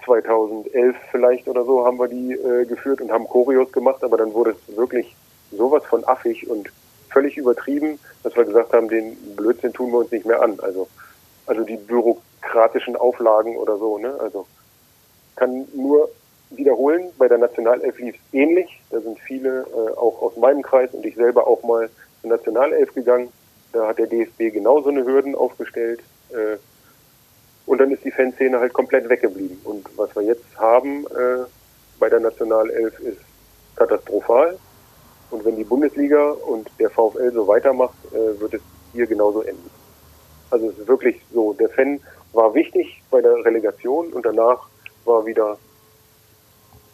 2011 0.06 0.96
vielleicht 1.12 1.48
oder 1.48 1.66
so 1.66 1.86
haben 1.86 2.00
wir 2.00 2.08
die 2.08 2.34
äh, 2.34 2.66
geführt 2.66 3.02
und 3.02 3.12
haben 3.12 3.28
Choreos 3.28 3.72
gemacht, 3.72 4.04
aber 4.04 4.18
dann 4.18 4.34
wurde 4.34 4.52
es 4.52 4.78
wirklich 4.78 5.16
sowas 5.52 5.84
von 5.86 6.04
affig 6.08 6.50
und 6.50 6.72
völlig 7.10 7.38
übertrieben, 7.38 8.00
dass 8.24 8.36
wir 8.36 8.46
gesagt 8.46 8.74
haben, 8.74 8.90
den 8.90 9.16
Blödsinn 9.36 9.74
tun 9.74 9.92
wir 9.92 10.00
uns 10.00 10.12
nicht 10.12 10.26
mehr 10.26 10.42
an. 10.42 10.60
Also, 10.62 10.88
also 11.46 11.64
die 11.64 11.78
bürokratischen 11.78 12.96
Auflagen 12.96 13.58
oder 13.58 13.78
so, 13.78 13.98
ne? 13.98 14.16
Also 14.20 14.46
kann 15.36 15.68
nur 15.74 16.10
wiederholen, 16.50 17.12
bei 17.18 17.28
der 17.28 17.38
Nationalelf 17.38 17.98
lief 18.00 18.16
es 18.16 18.34
ähnlich. 18.34 18.82
Da 18.90 19.00
sind 19.00 19.20
viele 19.20 19.62
äh, 19.62 19.98
auch 19.98 20.22
aus 20.22 20.38
meinem 20.38 20.62
Kreis 20.62 20.90
und 20.94 21.06
ich 21.06 21.16
selber 21.16 21.48
auch 21.48 21.64
mal 21.64 21.90
zur 22.22 22.30
Nationalelf 22.30 22.94
gegangen. 22.94 23.32
Da 23.74 23.88
hat 23.88 24.00
der 24.00 24.08
DFB 24.08 24.54
genauso 24.54 24.90
eine 24.90 25.06
Hürden 25.06 25.36
aufgestellt. 25.36 26.02
Äh, 26.30 26.58
und 27.66 27.80
dann 27.80 27.92
ist 27.92 28.04
die 28.06 28.12
Fanszene 28.12 28.60
halt 28.60 28.74
komplett 28.74 29.10
weggeblieben. 29.10 29.60
Und 29.64 29.86
was 29.98 30.16
wir 30.16 30.24
jetzt 30.24 30.46
haben 30.58 31.06
äh, 31.08 31.46
bei 32.00 32.10
der 32.10 32.22
Nationalelf 32.22 33.00
ist 33.00 33.20
katastrophal. 33.76 34.58
Und 35.30 35.44
wenn 35.46 35.58
die 35.58 35.64
Bundesliga 35.64 36.32
und 36.32 36.70
der 36.80 36.90
VfL 36.90 37.32
so 37.34 37.48
weitermacht, 37.48 37.98
äh, 38.14 38.40
wird 38.40 38.56
es 38.56 38.62
hier 38.94 39.08
genauso 39.08 39.42
enden. 39.42 39.70
Also 40.50 40.70
es 40.70 40.78
ist 40.78 40.88
wirklich 40.88 41.22
so, 41.34 41.54
der 41.54 41.70
Fan 41.70 42.00
war 42.34 42.54
wichtig 42.54 43.02
bei 43.12 43.22
der 43.22 43.44
Relegation 43.44 44.14
und 44.14 44.26
danach 44.26 44.68
war 45.06 45.26
wieder, 45.26 45.58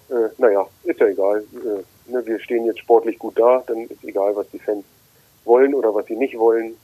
äh, 0.09 0.29
naja, 0.37 0.65
ist 0.83 0.99
ja 0.99 1.07
egal. 1.07 1.43
Äh, 1.53 2.11
ne, 2.11 2.25
wir 2.25 2.39
stehen 2.39 2.65
jetzt 2.65 2.79
sportlich 2.79 3.19
gut 3.19 3.37
da, 3.37 3.63
dann 3.67 3.85
ist 3.85 4.03
egal, 4.03 4.35
was 4.35 4.49
die 4.49 4.59
Fans 4.59 4.85
wollen 5.45 5.75
oder 5.75 5.93
was 5.93 6.05
sie 6.07 6.15
nicht 6.15 6.37
wollen 6.37 6.75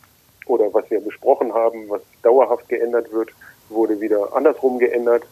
oder 0.46 0.74
was 0.74 0.90
wir 0.90 1.00
besprochen 1.00 1.54
haben, 1.54 1.90
was 1.90 2.02
dauerhaft 2.22 2.68
geändert 2.70 3.12
wird, 3.12 3.30
wurde 3.70 4.00
wieder 4.00 4.36
andersrum 4.36 4.80
geändert 4.80 5.24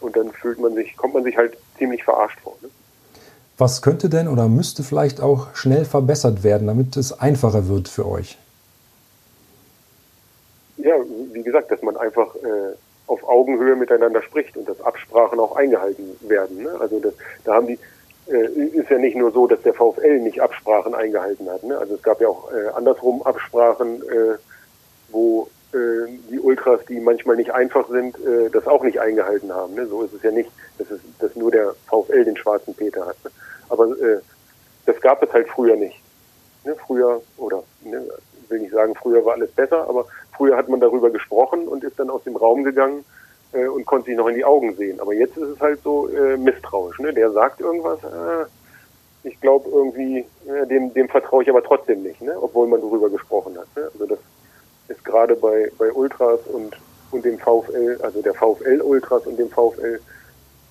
und 0.00 0.16
dann 0.16 0.32
fühlt 0.32 0.58
man 0.58 0.74
sich, 0.74 0.96
kommt 0.96 1.14
man 1.14 1.24
sich 1.24 1.36
halt 1.36 1.56
ziemlich 1.78 2.04
verarscht 2.04 2.38
vor. 2.40 2.56
Ne? 2.62 2.70
Was 3.60 3.82
könnte 3.82 4.08
denn 4.08 4.26
oder 4.26 4.48
müsste 4.48 4.82
vielleicht 4.82 5.20
auch 5.20 5.54
schnell 5.54 5.84
verbessert 5.84 6.42
werden, 6.42 6.66
damit 6.66 6.96
es 6.96 7.20
einfacher 7.20 7.68
wird 7.68 7.88
für 7.88 8.08
euch? 8.08 8.38
Ja, 10.78 10.94
wie 11.34 11.42
gesagt, 11.42 11.70
dass 11.70 11.82
man 11.82 11.94
einfach 11.98 12.34
äh, 12.36 12.74
auf 13.06 13.22
Augenhöhe 13.28 13.76
miteinander 13.76 14.22
spricht 14.22 14.56
und 14.56 14.66
dass 14.66 14.80
Absprachen 14.80 15.38
auch 15.38 15.56
eingehalten 15.56 16.04
werden. 16.22 16.62
Ne? 16.62 16.70
Also 16.80 17.00
das, 17.00 17.12
da 17.44 17.56
haben 17.56 17.66
die, 17.66 17.78
äh, 18.28 18.46
ist 18.46 18.88
ja 18.88 18.96
nicht 18.96 19.14
nur 19.14 19.30
so, 19.30 19.46
dass 19.46 19.60
der 19.60 19.74
VfL 19.74 20.20
nicht 20.20 20.40
Absprachen 20.40 20.94
eingehalten 20.94 21.46
hat. 21.50 21.62
Ne? 21.62 21.76
Also 21.76 21.96
es 21.96 22.02
gab 22.02 22.18
ja 22.22 22.28
auch 22.28 22.50
äh, 22.50 22.68
andersrum 22.68 23.20
Absprachen, 23.24 24.00
äh, 24.04 24.38
wo 25.10 25.50
äh, 25.74 26.08
die 26.30 26.40
Ultras, 26.40 26.80
die 26.88 26.98
manchmal 26.98 27.36
nicht 27.36 27.52
einfach 27.52 27.86
sind, 27.90 28.16
äh, 28.24 28.48
das 28.48 28.66
auch 28.66 28.84
nicht 28.84 29.00
eingehalten 29.00 29.52
haben. 29.52 29.74
Ne? 29.74 29.86
So 29.86 30.02
ist 30.02 30.14
es 30.14 30.22
ja 30.22 30.30
nicht, 30.30 30.50
dass, 30.78 30.90
es, 30.90 31.00
dass 31.18 31.36
nur 31.36 31.50
der 31.50 31.74
VfL 31.90 32.24
den 32.24 32.38
schwarzen 32.38 32.74
Peter 32.74 33.04
hat. 33.04 33.16
Aber 33.70 33.86
äh, 33.86 34.20
das 34.86 35.00
gab 35.00 35.22
es 35.22 35.32
halt 35.32 35.48
früher 35.48 35.76
nicht. 35.76 36.00
Ne? 36.64 36.76
Früher, 36.86 37.22
oder 37.38 37.62
ne, 37.82 38.04
will 38.50 38.60
nicht 38.60 38.72
sagen, 38.72 38.94
früher 38.94 39.24
war 39.24 39.34
alles 39.34 39.50
besser, 39.52 39.88
aber 39.88 40.06
früher 40.36 40.56
hat 40.56 40.68
man 40.68 40.80
darüber 40.80 41.10
gesprochen 41.10 41.68
und 41.68 41.84
ist 41.84 41.98
dann 41.98 42.10
aus 42.10 42.24
dem 42.24 42.36
Raum 42.36 42.64
gegangen 42.64 43.04
äh, 43.52 43.66
und 43.66 43.86
konnte 43.86 44.06
sich 44.06 44.16
noch 44.16 44.26
in 44.26 44.34
die 44.34 44.44
Augen 44.44 44.74
sehen. 44.76 45.00
Aber 45.00 45.14
jetzt 45.14 45.36
ist 45.36 45.48
es 45.48 45.60
halt 45.60 45.80
so 45.82 46.08
äh, 46.08 46.36
misstrauisch. 46.36 46.98
Ne? 46.98 47.12
Der 47.12 47.30
sagt 47.30 47.60
irgendwas, 47.60 48.02
äh, 48.04 48.46
ich 49.22 49.40
glaube 49.40 49.68
irgendwie, 49.70 50.24
äh, 50.46 50.66
dem, 50.66 50.92
dem 50.94 51.08
vertraue 51.08 51.42
ich 51.42 51.50
aber 51.50 51.62
trotzdem 51.62 52.02
nicht, 52.02 52.20
ne? 52.20 52.36
obwohl 52.40 52.66
man 52.66 52.80
darüber 52.80 53.08
gesprochen 53.08 53.56
hat. 53.58 53.66
Ne? 53.76 53.90
Also 53.92 54.06
das 54.06 54.18
ist 54.88 55.04
gerade 55.04 55.36
bei, 55.36 55.70
bei 55.78 55.92
Ultras 55.92 56.40
und, 56.52 56.76
und 57.12 57.24
dem 57.24 57.38
VfL, 57.38 57.98
also 58.02 58.22
der 58.22 58.34
VfL 58.34 58.80
Ultras 58.82 59.26
und 59.26 59.38
dem 59.38 59.48
VfL 59.48 60.00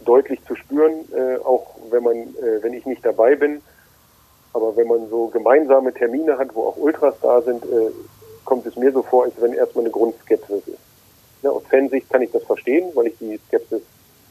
deutlich 0.05 0.43
zu 0.45 0.55
spüren, 0.55 0.93
äh, 1.13 1.37
auch 1.43 1.75
wenn 1.89 2.03
man, 2.03 2.17
äh, 2.17 2.61
wenn 2.61 2.73
ich 2.73 2.85
nicht 2.85 3.05
dabei 3.05 3.35
bin. 3.35 3.61
Aber 4.53 4.75
wenn 4.75 4.87
man 4.87 5.09
so 5.09 5.27
gemeinsame 5.27 5.93
Termine 5.93 6.37
hat, 6.37 6.55
wo 6.55 6.67
auch 6.67 6.77
Ultras 6.77 7.15
da 7.21 7.41
sind, 7.41 7.63
äh, 7.65 7.91
kommt 8.45 8.65
es 8.65 8.75
mir 8.75 8.91
so 8.91 9.03
vor, 9.03 9.25
als 9.25 9.33
wenn 9.39 9.53
erstmal 9.53 9.85
eine 9.85 9.91
Grundskepsis 9.91 10.67
ist. 10.67 10.79
Ja, 11.41 11.51
aus 11.51 11.63
Fansicht 11.69 12.09
kann 12.09 12.21
ich 12.21 12.31
das 12.31 12.43
verstehen, 12.43 12.89
weil 12.95 13.07
ich 13.07 13.17
die 13.19 13.39
Skepsis 13.47 13.81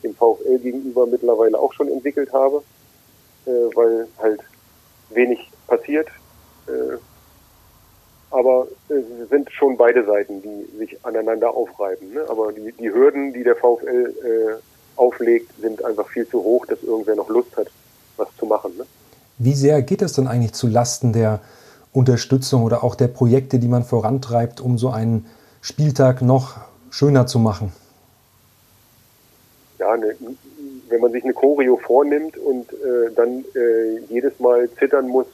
dem 0.03 0.14
VfL 0.14 0.59
gegenüber 0.59 1.07
mittlerweile 1.07 1.59
auch 1.59 1.73
schon 1.73 1.89
entwickelt 1.89 2.33
habe, 2.33 2.62
äh, 3.47 3.51
weil 3.75 4.09
halt 4.19 4.41
wenig 5.11 5.51
passiert. 5.66 6.09
Äh, 6.66 6.99
aber 8.31 8.69
es 8.89 9.29
sind 9.31 9.51
schon 9.53 9.77
beide 9.77 10.05
Seiten, 10.05 10.43
die 10.43 10.77
sich 10.77 10.99
aneinander 11.05 11.55
aufreiben. 11.55 12.12
Ne? 12.12 12.27
Aber 12.29 12.53
die, 12.53 12.73
die 12.73 12.93
Hürden, 12.93 13.33
die 13.33 13.43
der 13.43 13.57
VfL 13.57 14.14
äh, 14.23 14.78
auflegt, 14.99 15.51
sind 15.61 15.85
einfach 15.85 16.09
viel 16.09 16.27
zu 16.29 16.43
hoch, 16.43 16.67
dass 16.67 16.83
irgendwer 16.83 17.17
noch 17.17 17.29
Lust 17.29 17.57
hat, 17.57 17.69
was 18.17 18.29
zu 18.39 18.47
machen. 18.47 18.73
Ne? 18.77 18.85
Wie 19.39 19.55
sehr 19.55 19.83
geht 19.83 20.03
es 20.03 20.15
denn 20.15 20.27
eigentlich 20.27 20.53
zu 20.53 20.67
Lasten 20.67 21.13
der 21.13 21.41
Unterstützung 21.93 22.65
oder 22.65 22.85
auch 22.85 22.95
der 22.95 23.09
Projekte, 23.09 23.59
die 23.59 23.69
man 23.69 23.85
vorantreibt, 23.85 24.61
um 24.61 24.79
so 24.79 24.91
einen 24.91 25.27
Spieltag 25.61 26.23
noch 26.23 26.57
schöner 26.91 27.27
zu 27.27 27.39
machen? 27.39 27.73
Ja, 29.79 29.97
ne, 29.97 30.15
wenn 30.89 31.01
man 31.01 31.13
sich 31.13 31.25
eine 31.25 31.33
Choreo 31.33 31.77
vornimmt 31.77 32.37
und 32.37 32.73
äh, 32.73 33.13
dann 33.15 33.45
äh, 33.55 33.99
jedes 34.09 34.39
Mal 34.41 34.69
zittern 34.79 35.09
muss, 35.09 35.27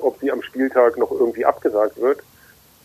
ob 0.00 0.18
sie 0.20 0.30
am 0.30 0.42
Spieltag 0.42 0.98
noch 0.98 1.10
irgendwie 1.10 1.44
abgesagt 1.44 2.00
wird, 2.00 2.20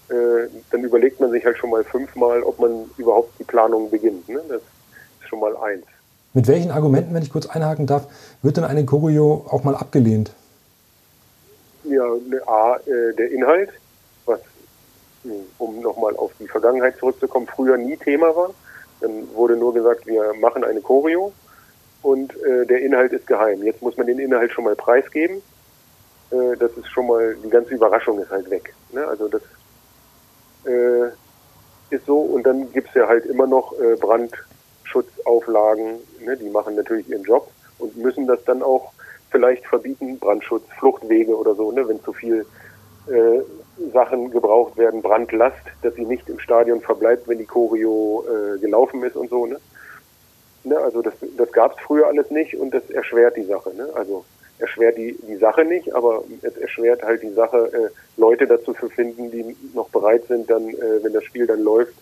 äh, 0.10 0.48
dann 0.72 0.84
überlegt 0.84 1.20
man 1.20 1.32
sich 1.32 1.46
halt 1.46 1.58
schon 1.58 1.70
mal 1.70 1.84
fünfmal, 1.84 2.44
ob 2.44 2.60
man 2.60 2.90
überhaupt 2.98 3.40
die 3.40 3.44
Planung 3.44 3.90
beginnt. 3.90 4.28
Ne? 4.30 4.42
Das 4.48 4.62
ist 4.62 5.30
schon 5.30 5.40
mal 5.40 5.56
eins. 5.58 5.86
Mit 6.36 6.50
welchen 6.50 6.70
Argumenten, 6.70 7.14
wenn 7.14 7.24
ich 7.24 7.32
kurz 7.32 7.46
einhaken 7.46 7.88
darf, 7.88 8.08
wird 8.42 8.58
denn 8.58 8.66
eine 8.66 8.86
Choreo 8.86 9.46
auch 9.50 9.64
mal 9.64 9.74
abgelehnt? 9.74 10.34
Ja, 11.86 12.04
A, 12.46 12.76
äh, 12.76 13.16
der 13.16 13.32
Inhalt, 13.32 13.70
was, 14.26 14.42
hm, 15.24 15.32
um 15.60 15.80
nochmal 15.80 16.14
auf 16.18 16.32
die 16.38 16.48
Vergangenheit 16.48 16.98
zurückzukommen, 16.98 17.48
früher 17.48 17.78
nie 17.78 17.96
Thema 17.96 18.36
war. 18.36 18.50
Dann 19.00 19.34
wurde 19.34 19.56
nur 19.56 19.74
gesagt, 19.74 20.06
wir 20.08 20.34
machen 20.42 20.66
eine 20.66 20.82
Choreo 20.82 21.32
und 22.02 22.36
äh, 22.44 22.66
der 22.66 22.82
Inhalt 22.82 23.14
ist 23.14 23.28
geheim. 23.28 23.64
Jetzt 23.64 23.82
muss 23.82 23.96
man 23.96 24.06
den 24.06 24.20
Inhalt 24.20 24.52
schon 24.52 24.66
mal 24.66 24.76
preisgeben. 24.76 25.42
Äh, 26.32 26.58
das 26.60 26.72
ist 26.74 26.90
schon 26.90 27.08
mal, 27.08 27.38
die 27.46 27.50
ganze 27.50 27.74
Überraschung 27.76 28.20
ist 28.20 28.30
halt 28.30 28.50
weg. 28.50 28.74
Ne? 28.92 29.08
Also 29.08 29.30
das 29.30 29.42
äh, 30.66 31.08
ist 31.92 32.06
so. 32.06 32.20
Und 32.20 32.44
dann 32.44 32.70
gibt's 32.74 32.94
ja 32.94 33.08
halt 33.08 33.26
immer 33.26 33.48
noch 33.48 33.74
äh, 33.80 33.96
Brandschutzauflagen. 34.96 36.00
Ne? 36.26 36.38
Die 36.38 36.50
machen 36.50 36.76
natürlich 36.76 37.10
ihren 37.10 37.24
Job 37.24 37.50
und 37.80 37.96
müssen 37.98 38.28
das 38.28 38.44
dann 38.46 38.62
auch 38.62 38.92
vielleicht 39.32 39.66
verbieten, 39.66 40.18
Brandschutz, 40.20 40.64
Fluchtwege 40.80 41.36
oder 41.36 41.56
so, 41.56 41.72
ne? 41.72 41.88
wenn 41.88 42.02
zu 42.04 42.14
viel 42.14 42.46
äh, 43.08 43.42
Sachen 43.92 44.32
gebraucht 44.32 44.78
werden, 44.78 45.02
Brandlast, 45.02 45.58
dass 45.82 45.96
sie 45.96 46.06
nicht 46.06 46.30
im 46.30 46.40
Stadion 46.40 46.82
verbleibt, 46.82 47.28
wenn 47.28 47.38
die 47.38 47.46
Choreo 47.46 48.24
äh, 48.28 48.60
gelaufen 48.60 49.04
ist 49.04 49.18
und 49.18 49.30
so. 49.30 49.46
Ne? 49.46 49.60
Ne? 50.64 50.78
Also 50.78 51.02
das, 51.02 51.14
das 51.38 51.52
gab 51.52 51.74
es 51.74 51.84
früher 51.84 52.08
alles 52.08 52.32
nicht 52.32 52.56
und 52.56 52.74
das 52.74 52.90
erschwert 52.90 53.36
die 53.36 53.44
Sache. 53.44 53.74
Ne? 53.76 53.90
Also 53.96 54.24
erschwert 54.58 54.98
die, 54.98 55.18
die 55.28 55.36
Sache 55.36 55.66
nicht, 55.66 55.94
aber 55.94 56.24
es 56.42 56.56
erschwert 56.56 57.04
halt 57.04 57.22
die 57.22 57.34
Sache, 57.34 57.70
äh, 57.74 57.90
Leute 58.16 58.48
dazu 58.48 58.74
zu 58.74 58.88
finden, 58.88 59.30
die 59.30 59.58
noch 59.74 59.90
bereit 59.90 60.24
sind, 60.30 60.50
dann, 60.50 60.70
äh, 60.70 61.04
wenn 61.04 61.12
das 61.12 61.26
Spiel 61.26 61.46
dann 61.46 61.62
läuft, 61.62 61.94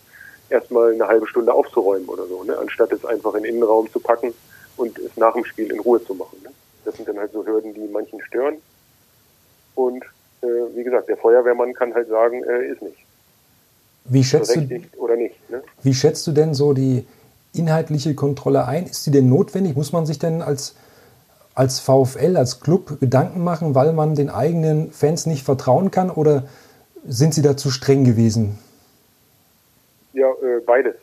erstmal 0.54 0.94
eine 0.94 1.08
halbe 1.08 1.28
Stunde 1.28 1.54
aufzuräumen 1.54 2.08
oder 2.08 2.26
so, 2.28 2.44
ne? 2.44 2.58
anstatt 2.58 2.92
es 2.94 3.04
einfach 3.04 3.34
in 3.34 3.44
den 3.44 3.56
Innenraum 3.56 3.92
zu 3.92 4.00
packen 4.00 4.34
und 4.78 4.98
es 5.00 5.18
nach 5.18 5.34
dem 5.34 5.44
Spiel 5.44 5.72
in 5.72 5.80
Ruhe 5.80 6.04
zu 6.04 6.14
machen. 6.14 6.38
Ne? 6.44 6.50
Das 6.86 6.96
sind 6.96 7.08
dann 7.08 7.18
halt 7.18 7.34
so 7.34 7.46
Hürden, 7.46 7.74
die 7.74 7.88
manchen 7.92 8.22
stören. 8.22 8.56
Und 9.76 10.04
äh, 10.42 10.48
wie 10.76 10.84
gesagt, 10.84 11.10
der 11.10 11.18
Feuerwehrmann 11.18 11.74
kann 11.74 11.94
halt 11.94 12.08
sagen, 12.08 12.44
äh, 12.44 12.68
ist 12.68 12.82
nicht. 12.82 12.98
Wie 14.06 14.24
schätzt, 14.24 14.56
du, 14.56 14.82
oder 14.98 15.16
nicht, 15.16 15.50
ne? 15.50 15.64
wie 15.82 15.94
schätzt 15.94 16.28
du 16.28 16.32
denn 16.32 16.54
so 16.54 16.74
die 16.74 17.06
inhaltliche 17.54 18.16
Kontrolle 18.16 18.66
ein? 18.66 18.86
Ist 18.86 19.06
die 19.06 19.12
denn 19.12 19.30
notwendig? 19.30 19.76
Muss 19.76 19.92
man 19.92 20.06
sich 20.06 20.20
denn 20.20 20.42
als 20.42 20.76
als 21.56 21.80
VfL, 21.80 22.36
als 22.36 22.62
Club 22.62 23.00
Gedanken 23.00 23.44
machen, 23.44 23.76
weil 23.76 23.94
man 23.94 24.16
den 24.16 24.32
eigenen 24.32 24.92
Fans 24.92 25.28
nicht 25.28 25.44
vertrauen 25.44 25.92
kann 25.92 26.10
oder 26.10 26.46
sind 27.06 27.36
Sie 27.36 27.44
da 27.44 27.56
zu 27.56 27.70
streng 27.70 28.04
gewesen? 28.06 28.58
Ja, 30.14 30.30
äh, 30.30 30.60
beides. 30.66 30.96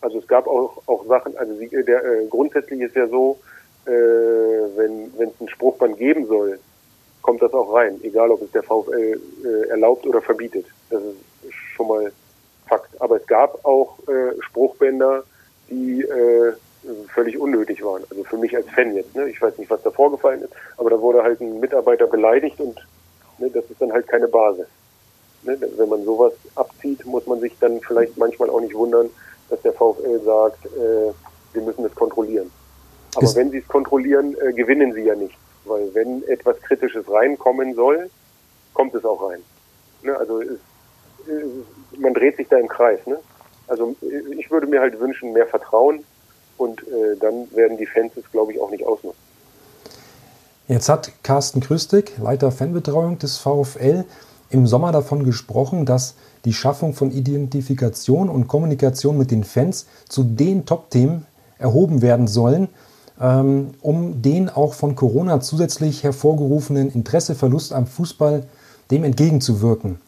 Also 0.00 0.18
es 0.18 0.26
gab 0.26 0.46
auch, 0.46 0.82
auch 0.86 1.06
Sachen, 1.06 1.36
also 1.36 1.54
die, 1.54 1.68
der, 1.68 2.04
äh, 2.04 2.26
grundsätzlich 2.26 2.80
ist 2.80 2.94
ja 2.94 3.06
so, 3.08 3.38
äh, 3.86 3.90
wenn 3.90 5.10
es 5.18 5.40
einen 5.40 5.48
Spruchband 5.48 5.96
geben 5.98 6.26
soll, 6.26 6.58
kommt 7.22 7.42
das 7.42 7.52
auch 7.54 7.72
rein, 7.74 7.98
egal 8.02 8.30
ob 8.30 8.42
es 8.42 8.50
der 8.52 8.62
VfL 8.62 9.20
äh, 9.44 9.68
erlaubt 9.70 10.06
oder 10.06 10.20
verbietet. 10.20 10.66
Das 10.90 11.02
ist 11.02 11.54
schon 11.74 11.88
mal 11.88 12.12
Fakt. 12.66 13.00
Aber 13.00 13.16
es 13.16 13.26
gab 13.26 13.64
auch 13.64 13.98
äh, 14.08 14.40
Spruchbänder, 14.42 15.24
die 15.70 16.02
äh, 16.02 16.52
völlig 17.12 17.38
unnötig 17.38 17.84
waren. 17.84 18.02
Also 18.10 18.24
für 18.24 18.36
mich 18.36 18.54
als 18.56 18.68
Fan 18.70 18.94
jetzt. 18.94 19.14
Ne? 19.14 19.28
Ich 19.28 19.40
weiß 19.40 19.58
nicht, 19.58 19.70
was 19.70 19.82
da 19.82 19.90
vorgefallen 19.90 20.42
ist, 20.42 20.52
aber 20.76 20.90
da 20.90 21.00
wurde 21.00 21.22
halt 21.22 21.40
ein 21.40 21.60
Mitarbeiter 21.60 22.06
beleidigt 22.06 22.60
und 22.60 22.76
ne, 23.38 23.50
das 23.50 23.64
ist 23.70 23.80
dann 23.80 23.92
halt 23.92 24.06
keine 24.06 24.28
Basis. 24.28 24.66
Ne? 25.42 25.58
Wenn 25.76 25.88
man 25.88 26.04
sowas 26.04 26.32
abzieht, 26.54 27.04
muss 27.06 27.26
man 27.26 27.40
sich 27.40 27.52
dann 27.60 27.80
vielleicht 27.80 28.16
manchmal 28.16 28.50
auch 28.50 28.60
nicht 28.60 28.74
wundern, 28.74 29.10
dass 29.48 29.60
der 29.62 29.72
VfL 29.72 30.20
sagt, 30.24 30.66
äh, 30.66 31.12
wir 31.52 31.62
müssen 31.62 31.84
es 31.84 31.94
kontrollieren. 31.94 32.50
Aber 33.14 33.34
wenn 33.34 33.50
sie 33.50 33.58
es 33.58 33.68
kontrollieren, 33.68 34.36
äh, 34.40 34.52
gewinnen 34.52 34.92
sie 34.92 35.02
ja 35.02 35.14
nicht. 35.14 35.36
Weil 35.64 35.92
wenn 35.94 36.22
etwas 36.24 36.60
Kritisches 36.62 37.10
reinkommen 37.10 37.74
soll, 37.74 38.10
kommt 38.74 38.94
es 38.94 39.04
auch 39.04 39.30
rein. 39.30 39.42
Ne? 40.02 40.16
Also 40.16 40.40
es, 40.40 40.58
es, 41.26 41.98
man 41.98 42.14
dreht 42.14 42.36
sich 42.36 42.48
da 42.48 42.58
im 42.58 42.68
Kreis. 42.68 43.00
Ne? 43.06 43.18
Also 43.68 43.96
ich 44.36 44.50
würde 44.50 44.66
mir 44.66 44.80
halt 44.80 44.98
wünschen, 45.00 45.32
mehr 45.32 45.46
Vertrauen 45.46 46.04
und 46.58 46.80
äh, 46.82 47.16
dann 47.18 47.50
werden 47.54 47.76
die 47.78 47.86
Fans 47.86 48.12
es, 48.16 48.30
glaube 48.30 48.52
ich, 48.52 48.60
auch 48.60 48.70
nicht 48.70 48.84
ausnutzen. 48.84 49.20
Jetzt 50.68 50.88
hat 50.88 51.12
Carsten 51.22 51.60
Krüstig, 51.60 52.18
Leiter 52.18 52.50
Fanbetreuung 52.50 53.18
des 53.18 53.38
VfL, 53.38 54.04
im 54.50 54.66
Sommer 54.66 54.92
davon 54.92 55.24
gesprochen, 55.24 55.86
dass 55.86 56.14
die 56.44 56.52
Schaffung 56.52 56.94
von 56.94 57.10
Identifikation 57.10 58.28
und 58.28 58.48
Kommunikation 58.48 59.18
mit 59.18 59.30
den 59.30 59.44
Fans 59.44 59.86
zu 60.08 60.22
den 60.22 60.64
Top-Themen 60.64 61.26
erhoben 61.58 62.02
werden 62.02 62.28
sollen, 62.28 62.68
ähm, 63.20 63.70
um 63.82 64.22
den 64.22 64.48
auch 64.48 64.74
von 64.74 64.94
Corona 64.94 65.40
zusätzlich 65.40 66.04
hervorgerufenen 66.04 66.90
Interesseverlust 66.90 67.72
am 67.72 67.86
Fußball 67.86 68.44
dem 68.90 69.04
entgegenzuwirken. 69.04 69.98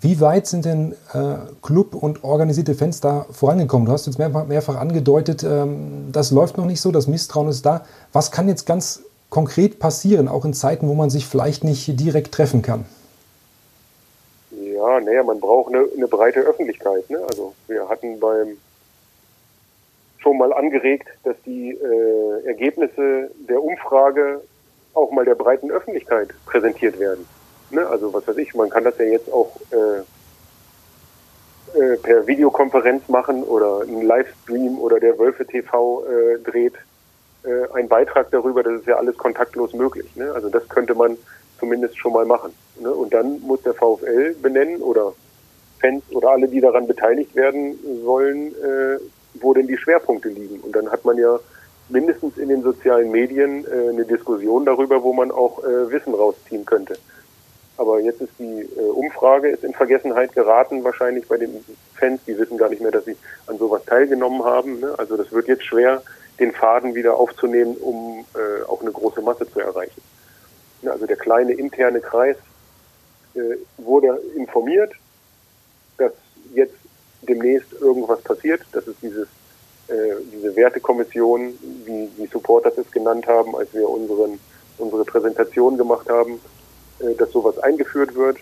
Wie 0.00 0.20
weit 0.20 0.46
sind 0.46 0.64
denn 0.64 0.92
äh, 1.12 1.34
Club 1.60 1.94
und 1.94 2.22
organisierte 2.22 2.76
Fans 2.76 3.00
da 3.00 3.26
vorangekommen? 3.32 3.86
Du 3.86 3.92
hast 3.92 4.06
jetzt 4.06 4.18
mehrfach, 4.18 4.46
mehrfach 4.46 4.76
angedeutet, 4.76 5.42
ähm, 5.42 6.10
das 6.12 6.30
läuft 6.30 6.56
noch 6.56 6.66
nicht 6.66 6.80
so, 6.80 6.92
das 6.92 7.08
Misstrauen 7.08 7.48
ist 7.48 7.66
da. 7.66 7.82
Was 8.12 8.30
kann 8.30 8.46
jetzt 8.46 8.64
ganz 8.64 9.00
konkret 9.28 9.80
passieren, 9.80 10.28
auch 10.28 10.44
in 10.44 10.54
Zeiten, 10.54 10.86
wo 10.86 10.94
man 10.94 11.10
sich 11.10 11.26
vielleicht 11.26 11.64
nicht 11.64 11.98
direkt 11.98 12.32
treffen 12.32 12.62
kann? 12.62 12.84
Ja, 14.78 15.00
naja, 15.00 15.24
man 15.24 15.40
braucht 15.40 15.74
eine, 15.74 15.88
eine 15.96 16.06
breite 16.06 16.40
Öffentlichkeit. 16.40 17.10
Ne? 17.10 17.18
Also 17.28 17.52
wir 17.66 17.88
hatten 17.88 18.20
beim 18.20 18.58
schon 20.18 20.38
mal 20.38 20.52
angeregt, 20.52 21.08
dass 21.24 21.36
die 21.44 21.72
äh, 21.72 22.46
Ergebnisse 22.46 23.30
der 23.48 23.60
Umfrage 23.60 24.40
auch 24.94 25.10
mal 25.10 25.24
der 25.24 25.34
breiten 25.34 25.70
Öffentlichkeit 25.72 26.28
präsentiert 26.46 26.98
werden. 27.00 27.26
Ne? 27.70 27.84
Also 27.88 28.12
was 28.14 28.26
weiß 28.28 28.36
ich, 28.36 28.54
man 28.54 28.70
kann 28.70 28.84
das 28.84 28.96
ja 28.98 29.06
jetzt 29.06 29.32
auch 29.32 29.50
äh, 29.72 30.02
äh, 31.78 31.96
per 31.96 32.26
Videokonferenz 32.28 33.08
machen 33.08 33.42
oder 33.42 33.80
einen 33.82 34.02
Livestream 34.02 34.78
oder 34.78 35.00
der 35.00 35.18
Wölfe 35.18 35.44
TV 35.44 36.04
äh, 36.04 36.38
dreht 36.38 36.74
äh, 37.42 37.72
einen 37.74 37.88
Beitrag 37.88 38.30
darüber, 38.30 38.62
das 38.62 38.74
ist 38.74 38.86
ja 38.86 38.96
alles 38.96 39.18
kontaktlos 39.18 39.72
möglich. 39.72 40.14
Ne? 40.14 40.30
Also 40.32 40.48
das 40.48 40.68
könnte 40.68 40.94
man 40.94 41.18
zumindest 41.58 41.98
schon 41.98 42.12
mal 42.12 42.24
machen. 42.24 42.52
Ne? 42.80 42.90
Und 42.90 43.12
dann 43.14 43.40
muss 43.40 43.62
der 43.62 43.74
VfL 43.74 44.34
benennen 44.40 44.80
oder 44.82 45.12
Fans 45.80 46.02
oder 46.10 46.30
alle, 46.30 46.48
die 46.48 46.60
daran 46.60 46.86
beteiligt 46.86 47.34
werden 47.34 47.78
sollen, 48.04 48.48
äh, 48.48 48.98
wo 49.34 49.54
denn 49.54 49.66
die 49.66 49.76
Schwerpunkte 49.76 50.28
liegen. 50.28 50.60
Und 50.60 50.74
dann 50.74 50.90
hat 50.90 51.04
man 51.04 51.16
ja 51.18 51.38
mindestens 51.88 52.36
in 52.38 52.48
den 52.48 52.62
sozialen 52.62 53.10
Medien 53.10 53.64
äh, 53.64 53.90
eine 53.90 54.04
Diskussion 54.04 54.64
darüber, 54.64 55.02
wo 55.02 55.12
man 55.12 55.30
auch 55.30 55.62
äh, 55.64 55.90
Wissen 55.90 56.14
rausziehen 56.14 56.64
könnte. 56.64 56.96
Aber 57.76 58.00
jetzt 58.00 58.20
ist 58.20 58.32
die 58.38 58.68
äh, 58.76 58.90
Umfrage 58.90 59.48
ist 59.48 59.62
in 59.62 59.72
Vergessenheit 59.72 60.32
geraten, 60.32 60.82
wahrscheinlich 60.82 61.28
bei 61.28 61.36
den 61.36 61.64
Fans. 61.94 62.20
Die 62.26 62.36
wissen 62.36 62.58
gar 62.58 62.68
nicht 62.68 62.82
mehr, 62.82 62.90
dass 62.90 63.04
sie 63.04 63.16
an 63.46 63.56
sowas 63.58 63.84
teilgenommen 63.84 64.44
haben. 64.44 64.80
Ne? 64.80 64.94
Also 64.98 65.16
das 65.16 65.32
wird 65.32 65.46
jetzt 65.46 65.64
schwer, 65.64 66.02
den 66.40 66.52
Faden 66.52 66.94
wieder 66.94 67.16
aufzunehmen, 67.16 67.76
um 67.76 68.24
äh, 68.34 68.64
auch 68.64 68.80
eine 68.80 68.90
große 68.90 69.22
Masse 69.22 69.50
zu 69.50 69.60
erreichen. 69.60 70.02
Ja, 70.82 70.92
also 70.92 71.06
der 71.06 71.16
kleine 71.16 71.52
interne 71.52 72.00
Kreis 72.00 72.36
äh, 73.34 73.56
wurde 73.76 74.20
informiert, 74.36 74.92
dass 75.96 76.12
jetzt 76.54 76.76
demnächst 77.22 77.72
irgendwas 77.80 78.20
passiert. 78.22 78.62
Das 78.72 78.86
ist 78.86 79.02
dieses, 79.02 79.28
äh, 79.88 80.14
diese 80.32 80.54
Wertekommission, 80.54 81.58
wie 81.84 82.08
die 82.16 82.26
Supporters 82.26 82.78
es 82.78 82.90
genannt 82.90 83.26
haben, 83.26 83.56
als 83.56 83.72
wir 83.74 83.88
unseren, 83.88 84.38
unsere 84.78 85.04
Präsentation 85.04 85.76
gemacht 85.76 86.08
haben 86.08 86.40
äh, 87.00 87.14
dass 87.14 87.30
sowas 87.30 87.58
eingeführt 87.58 88.14
wird. 88.14 88.38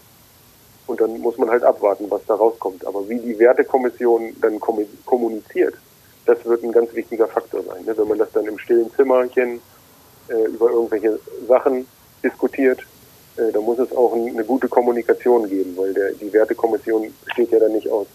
Und 0.86 1.00
dann 1.00 1.20
muss 1.20 1.36
man 1.36 1.50
halt 1.50 1.64
abwarten, 1.64 2.06
was 2.10 2.24
da 2.26 2.34
rauskommt. 2.34 2.86
Aber 2.86 3.08
wie 3.08 3.18
die 3.18 3.38
Wertekommission 3.38 4.36
dann 4.40 4.60
kommuniziert, 4.60 5.74
das 6.26 6.44
wird 6.44 6.62
ein 6.62 6.72
ganz 6.72 6.94
wichtiger 6.94 7.26
Faktor 7.26 7.62
sein. 7.64 7.84
Ne? 7.84 7.96
Wenn 7.96 8.08
man 8.08 8.18
das 8.18 8.30
dann 8.32 8.46
im 8.46 8.58
stillen 8.58 8.90
Zimmerchen 8.94 9.60
äh, 10.28 10.44
über 10.44 10.70
irgendwelche 10.70 11.18
Sachen 11.48 11.86
diskutiert, 12.26 12.80
äh, 13.36 13.52
dann 13.52 13.64
muss 13.64 13.78
es 13.78 13.94
auch 13.94 14.12
eine 14.14 14.44
gute 14.44 14.68
Kommunikation 14.68 15.48
geben, 15.48 15.76
weil 15.76 15.92
der, 15.94 16.12
die 16.12 16.32
Wertekommission 16.32 17.12
besteht 17.24 17.50
ja 17.50 17.58
dann 17.58 17.72
nicht 17.72 17.88
aus 17.88 18.06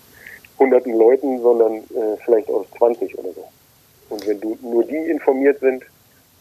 hunderten 0.58 0.94
Leuten, 0.94 1.42
sondern 1.42 1.78
äh, 1.78 2.18
vielleicht 2.24 2.50
aus 2.50 2.66
20 2.78 3.18
oder 3.18 3.30
so. 3.34 3.44
Und 4.10 4.28
wenn 4.28 4.40
du, 4.40 4.58
nur 4.62 4.84
die 4.84 4.96
informiert 4.96 5.60
sind, 5.60 5.84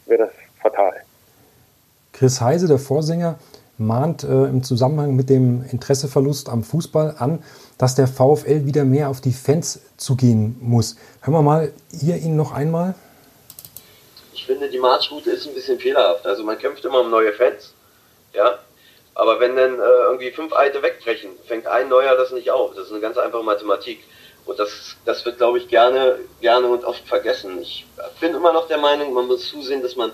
wäre 0.07 0.25
das 0.25 0.31
fatal. 0.61 0.93
Chris 2.13 2.41
Heise, 2.41 2.67
der 2.67 2.79
Vorsänger, 2.79 3.39
mahnt 3.79 4.25
äh, 4.25 4.45
im 4.45 4.63
Zusammenhang 4.63 5.17
mit 5.17 5.31
dem 5.31 5.65
Interesseverlust 5.71 6.51
am 6.51 6.63
Fußball 6.63 7.15
an, 7.19 7.39
dass 7.79 7.95
der 7.95 8.07
VfL 8.07 8.67
wieder 8.67 8.85
mehr 8.85 9.09
auf 9.09 9.23
die 9.23 9.33
Fans 9.33 9.81
zugehen 9.97 10.57
muss. 10.61 10.97
Hören 11.23 11.35
wir 11.35 11.43
mal 11.43 11.73
hier 11.91 12.17
ihn 12.19 12.37
noch 12.37 12.53
einmal. 12.53 12.95
Ich 14.33 14.47
finde, 14.47 14.69
die 14.69 14.79
Marschroute 14.79 15.31
ist 15.31 15.47
ein 15.47 15.55
bisschen 15.55 15.79
fehlerhaft. 15.79 16.27
Also 16.27 16.45
man 16.45 16.59
kämpft 16.59 16.85
immer 16.85 17.01
um 17.01 17.11
neue 17.11 17.33
Fans, 17.33 17.75
ja. 18.33 18.59
Aber 19.15 19.41
wenn 19.41 19.57
dann 19.57 19.79
äh, 19.79 19.83
irgendwie 19.83 20.31
fünf 20.31 20.53
alte 20.53 20.83
wegbrechen, 20.83 21.31
fängt 21.47 21.67
ein 21.67 21.89
neuer 21.89 22.17
das 22.17 22.31
nicht 22.31 22.51
auf. 22.51 22.75
Das 22.75 22.87
ist 22.87 22.93
eine 22.93 23.01
ganz 23.01 23.19
einfache 23.19 23.43
Mathematik. 23.43 24.03
Und 24.47 24.59
das, 24.59 24.97
das 25.05 25.25
wird, 25.25 25.39
glaube 25.39 25.59
ich, 25.59 25.69
gerne, 25.69 26.19
gerne 26.41 26.67
und 26.67 26.85
oft 26.85 27.07
vergessen. 27.07 27.61
Ich 27.61 27.85
bin 28.21 28.35
immer 28.35 28.53
noch 28.53 28.69
der 28.69 28.79
Meinung, 28.79 29.13
man 29.13 29.27
muss 29.27 29.49
zusehen, 29.49 29.83
dass 29.83 29.97
man 29.97 30.13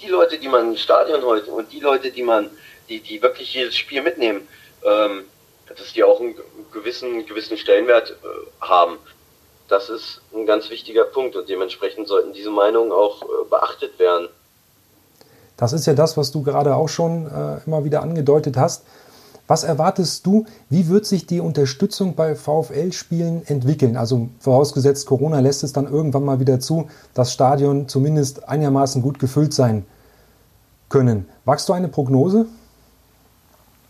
die 0.00 0.08
Leute, 0.08 0.38
die 0.38 0.48
man 0.48 0.70
im 0.70 0.76
Stadion 0.76 1.22
heute 1.24 1.50
und 1.50 1.72
die 1.72 1.80
Leute, 1.80 2.10
die 2.10 2.22
man, 2.22 2.50
die, 2.88 3.00
die 3.00 3.20
wirklich 3.22 3.52
jedes 3.52 3.76
Spiel 3.76 4.02
mitnehmen, 4.02 4.48
ähm, 4.84 5.24
dass 5.68 5.92
die 5.92 6.04
auch 6.04 6.20
einen 6.20 6.34
gewissen, 6.72 7.26
gewissen 7.26 7.56
Stellenwert 7.56 8.10
äh, 8.10 8.64
haben. 8.64 8.98
Das 9.68 9.88
ist 9.88 10.20
ein 10.34 10.46
ganz 10.46 10.70
wichtiger 10.70 11.04
Punkt 11.04 11.34
und 11.36 11.48
dementsprechend 11.48 12.06
sollten 12.06 12.32
diese 12.32 12.50
Meinungen 12.50 12.92
auch 12.92 13.22
äh, 13.22 13.26
beachtet 13.50 13.98
werden. 13.98 14.28
Das 15.56 15.72
ist 15.72 15.86
ja 15.86 15.94
das, 15.94 16.16
was 16.16 16.30
du 16.30 16.42
gerade 16.42 16.76
auch 16.76 16.88
schon 16.88 17.26
äh, 17.26 17.58
immer 17.66 17.84
wieder 17.84 18.02
angedeutet 18.02 18.56
hast. 18.56 18.84
Was 19.48 19.62
erwartest 19.62 20.26
du, 20.26 20.44
wie 20.70 20.88
wird 20.88 21.06
sich 21.06 21.26
die 21.26 21.40
Unterstützung 21.40 22.16
bei 22.16 22.34
VfL-Spielen 22.34 23.46
entwickeln? 23.46 23.96
Also 23.96 24.28
vorausgesetzt, 24.40 25.06
Corona 25.06 25.38
lässt 25.38 25.62
es 25.62 25.72
dann 25.72 25.86
irgendwann 25.86 26.24
mal 26.24 26.40
wieder 26.40 26.58
zu, 26.58 26.88
das 27.14 27.32
Stadion 27.32 27.88
zumindest 27.88 28.48
einigermaßen 28.48 29.02
gut 29.02 29.20
gefüllt 29.20 29.54
sein 29.54 29.86
können. 30.88 31.28
Wagst 31.44 31.68
du 31.68 31.72
eine 31.72 31.88
Prognose? 31.88 32.46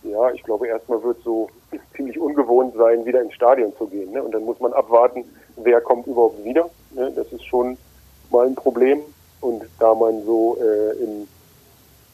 Ja, 0.03 0.31
ich 0.31 0.43
glaube, 0.43 0.69
erstmal 0.69 1.03
wird 1.03 1.19
es 1.19 1.25
so 1.25 1.49
ziemlich 1.97 2.19
ungewohnt 2.21 2.75
sein, 2.77 3.05
wieder 3.07 3.23
ins 3.23 3.33
Stadion 3.33 3.73
zu 3.79 3.87
gehen. 3.87 4.13
Ne? 4.13 4.23
Und 4.23 4.33
dann 4.33 4.45
muss 4.45 4.61
man 4.61 4.75
abwarten, 4.75 5.25
wer 5.57 5.81
kommt 5.81 6.07
überhaupt 6.07 6.45
wieder. 6.45 6.69
Ne? 6.93 7.13
Das 7.15 7.33
ist 7.33 7.45
schon 7.45 7.77
mal 8.31 8.47
ein 8.47 8.55
Problem. 8.55 9.01
Und 9.41 9.65
da 9.79 9.95
man 9.95 10.25
so 10.25 10.57
äh, 10.61 11.03
im, 11.03 11.29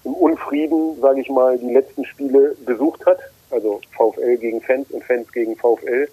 im 0.05 0.15
Unfrieden, 0.15 1.01
sage 1.01 1.21
ich 1.21 1.31
mal, 1.31 1.59
die 1.59 1.73
letzten 1.73 2.05
Spiele 2.05 2.57
besucht 2.67 3.05
hat, 3.07 3.19
also 3.51 3.81
VfL 3.97 4.37
gegen 4.37 4.61
Fans 4.61 4.91
und 4.91 5.05
Fans 5.05 5.31
gegen 5.33 5.57
VfL, 5.57 6.09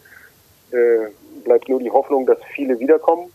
äh, 0.71 1.07
bleibt 1.43 1.67
nur 1.67 1.79
die 1.79 1.89
Hoffnung, 1.89 2.25
dass 2.25 2.37
viele 2.53 2.79
wiederkommen 2.79 3.31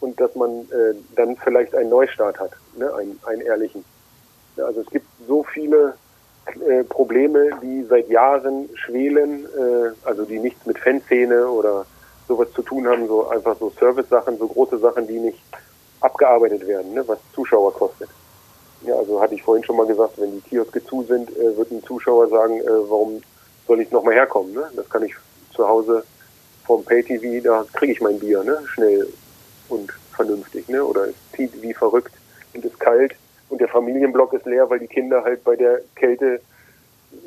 und 0.00 0.20
dass 0.20 0.34
man 0.34 0.50
äh, 0.70 0.94
dann 1.16 1.36
vielleicht 1.36 1.74
einen 1.74 1.90
Neustart 1.90 2.38
hat, 2.38 2.52
ne? 2.76 2.92
einen, 2.94 3.18
einen 3.26 3.42
ehrlichen. 3.42 3.84
Also 4.56 4.82
es 4.82 4.90
gibt 4.90 5.06
so 5.26 5.42
viele 5.42 5.94
äh, 6.68 6.84
Probleme, 6.84 7.50
die 7.62 7.84
seit 7.84 8.08
Jahren 8.08 8.68
schwelen, 8.74 9.44
äh, 9.46 9.90
also 10.04 10.24
die 10.24 10.38
nichts 10.38 10.64
mit 10.66 10.78
Fanszene 10.78 11.48
oder 11.48 11.86
sowas 12.30 12.48
zu 12.54 12.62
tun 12.62 12.86
haben, 12.86 13.08
so 13.08 13.28
einfach 13.28 13.56
so 13.58 13.70
Service-Sachen, 13.70 14.38
so 14.38 14.46
große 14.46 14.78
Sachen, 14.78 15.04
die 15.08 15.18
nicht 15.18 15.38
abgearbeitet 16.00 16.64
werden, 16.66 16.94
ne, 16.94 17.02
was 17.06 17.18
Zuschauer 17.34 17.74
kostet. 17.74 18.08
Ja, 18.82 18.94
also 18.94 19.20
hatte 19.20 19.34
ich 19.34 19.42
vorhin 19.42 19.64
schon 19.64 19.76
mal 19.76 19.86
gesagt, 19.86 20.14
wenn 20.16 20.32
die 20.32 20.40
Kioske 20.40 20.82
zu 20.84 21.02
sind, 21.02 21.28
äh, 21.36 21.56
wird 21.56 21.72
ein 21.72 21.82
Zuschauer 21.82 22.28
sagen, 22.28 22.60
äh, 22.60 22.88
warum 22.88 23.20
soll 23.66 23.80
ich 23.80 23.90
nochmal 23.90 24.14
herkommen? 24.14 24.54
Ne? 24.54 24.70
Das 24.76 24.88
kann 24.88 25.02
ich 25.02 25.14
zu 25.54 25.66
Hause 25.68 26.04
vom 26.64 26.84
Pay-TV, 26.84 27.44
da 27.44 27.66
kriege 27.72 27.92
ich 27.92 28.00
mein 28.00 28.18
Bier, 28.20 28.44
ne? 28.44 28.62
schnell 28.66 29.12
und 29.68 29.92
vernünftig. 30.14 30.68
Ne? 30.68 30.82
Oder 30.84 31.08
es 31.08 31.14
zieht 31.34 31.60
wie 31.60 31.74
verrückt 31.74 32.14
und 32.54 32.64
ist 32.64 32.78
kalt 32.78 33.14
und 33.50 33.60
der 33.60 33.68
Familienblock 33.68 34.32
ist 34.32 34.46
leer, 34.46 34.70
weil 34.70 34.78
die 34.78 34.86
Kinder 34.86 35.24
halt 35.24 35.42
bei 35.44 35.56
der 35.56 35.80
Kälte 35.96 36.40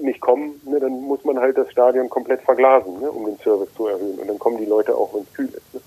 nicht 0.01 0.21
kommen, 0.21 0.61
ne, 0.65 0.79
dann 0.79 1.01
muss 1.01 1.23
man 1.23 1.39
halt 1.39 1.57
das 1.57 1.71
Stadion 1.71 2.09
komplett 2.09 2.41
verglasen, 2.41 2.99
ne, 2.99 3.11
um 3.11 3.25
den 3.25 3.37
Service 3.39 3.73
zu 3.75 3.87
erhöhen. 3.87 4.19
Und 4.19 4.27
dann 4.27 4.39
kommen 4.39 4.57
die 4.57 4.65
Leute 4.65 4.95
auch, 4.95 5.13
wenn 5.13 5.23
es 5.23 5.33
kühl 5.33 5.45
ist. 5.47 5.73
Ne. 5.73 5.81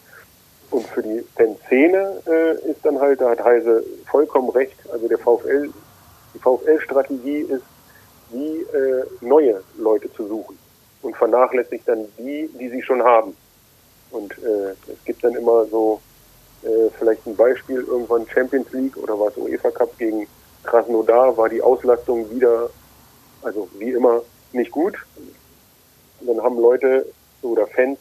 Und 0.70 0.86
für 0.86 1.02
die 1.02 1.24
Fanszene 1.36 2.22
äh, 2.26 2.70
ist 2.70 2.84
dann 2.84 3.00
halt, 3.00 3.20
da 3.20 3.30
hat 3.30 3.44
Heise 3.44 3.84
vollkommen 4.10 4.50
recht, 4.50 4.76
also 4.92 5.08
der 5.08 5.18
VfL, 5.18 5.70
die 6.34 6.38
VfL-Strategie 6.38 7.40
ist, 7.40 7.64
die 8.32 8.66
äh, 8.76 9.04
neue 9.20 9.62
Leute 9.78 10.12
zu 10.12 10.26
suchen 10.26 10.58
und 11.02 11.16
vernachlässigt 11.16 11.86
dann 11.86 12.06
die, 12.18 12.50
die 12.58 12.68
sie 12.68 12.82
schon 12.82 13.02
haben. 13.02 13.36
Und 14.10 14.32
äh, 14.38 14.72
es 14.92 15.04
gibt 15.04 15.22
dann 15.24 15.34
immer 15.34 15.64
so 15.66 16.00
äh, 16.62 16.90
vielleicht 16.98 17.26
ein 17.26 17.36
Beispiel, 17.36 17.84
irgendwann 17.86 18.26
Champions 18.28 18.70
League 18.72 18.96
oder 18.96 19.18
was 19.18 19.36
UEFA 19.36 19.70
Cup 19.70 19.96
gegen 19.98 20.26
Krasnodar 20.64 21.36
war 21.36 21.48
die 21.48 21.62
Auslastung 21.62 22.28
wieder, 22.30 22.68
also 23.46 23.68
wie 23.78 23.92
immer, 23.92 24.22
nicht 24.52 24.72
gut. 24.72 24.96
Und 26.20 26.26
dann 26.26 26.42
haben 26.42 26.58
Leute 26.58 27.06
oder 27.42 27.66
Fans, 27.68 27.98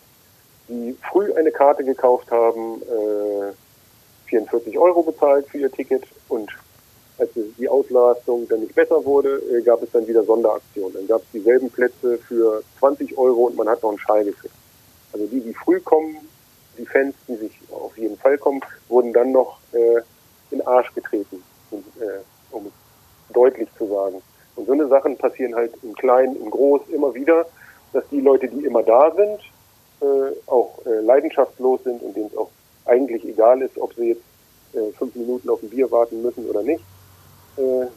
die 0.67 0.97
früh 1.11 1.31
eine 1.33 1.51
Karte 1.51 1.83
gekauft 1.83 2.31
haben, 2.31 2.81
äh, 2.81 3.53
44 4.27 4.77
Euro 4.77 5.03
bezahlt 5.03 5.47
für 5.47 5.59
ihr 5.59 5.71
Ticket 5.71 6.03
und 6.29 6.49
als 7.19 7.29
die 7.35 7.69
Auslastung 7.69 8.47
dann 8.49 8.61
nicht 8.61 8.73
besser 8.73 9.05
wurde, 9.05 9.41
äh, 9.51 9.61
gab 9.61 9.81
es 9.83 9.91
dann 9.91 10.07
wieder 10.07 10.23
Sonderaktionen. 10.23 10.93
Dann 10.93 11.07
gab 11.07 11.21
es 11.21 11.27
dieselben 11.31 11.69
Plätze 11.69 12.17
für 12.17 12.63
20 12.79 13.17
Euro 13.17 13.45
und 13.45 13.55
man 13.55 13.69
hat 13.69 13.83
noch 13.83 13.89
einen 13.89 13.99
Schein 13.99 14.25
gekriegt. 14.25 14.53
Also 15.13 15.27
die, 15.27 15.39
die 15.39 15.53
früh 15.53 15.79
kommen, 15.79 16.17
die 16.77 16.85
Fans, 16.85 17.15
die 17.27 17.35
sich 17.35 17.57
auf 17.71 17.95
jeden 17.97 18.17
Fall 18.17 18.37
kommen, 18.37 18.61
wurden 18.89 19.13
dann 19.13 19.31
noch 19.31 19.59
äh, 19.71 20.01
in 20.49 20.65
Arsch 20.65 20.93
getreten, 20.93 21.41
um, 21.71 21.83
äh, 21.99 22.19
um 22.51 22.65
es 22.65 23.33
deutlich 23.33 23.69
zu 23.77 23.87
sagen. 23.87 24.21
Und 24.55 24.67
so 24.67 24.73
eine 24.73 24.87
Sachen 24.87 25.17
passieren 25.17 25.55
halt 25.55 25.73
im 25.83 25.93
Kleinen, 25.95 26.35
im 26.41 26.49
Groß 26.49 26.81
immer 26.89 27.13
wieder, 27.13 27.45
dass 27.93 28.03
die 28.09 28.21
Leute, 28.21 28.47
die 28.47 28.65
immer 28.65 28.83
da 28.83 29.11
sind, 29.11 29.39
äh, 30.01 30.35
auch 30.47 30.79
äh, 30.85 31.01
leidenschaftslos 31.01 31.83
sind 31.83 32.01
und 32.01 32.15
denen 32.15 32.27
es 32.27 32.37
auch 32.37 32.49
eigentlich 32.85 33.25
egal 33.25 33.61
ist, 33.61 33.77
ob 33.77 33.93
sie 33.93 34.09
jetzt 34.09 34.23
äh, 34.73 34.91
fünf 34.97 35.15
Minuten 35.15 35.49
auf 35.49 35.61
ein 35.63 35.69
Bier 35.69 35.89
warten 35.91 36.21
müssen 36.21 36.47
oder 36.49 36.63
nicht. 36.63 36.83
Äh, 37.57 37.87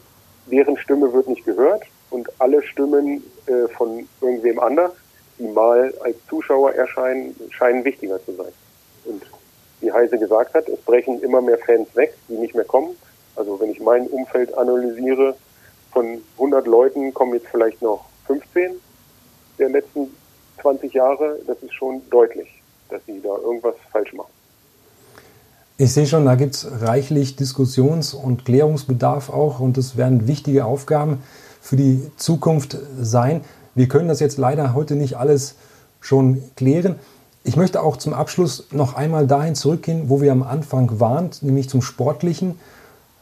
deren 0.49 0.77
Stimme 0.77 1.11
wird 1.13 1.27
nicht 1.27 1.45
gehört 1.45 1.83
und 2.09 2.29
alle 2.39 2.61
Stimmen 2.63 3.23
äh, 3.45 3.67
von 3.77 4.07
irgendwem 4.21 4.59
anders, 4.59 4.91
die 5.37 5.47
mal 5.47 5.93
als 6.01 6.15
Zuschauer 6.29 6.73
erscheinen, 6.73 7.35
scheinen 7.51 7.83
wichtiger 7.85 8.23
zu 8.25 8.33
sein. 8.33 8.51
Und 9.05 9.23
wie 9.81 9.91
Heise 9.91 10.17
gesagt 10.17 10.53
hat, 10.53 10.67
es 10.67 10.79
brechen 10.81 11.21
immer 11.21 11.41
mehr 11.41 11.57
Fans 11.57 11.87
weg, 11.95 12.13
die 12.27 12.33
nicht 12.33 12.55
mehr 12.55 12.65
kommen. 12.65 12.95
Also 13.35 13.59
wenn 13.59 13.71
ich 13.71 13.79
mein 13.79 14.07
Umfeld 14.07 14.53
analysiere, 14.57 15.35
von 15.91 16.19
100 16.37 16.67
Leuten 16.67 17.13
kommen 17.13 17.33
jetzt 17.33 17.47
vielleicht 17.47 17.81
noch 17.81 18.05
15 18.27 18.71
der 19.57 19.69
letzten 19.69 20.07
20 20.61 20.93
Jahre. 20.93 21.39
Das 21.47 21.57
ist 21.61 21.73
schon 21.73 22.01
deutlich, 22.09 22.61
dass 22.89 23.01
sie 23.05 23.21
da 23.21 23.35
irgendwas 23.37 23.75
falsch 23.91 24.13
machen. 24.13 24.31
Ich 25.77 25.93
sehe 25.93 26.05
schon, 26.05 26.25
da 26.25 26.35
gibt 26.35 26.55
es 26.55 26.67
reichlich 26.81 27.37
Diskussions- 27.37 28.13
und 28.13 28.43
Klärungsbedarf 28.43 29.29
auch 29.29 29.61
und 29.61 29.77
es 29.77 29.95
werden 29.95 30.27
wichtige 30.27 30.65
Aufgaben 30.65 31.23
für 31.61 31.77
die 31.77 32.11
Zukunft 32.17 32.77
sein. 32.99 33.45
Wir 33.75 33.87
können 33.87 34.09
das 34.09 34.19
jetzt 34.19 34.37
leider 34.37 34.73
heute 34.73 34.95
nicht 34.95 35.15
alles 35.15 35.55
schon 36.01 36.43
klären. 36.55 36.99
Ich 37.45 37.55
möchte 37.55 37.81
auch 37.81 37.95
zum 37.95 38.13
Abschluss 38.13 38.67
noch 38.71 38.95
einmal 38.95 39.25
dahin 39.25 39.55
zurückgehen, 39.55 40.09
wo 40.09 40.19
wir 40.19 40.33
am 40.33 40.43
Anfang 40.43 40.99
waren, 40.99 41.29
nämlich 41.41 41.69
zum 41.69 41.81
Sportlichen. 41.81 42.59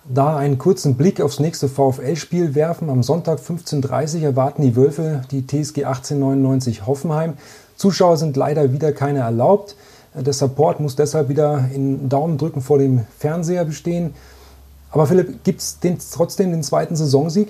Da 0.09 0.37
einen 0.37 0.57
kurzen 0.57 0.95
Blick 0.95 1.19
aufs 1.19 1.41
nächste 1.41 1.67
VfL-Spiel 1.67 2.55
werfen. 2.55 2.89
Am 2.89 3.03
Sonntag 3.03 3.39
15.30 3.39 4.19
Uhr 4.19 4.23
erwarten 4.23 4.61
die 4.61 4.77
Wölfe 4.77 5.23
die 5.31 5.45
TSG 5.45 5.83
1899 5.83 6.87
Hoffenheim. 6.87 7.33
Zuschauer 7.75 8.15
sind 8.15 8.37
leider 8.37 8.71
wieder 8.71 8.93
keine 8.93 9.19
erlaubt. 9.19 9.75
Der 10.13 10.31
Support 10.31 10.79
muss 10.79 10.95
deshalb 10.95 11.27
wieder 11.27 11.65
in 11.73 12.07
Daumendrücken 12.07 12.61
vor 12.61 12.77
dem 12.77 13.05
Fernseher 13.17 13.65
bestehen. 13.65 14.15
Aber 14.91 15.07
Philipp, 15.07 15.43
gibt 15.43 15.59
es 15.59 16.09
trotzdem 16.11 16.51
den 16.51 16.63
zweiten 16.63 16.95
Saisonsieg? 16.95 17.49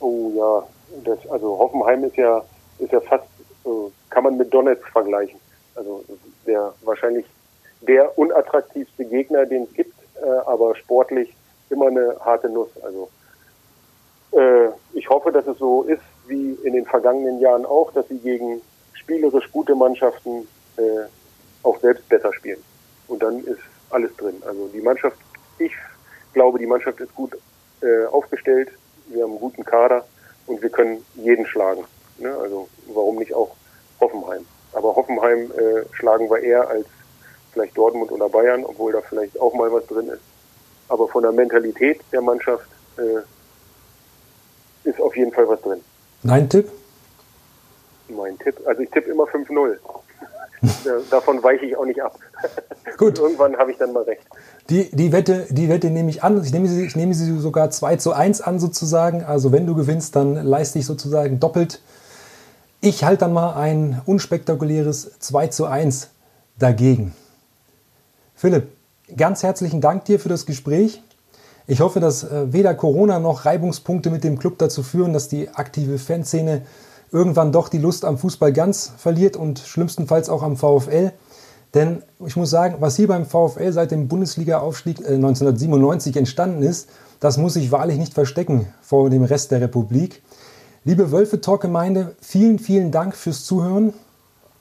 Oh 0.00 0.32
ja, 0.34 0.62
das, 1.04 1.18
also 1.30 1.58
Hoffenheim 1.58 2.04
ist 2.04 2.16
ja, 2.16 2.42
ist 2.78 2.92
ja 2.92 3.00
fast 3.02 3.24
äh, 3.66 3.68
kann 4.08 4.24
man 4.24 4.38
mit 4.38 4.52
Donetsk 4.54 4.88
vergleichen. 4.88 5.38
Also 5.74 6.02
der 6.46 6.72
wahrscheinlich 6.82 7.26
der 7.82 8.16
unattraktivste 8.18 9.04
Gegner, 9.04 9.44
den 9.44 9.64
es 9.64 9.74
gibt, 9.74 9.97
aber 10.46 10.74
sportlich 10.76 11.34
immer 11.70 11.86
eine 11.88 12.16
harte 12.24 12.48
Nuss. 12.48 12.70
Also 12.82 13.08
äh, 14.32 14.68
ich 14.94 15.08
hoffe, 15.08 15.32
dass 15.32 15.46
es 15.46 15.58
so 15.58 15.82
ist 15.82 16.02
wie 16.26 16.52
in 16.62 16.74
den 16.74 16.84
vergangenen 16.84 17.40
Jahren 17.40 17.64
auch, 17.64 17.92
dass 17.92 18.08
sie 18.08 18.18
gegen 18.18 18.60
spielerisch 18.94 19.50
gute 19.52 19.74
Mannschaften 19.74 20.46
äh, 20.76 21.06
auch 21.62 21.78
selbst 21.80 22.08
besser 22.08 22.32
spielen. 22.32 22.62
Und 23.08 23.22
dann 23.22 23.42
ist 23.44 23.60
alles 23.90 24.14
drin. 24.16 24.42
Also 24.46 24.68
die 24.68 24.80
Mannschaft, 24.80 25.16
ich 25.58 25.72
glaube, 26.34 26.58
die 26.58 26.66
Mannschaft 26.66 27.00
ist 27.00 27.14
gut 27.14 27.36
äh, 27.80 28.04
aufgestellt. 28.06 28.70
Wir 29.06 29.22
haben 29.22 29.32
einen 29.32 29.40
guten 29.40 29.64
Kader 29.64 30.04
und 30.46 30.60
wir 30.60 30.70
können 30.70 31.04
jeden 31.14 31.46
schlagen. 31.46 31.84
Ne? 32.18 32.34
Also 32.36 32.68
warum 32.92 33.16
nicht 33.16 33.32
auch 33.32 33.54
Hoffenheim. 34.00 34.44
Aber 34.74 34.94
Hoffenheim 34.94 35.50
äh, 35.52 35.94
schlagen 35.94 36.28
wir 36.30 36.40
eher 36.40 36.68
als 36.68 36.86
vielleicht 37.58 37.76
Dortmund 37.76 38.12
oder 38.12 38.28
Bayern, 38.28 38.64
obwohl 38.64 38.92
da 38.92 39.00
vielleicht 39.00 39.40
auch 39.40 39.52
mal 39.54 39.72
was 39.72 39.86
drin 39.86 40.08
ist. 40.08 40.22
Aber 40.88 41.08
von 41.08 41.22
der 41.22 41.32
Mentalität 41.32 42.00
der 42.12 42.22
Mannschaft 42.22 42.68
äh, 42.96 44.88
ist 44.88 45.00
auf 45.00 45.16
jeden 45.16 45.32
Fall 45.32 45.48
was 45.48 45.60
drin. 45.60 45.80
Dein 46.22 46.48
Tipp? 46.48 46.70
Mein 48.08 48.38
Tipp, 48.38 48.56
also 48.64 48.80
ich 48.80 48.90
tippe 48.90 49.10
immer 49.10 49.24
5-0. 49.24 49.76
Davon 51.10 51.42
weiche 51.42 51.66
ich 51.66 51.76
auch 51.76 51.84
nicht 51.84 52.00
ab. 52.02 52.18
Gut. 52.96 53.18
Irgendwann 53.18 53.56
habe 53.56 53.70
ich 53.70 53.78
dann 53.78 53.92
mal 53.92 54.02
recht. 54.04 54.22
Die, 54.70 54.90
die, 54.90 55.12
Wette, 55.12 55.46
die 55.50 55.68
Wette 55.68 55.90
nehme 55.90 56.10
ich 56.10 56.22
an. 56.22 56.42
Ich 56.42 56.52
nehme, 56.52 56.68
sie, 56.68 56.84
ich 56.84 56.96
nehme 56.96 57.14
sie 57.14 57.38
sogar 57.38 57.70
2 57.70 57.96
zu 57.96 58.12
1 58.12 58.40
an, 58.40 58.58
sozusagen. 58.58 59.22
Also, 59.22 59.52
wenn 59.52 59.66
du 59.66 59.74
gewinnst, 59.74 60.16
dann 60.16 60.34
leiste 60.34 60.78
ich 60.78 60.86
sozusagen 60.86 61.38
doppelt. 61.38 61.80
Ich 62.80 63.04
halte 63.04 63.20
dann 63.20 63.32
mal 63.32 63.54
ein 63.54 64.00
unspektakuläres 64.06 65.18
2 65.20 65.48
zu 65.48 65.66
1 65.66 66.10
dagegen. 66.58 67.14
Philipp, 68.38 68.68
ganz 69.16 69.42
herzlichen 69.42 69.80
Dank 69.80 70.04
dir 70.04 70.20
für 70.20 70.28
das 70.28 70.46
Gespräch. 70.46 71.02
Ich 71.66 71.80
hoffe, 71.80 71.98
dass 71.98 72.22
äh, 72.22 72.52
weder 72.52 72.72
Corona 72.72 73.18
noch 73.18 73.44
Reibungspunkte 73.44 74.10
mit 74.10 74.22
dem 74.22 74.38
Club 74.38 74.58
dazu 74.58 74.84
führen, 74.84 75.12
dass 75.12 75.26
die 75.26 75.48
aktive 75.48 75.98
Fanszene 75.98 76.62
irgendwann 77.10 77.50
doch 77.50 77.68
die 77.68 77.78
Lust 77.78 78.04
am 78.04 78.16
Fußball 78.16 78.52
ganz 78.52 78.92
verliert 78.96 79.36
und 79.36 79.58
schlimmstenfalls 79.58 80.28
auch 80.28 80.44
am 80.44 80.56
VfL. 80.56 81.10
Denn 81.74 82.04
ich 82.24 82.36
muss 82.36 82.50
sagen, 82.50 82.76
was 82.78 82.94
hier 82.94 83.08
beim 83.08 83.26
VfL 83.26 83.72
seit 83.72 83.90
dem 83.90 84.06
Bundesliga-Aufstieg 84.06 84.98
1997 84.98 86.14
äh, 86.14 86.20
entstanden 86.20 86.62
ist, 86.62 86.90
das 87.18 87.38
muss 87.38 87.54
sich 87.54 87.72
wahrlich 87.72 87.98
nicht 87.98 88.14
verstecken 88.14 88.68
vor 88.82 89.10
dem 89.10 89.24
Rest 89.24 89.50
der 89.50 89.62
Republik. 89.62 90.22
Liebe 90.84 91.10
Wölfe-Talk-Gemeinde, 91.10 92.14
vielen, 92.20 92.60
vielen 92.60 92.92
Dank 92.92 93.16
fürs 93.16 93.44
Zuhören. 93.44 93.94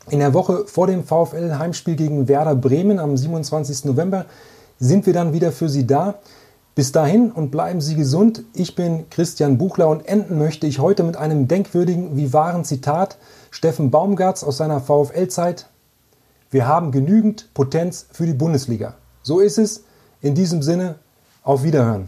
In 0.09 0.19
der 0.19 0.33
Woche 0.33 0.65
vor 0.67 0.87
dem 0.87 1.03
VfL-Heimspiel 1.03 1.97
gegen 1.97 2.29
Werder 2.29 2.55
Bremen 2.55 2.97
am 2.97 3.17
27. 3.17 3.83
November 3.83 4.25
sind 4.79 5.05
wir 5.05 5.11
dann 5.11 5.33
wieder 5.33 5.51
für 5.51 5.67
Sie 5.67 5.85
da. 5.85 6.15
Bis 6.75 6.93
dahin 6.93 7.29
und 7.29 7.51
bleiben 7.51 7.81
Sie 7.81 7.95
gesund. 7.95 8.43
Ich 8.53 8.75
bin 8.75 9.09
Christian 9.09 9.57
Buchler 9.57 9.89
und 9.89 10.07
enden 10.07 10.37
möchte 10.37 10.65
ich 10.65 10.79
heute 10.79 11.03
mit 11.03 11.17
einem 11.17 11.49
denkwürdigen 11.49 12.15
wie 12.15 12.31
wahren 12.31 12.63
Zitat 12.63 13.17
Steffen 13.51 13.91
Baumgarts 13.91 14.45
aus 14.45 14.55
seiner 14.55 14.79
VfL-Zeit. 14.79 15.67
Wir 16.51 16.67
haben 16.67 16.93
genügend 16.93 17.53
Potenz 17.53 18.05
für 18.09 18.25
die 18.25 18.33
Bundesliga. 18.33 18.93
So 19.23 19.41
ist 19.41 19.57
es. 19.57 19.83
In 20.21 20.35
diesem 20.35 20.61
Sinne, 20.61 20.95
auf 21.43 21.63
Wiederhören. 21.63 22.07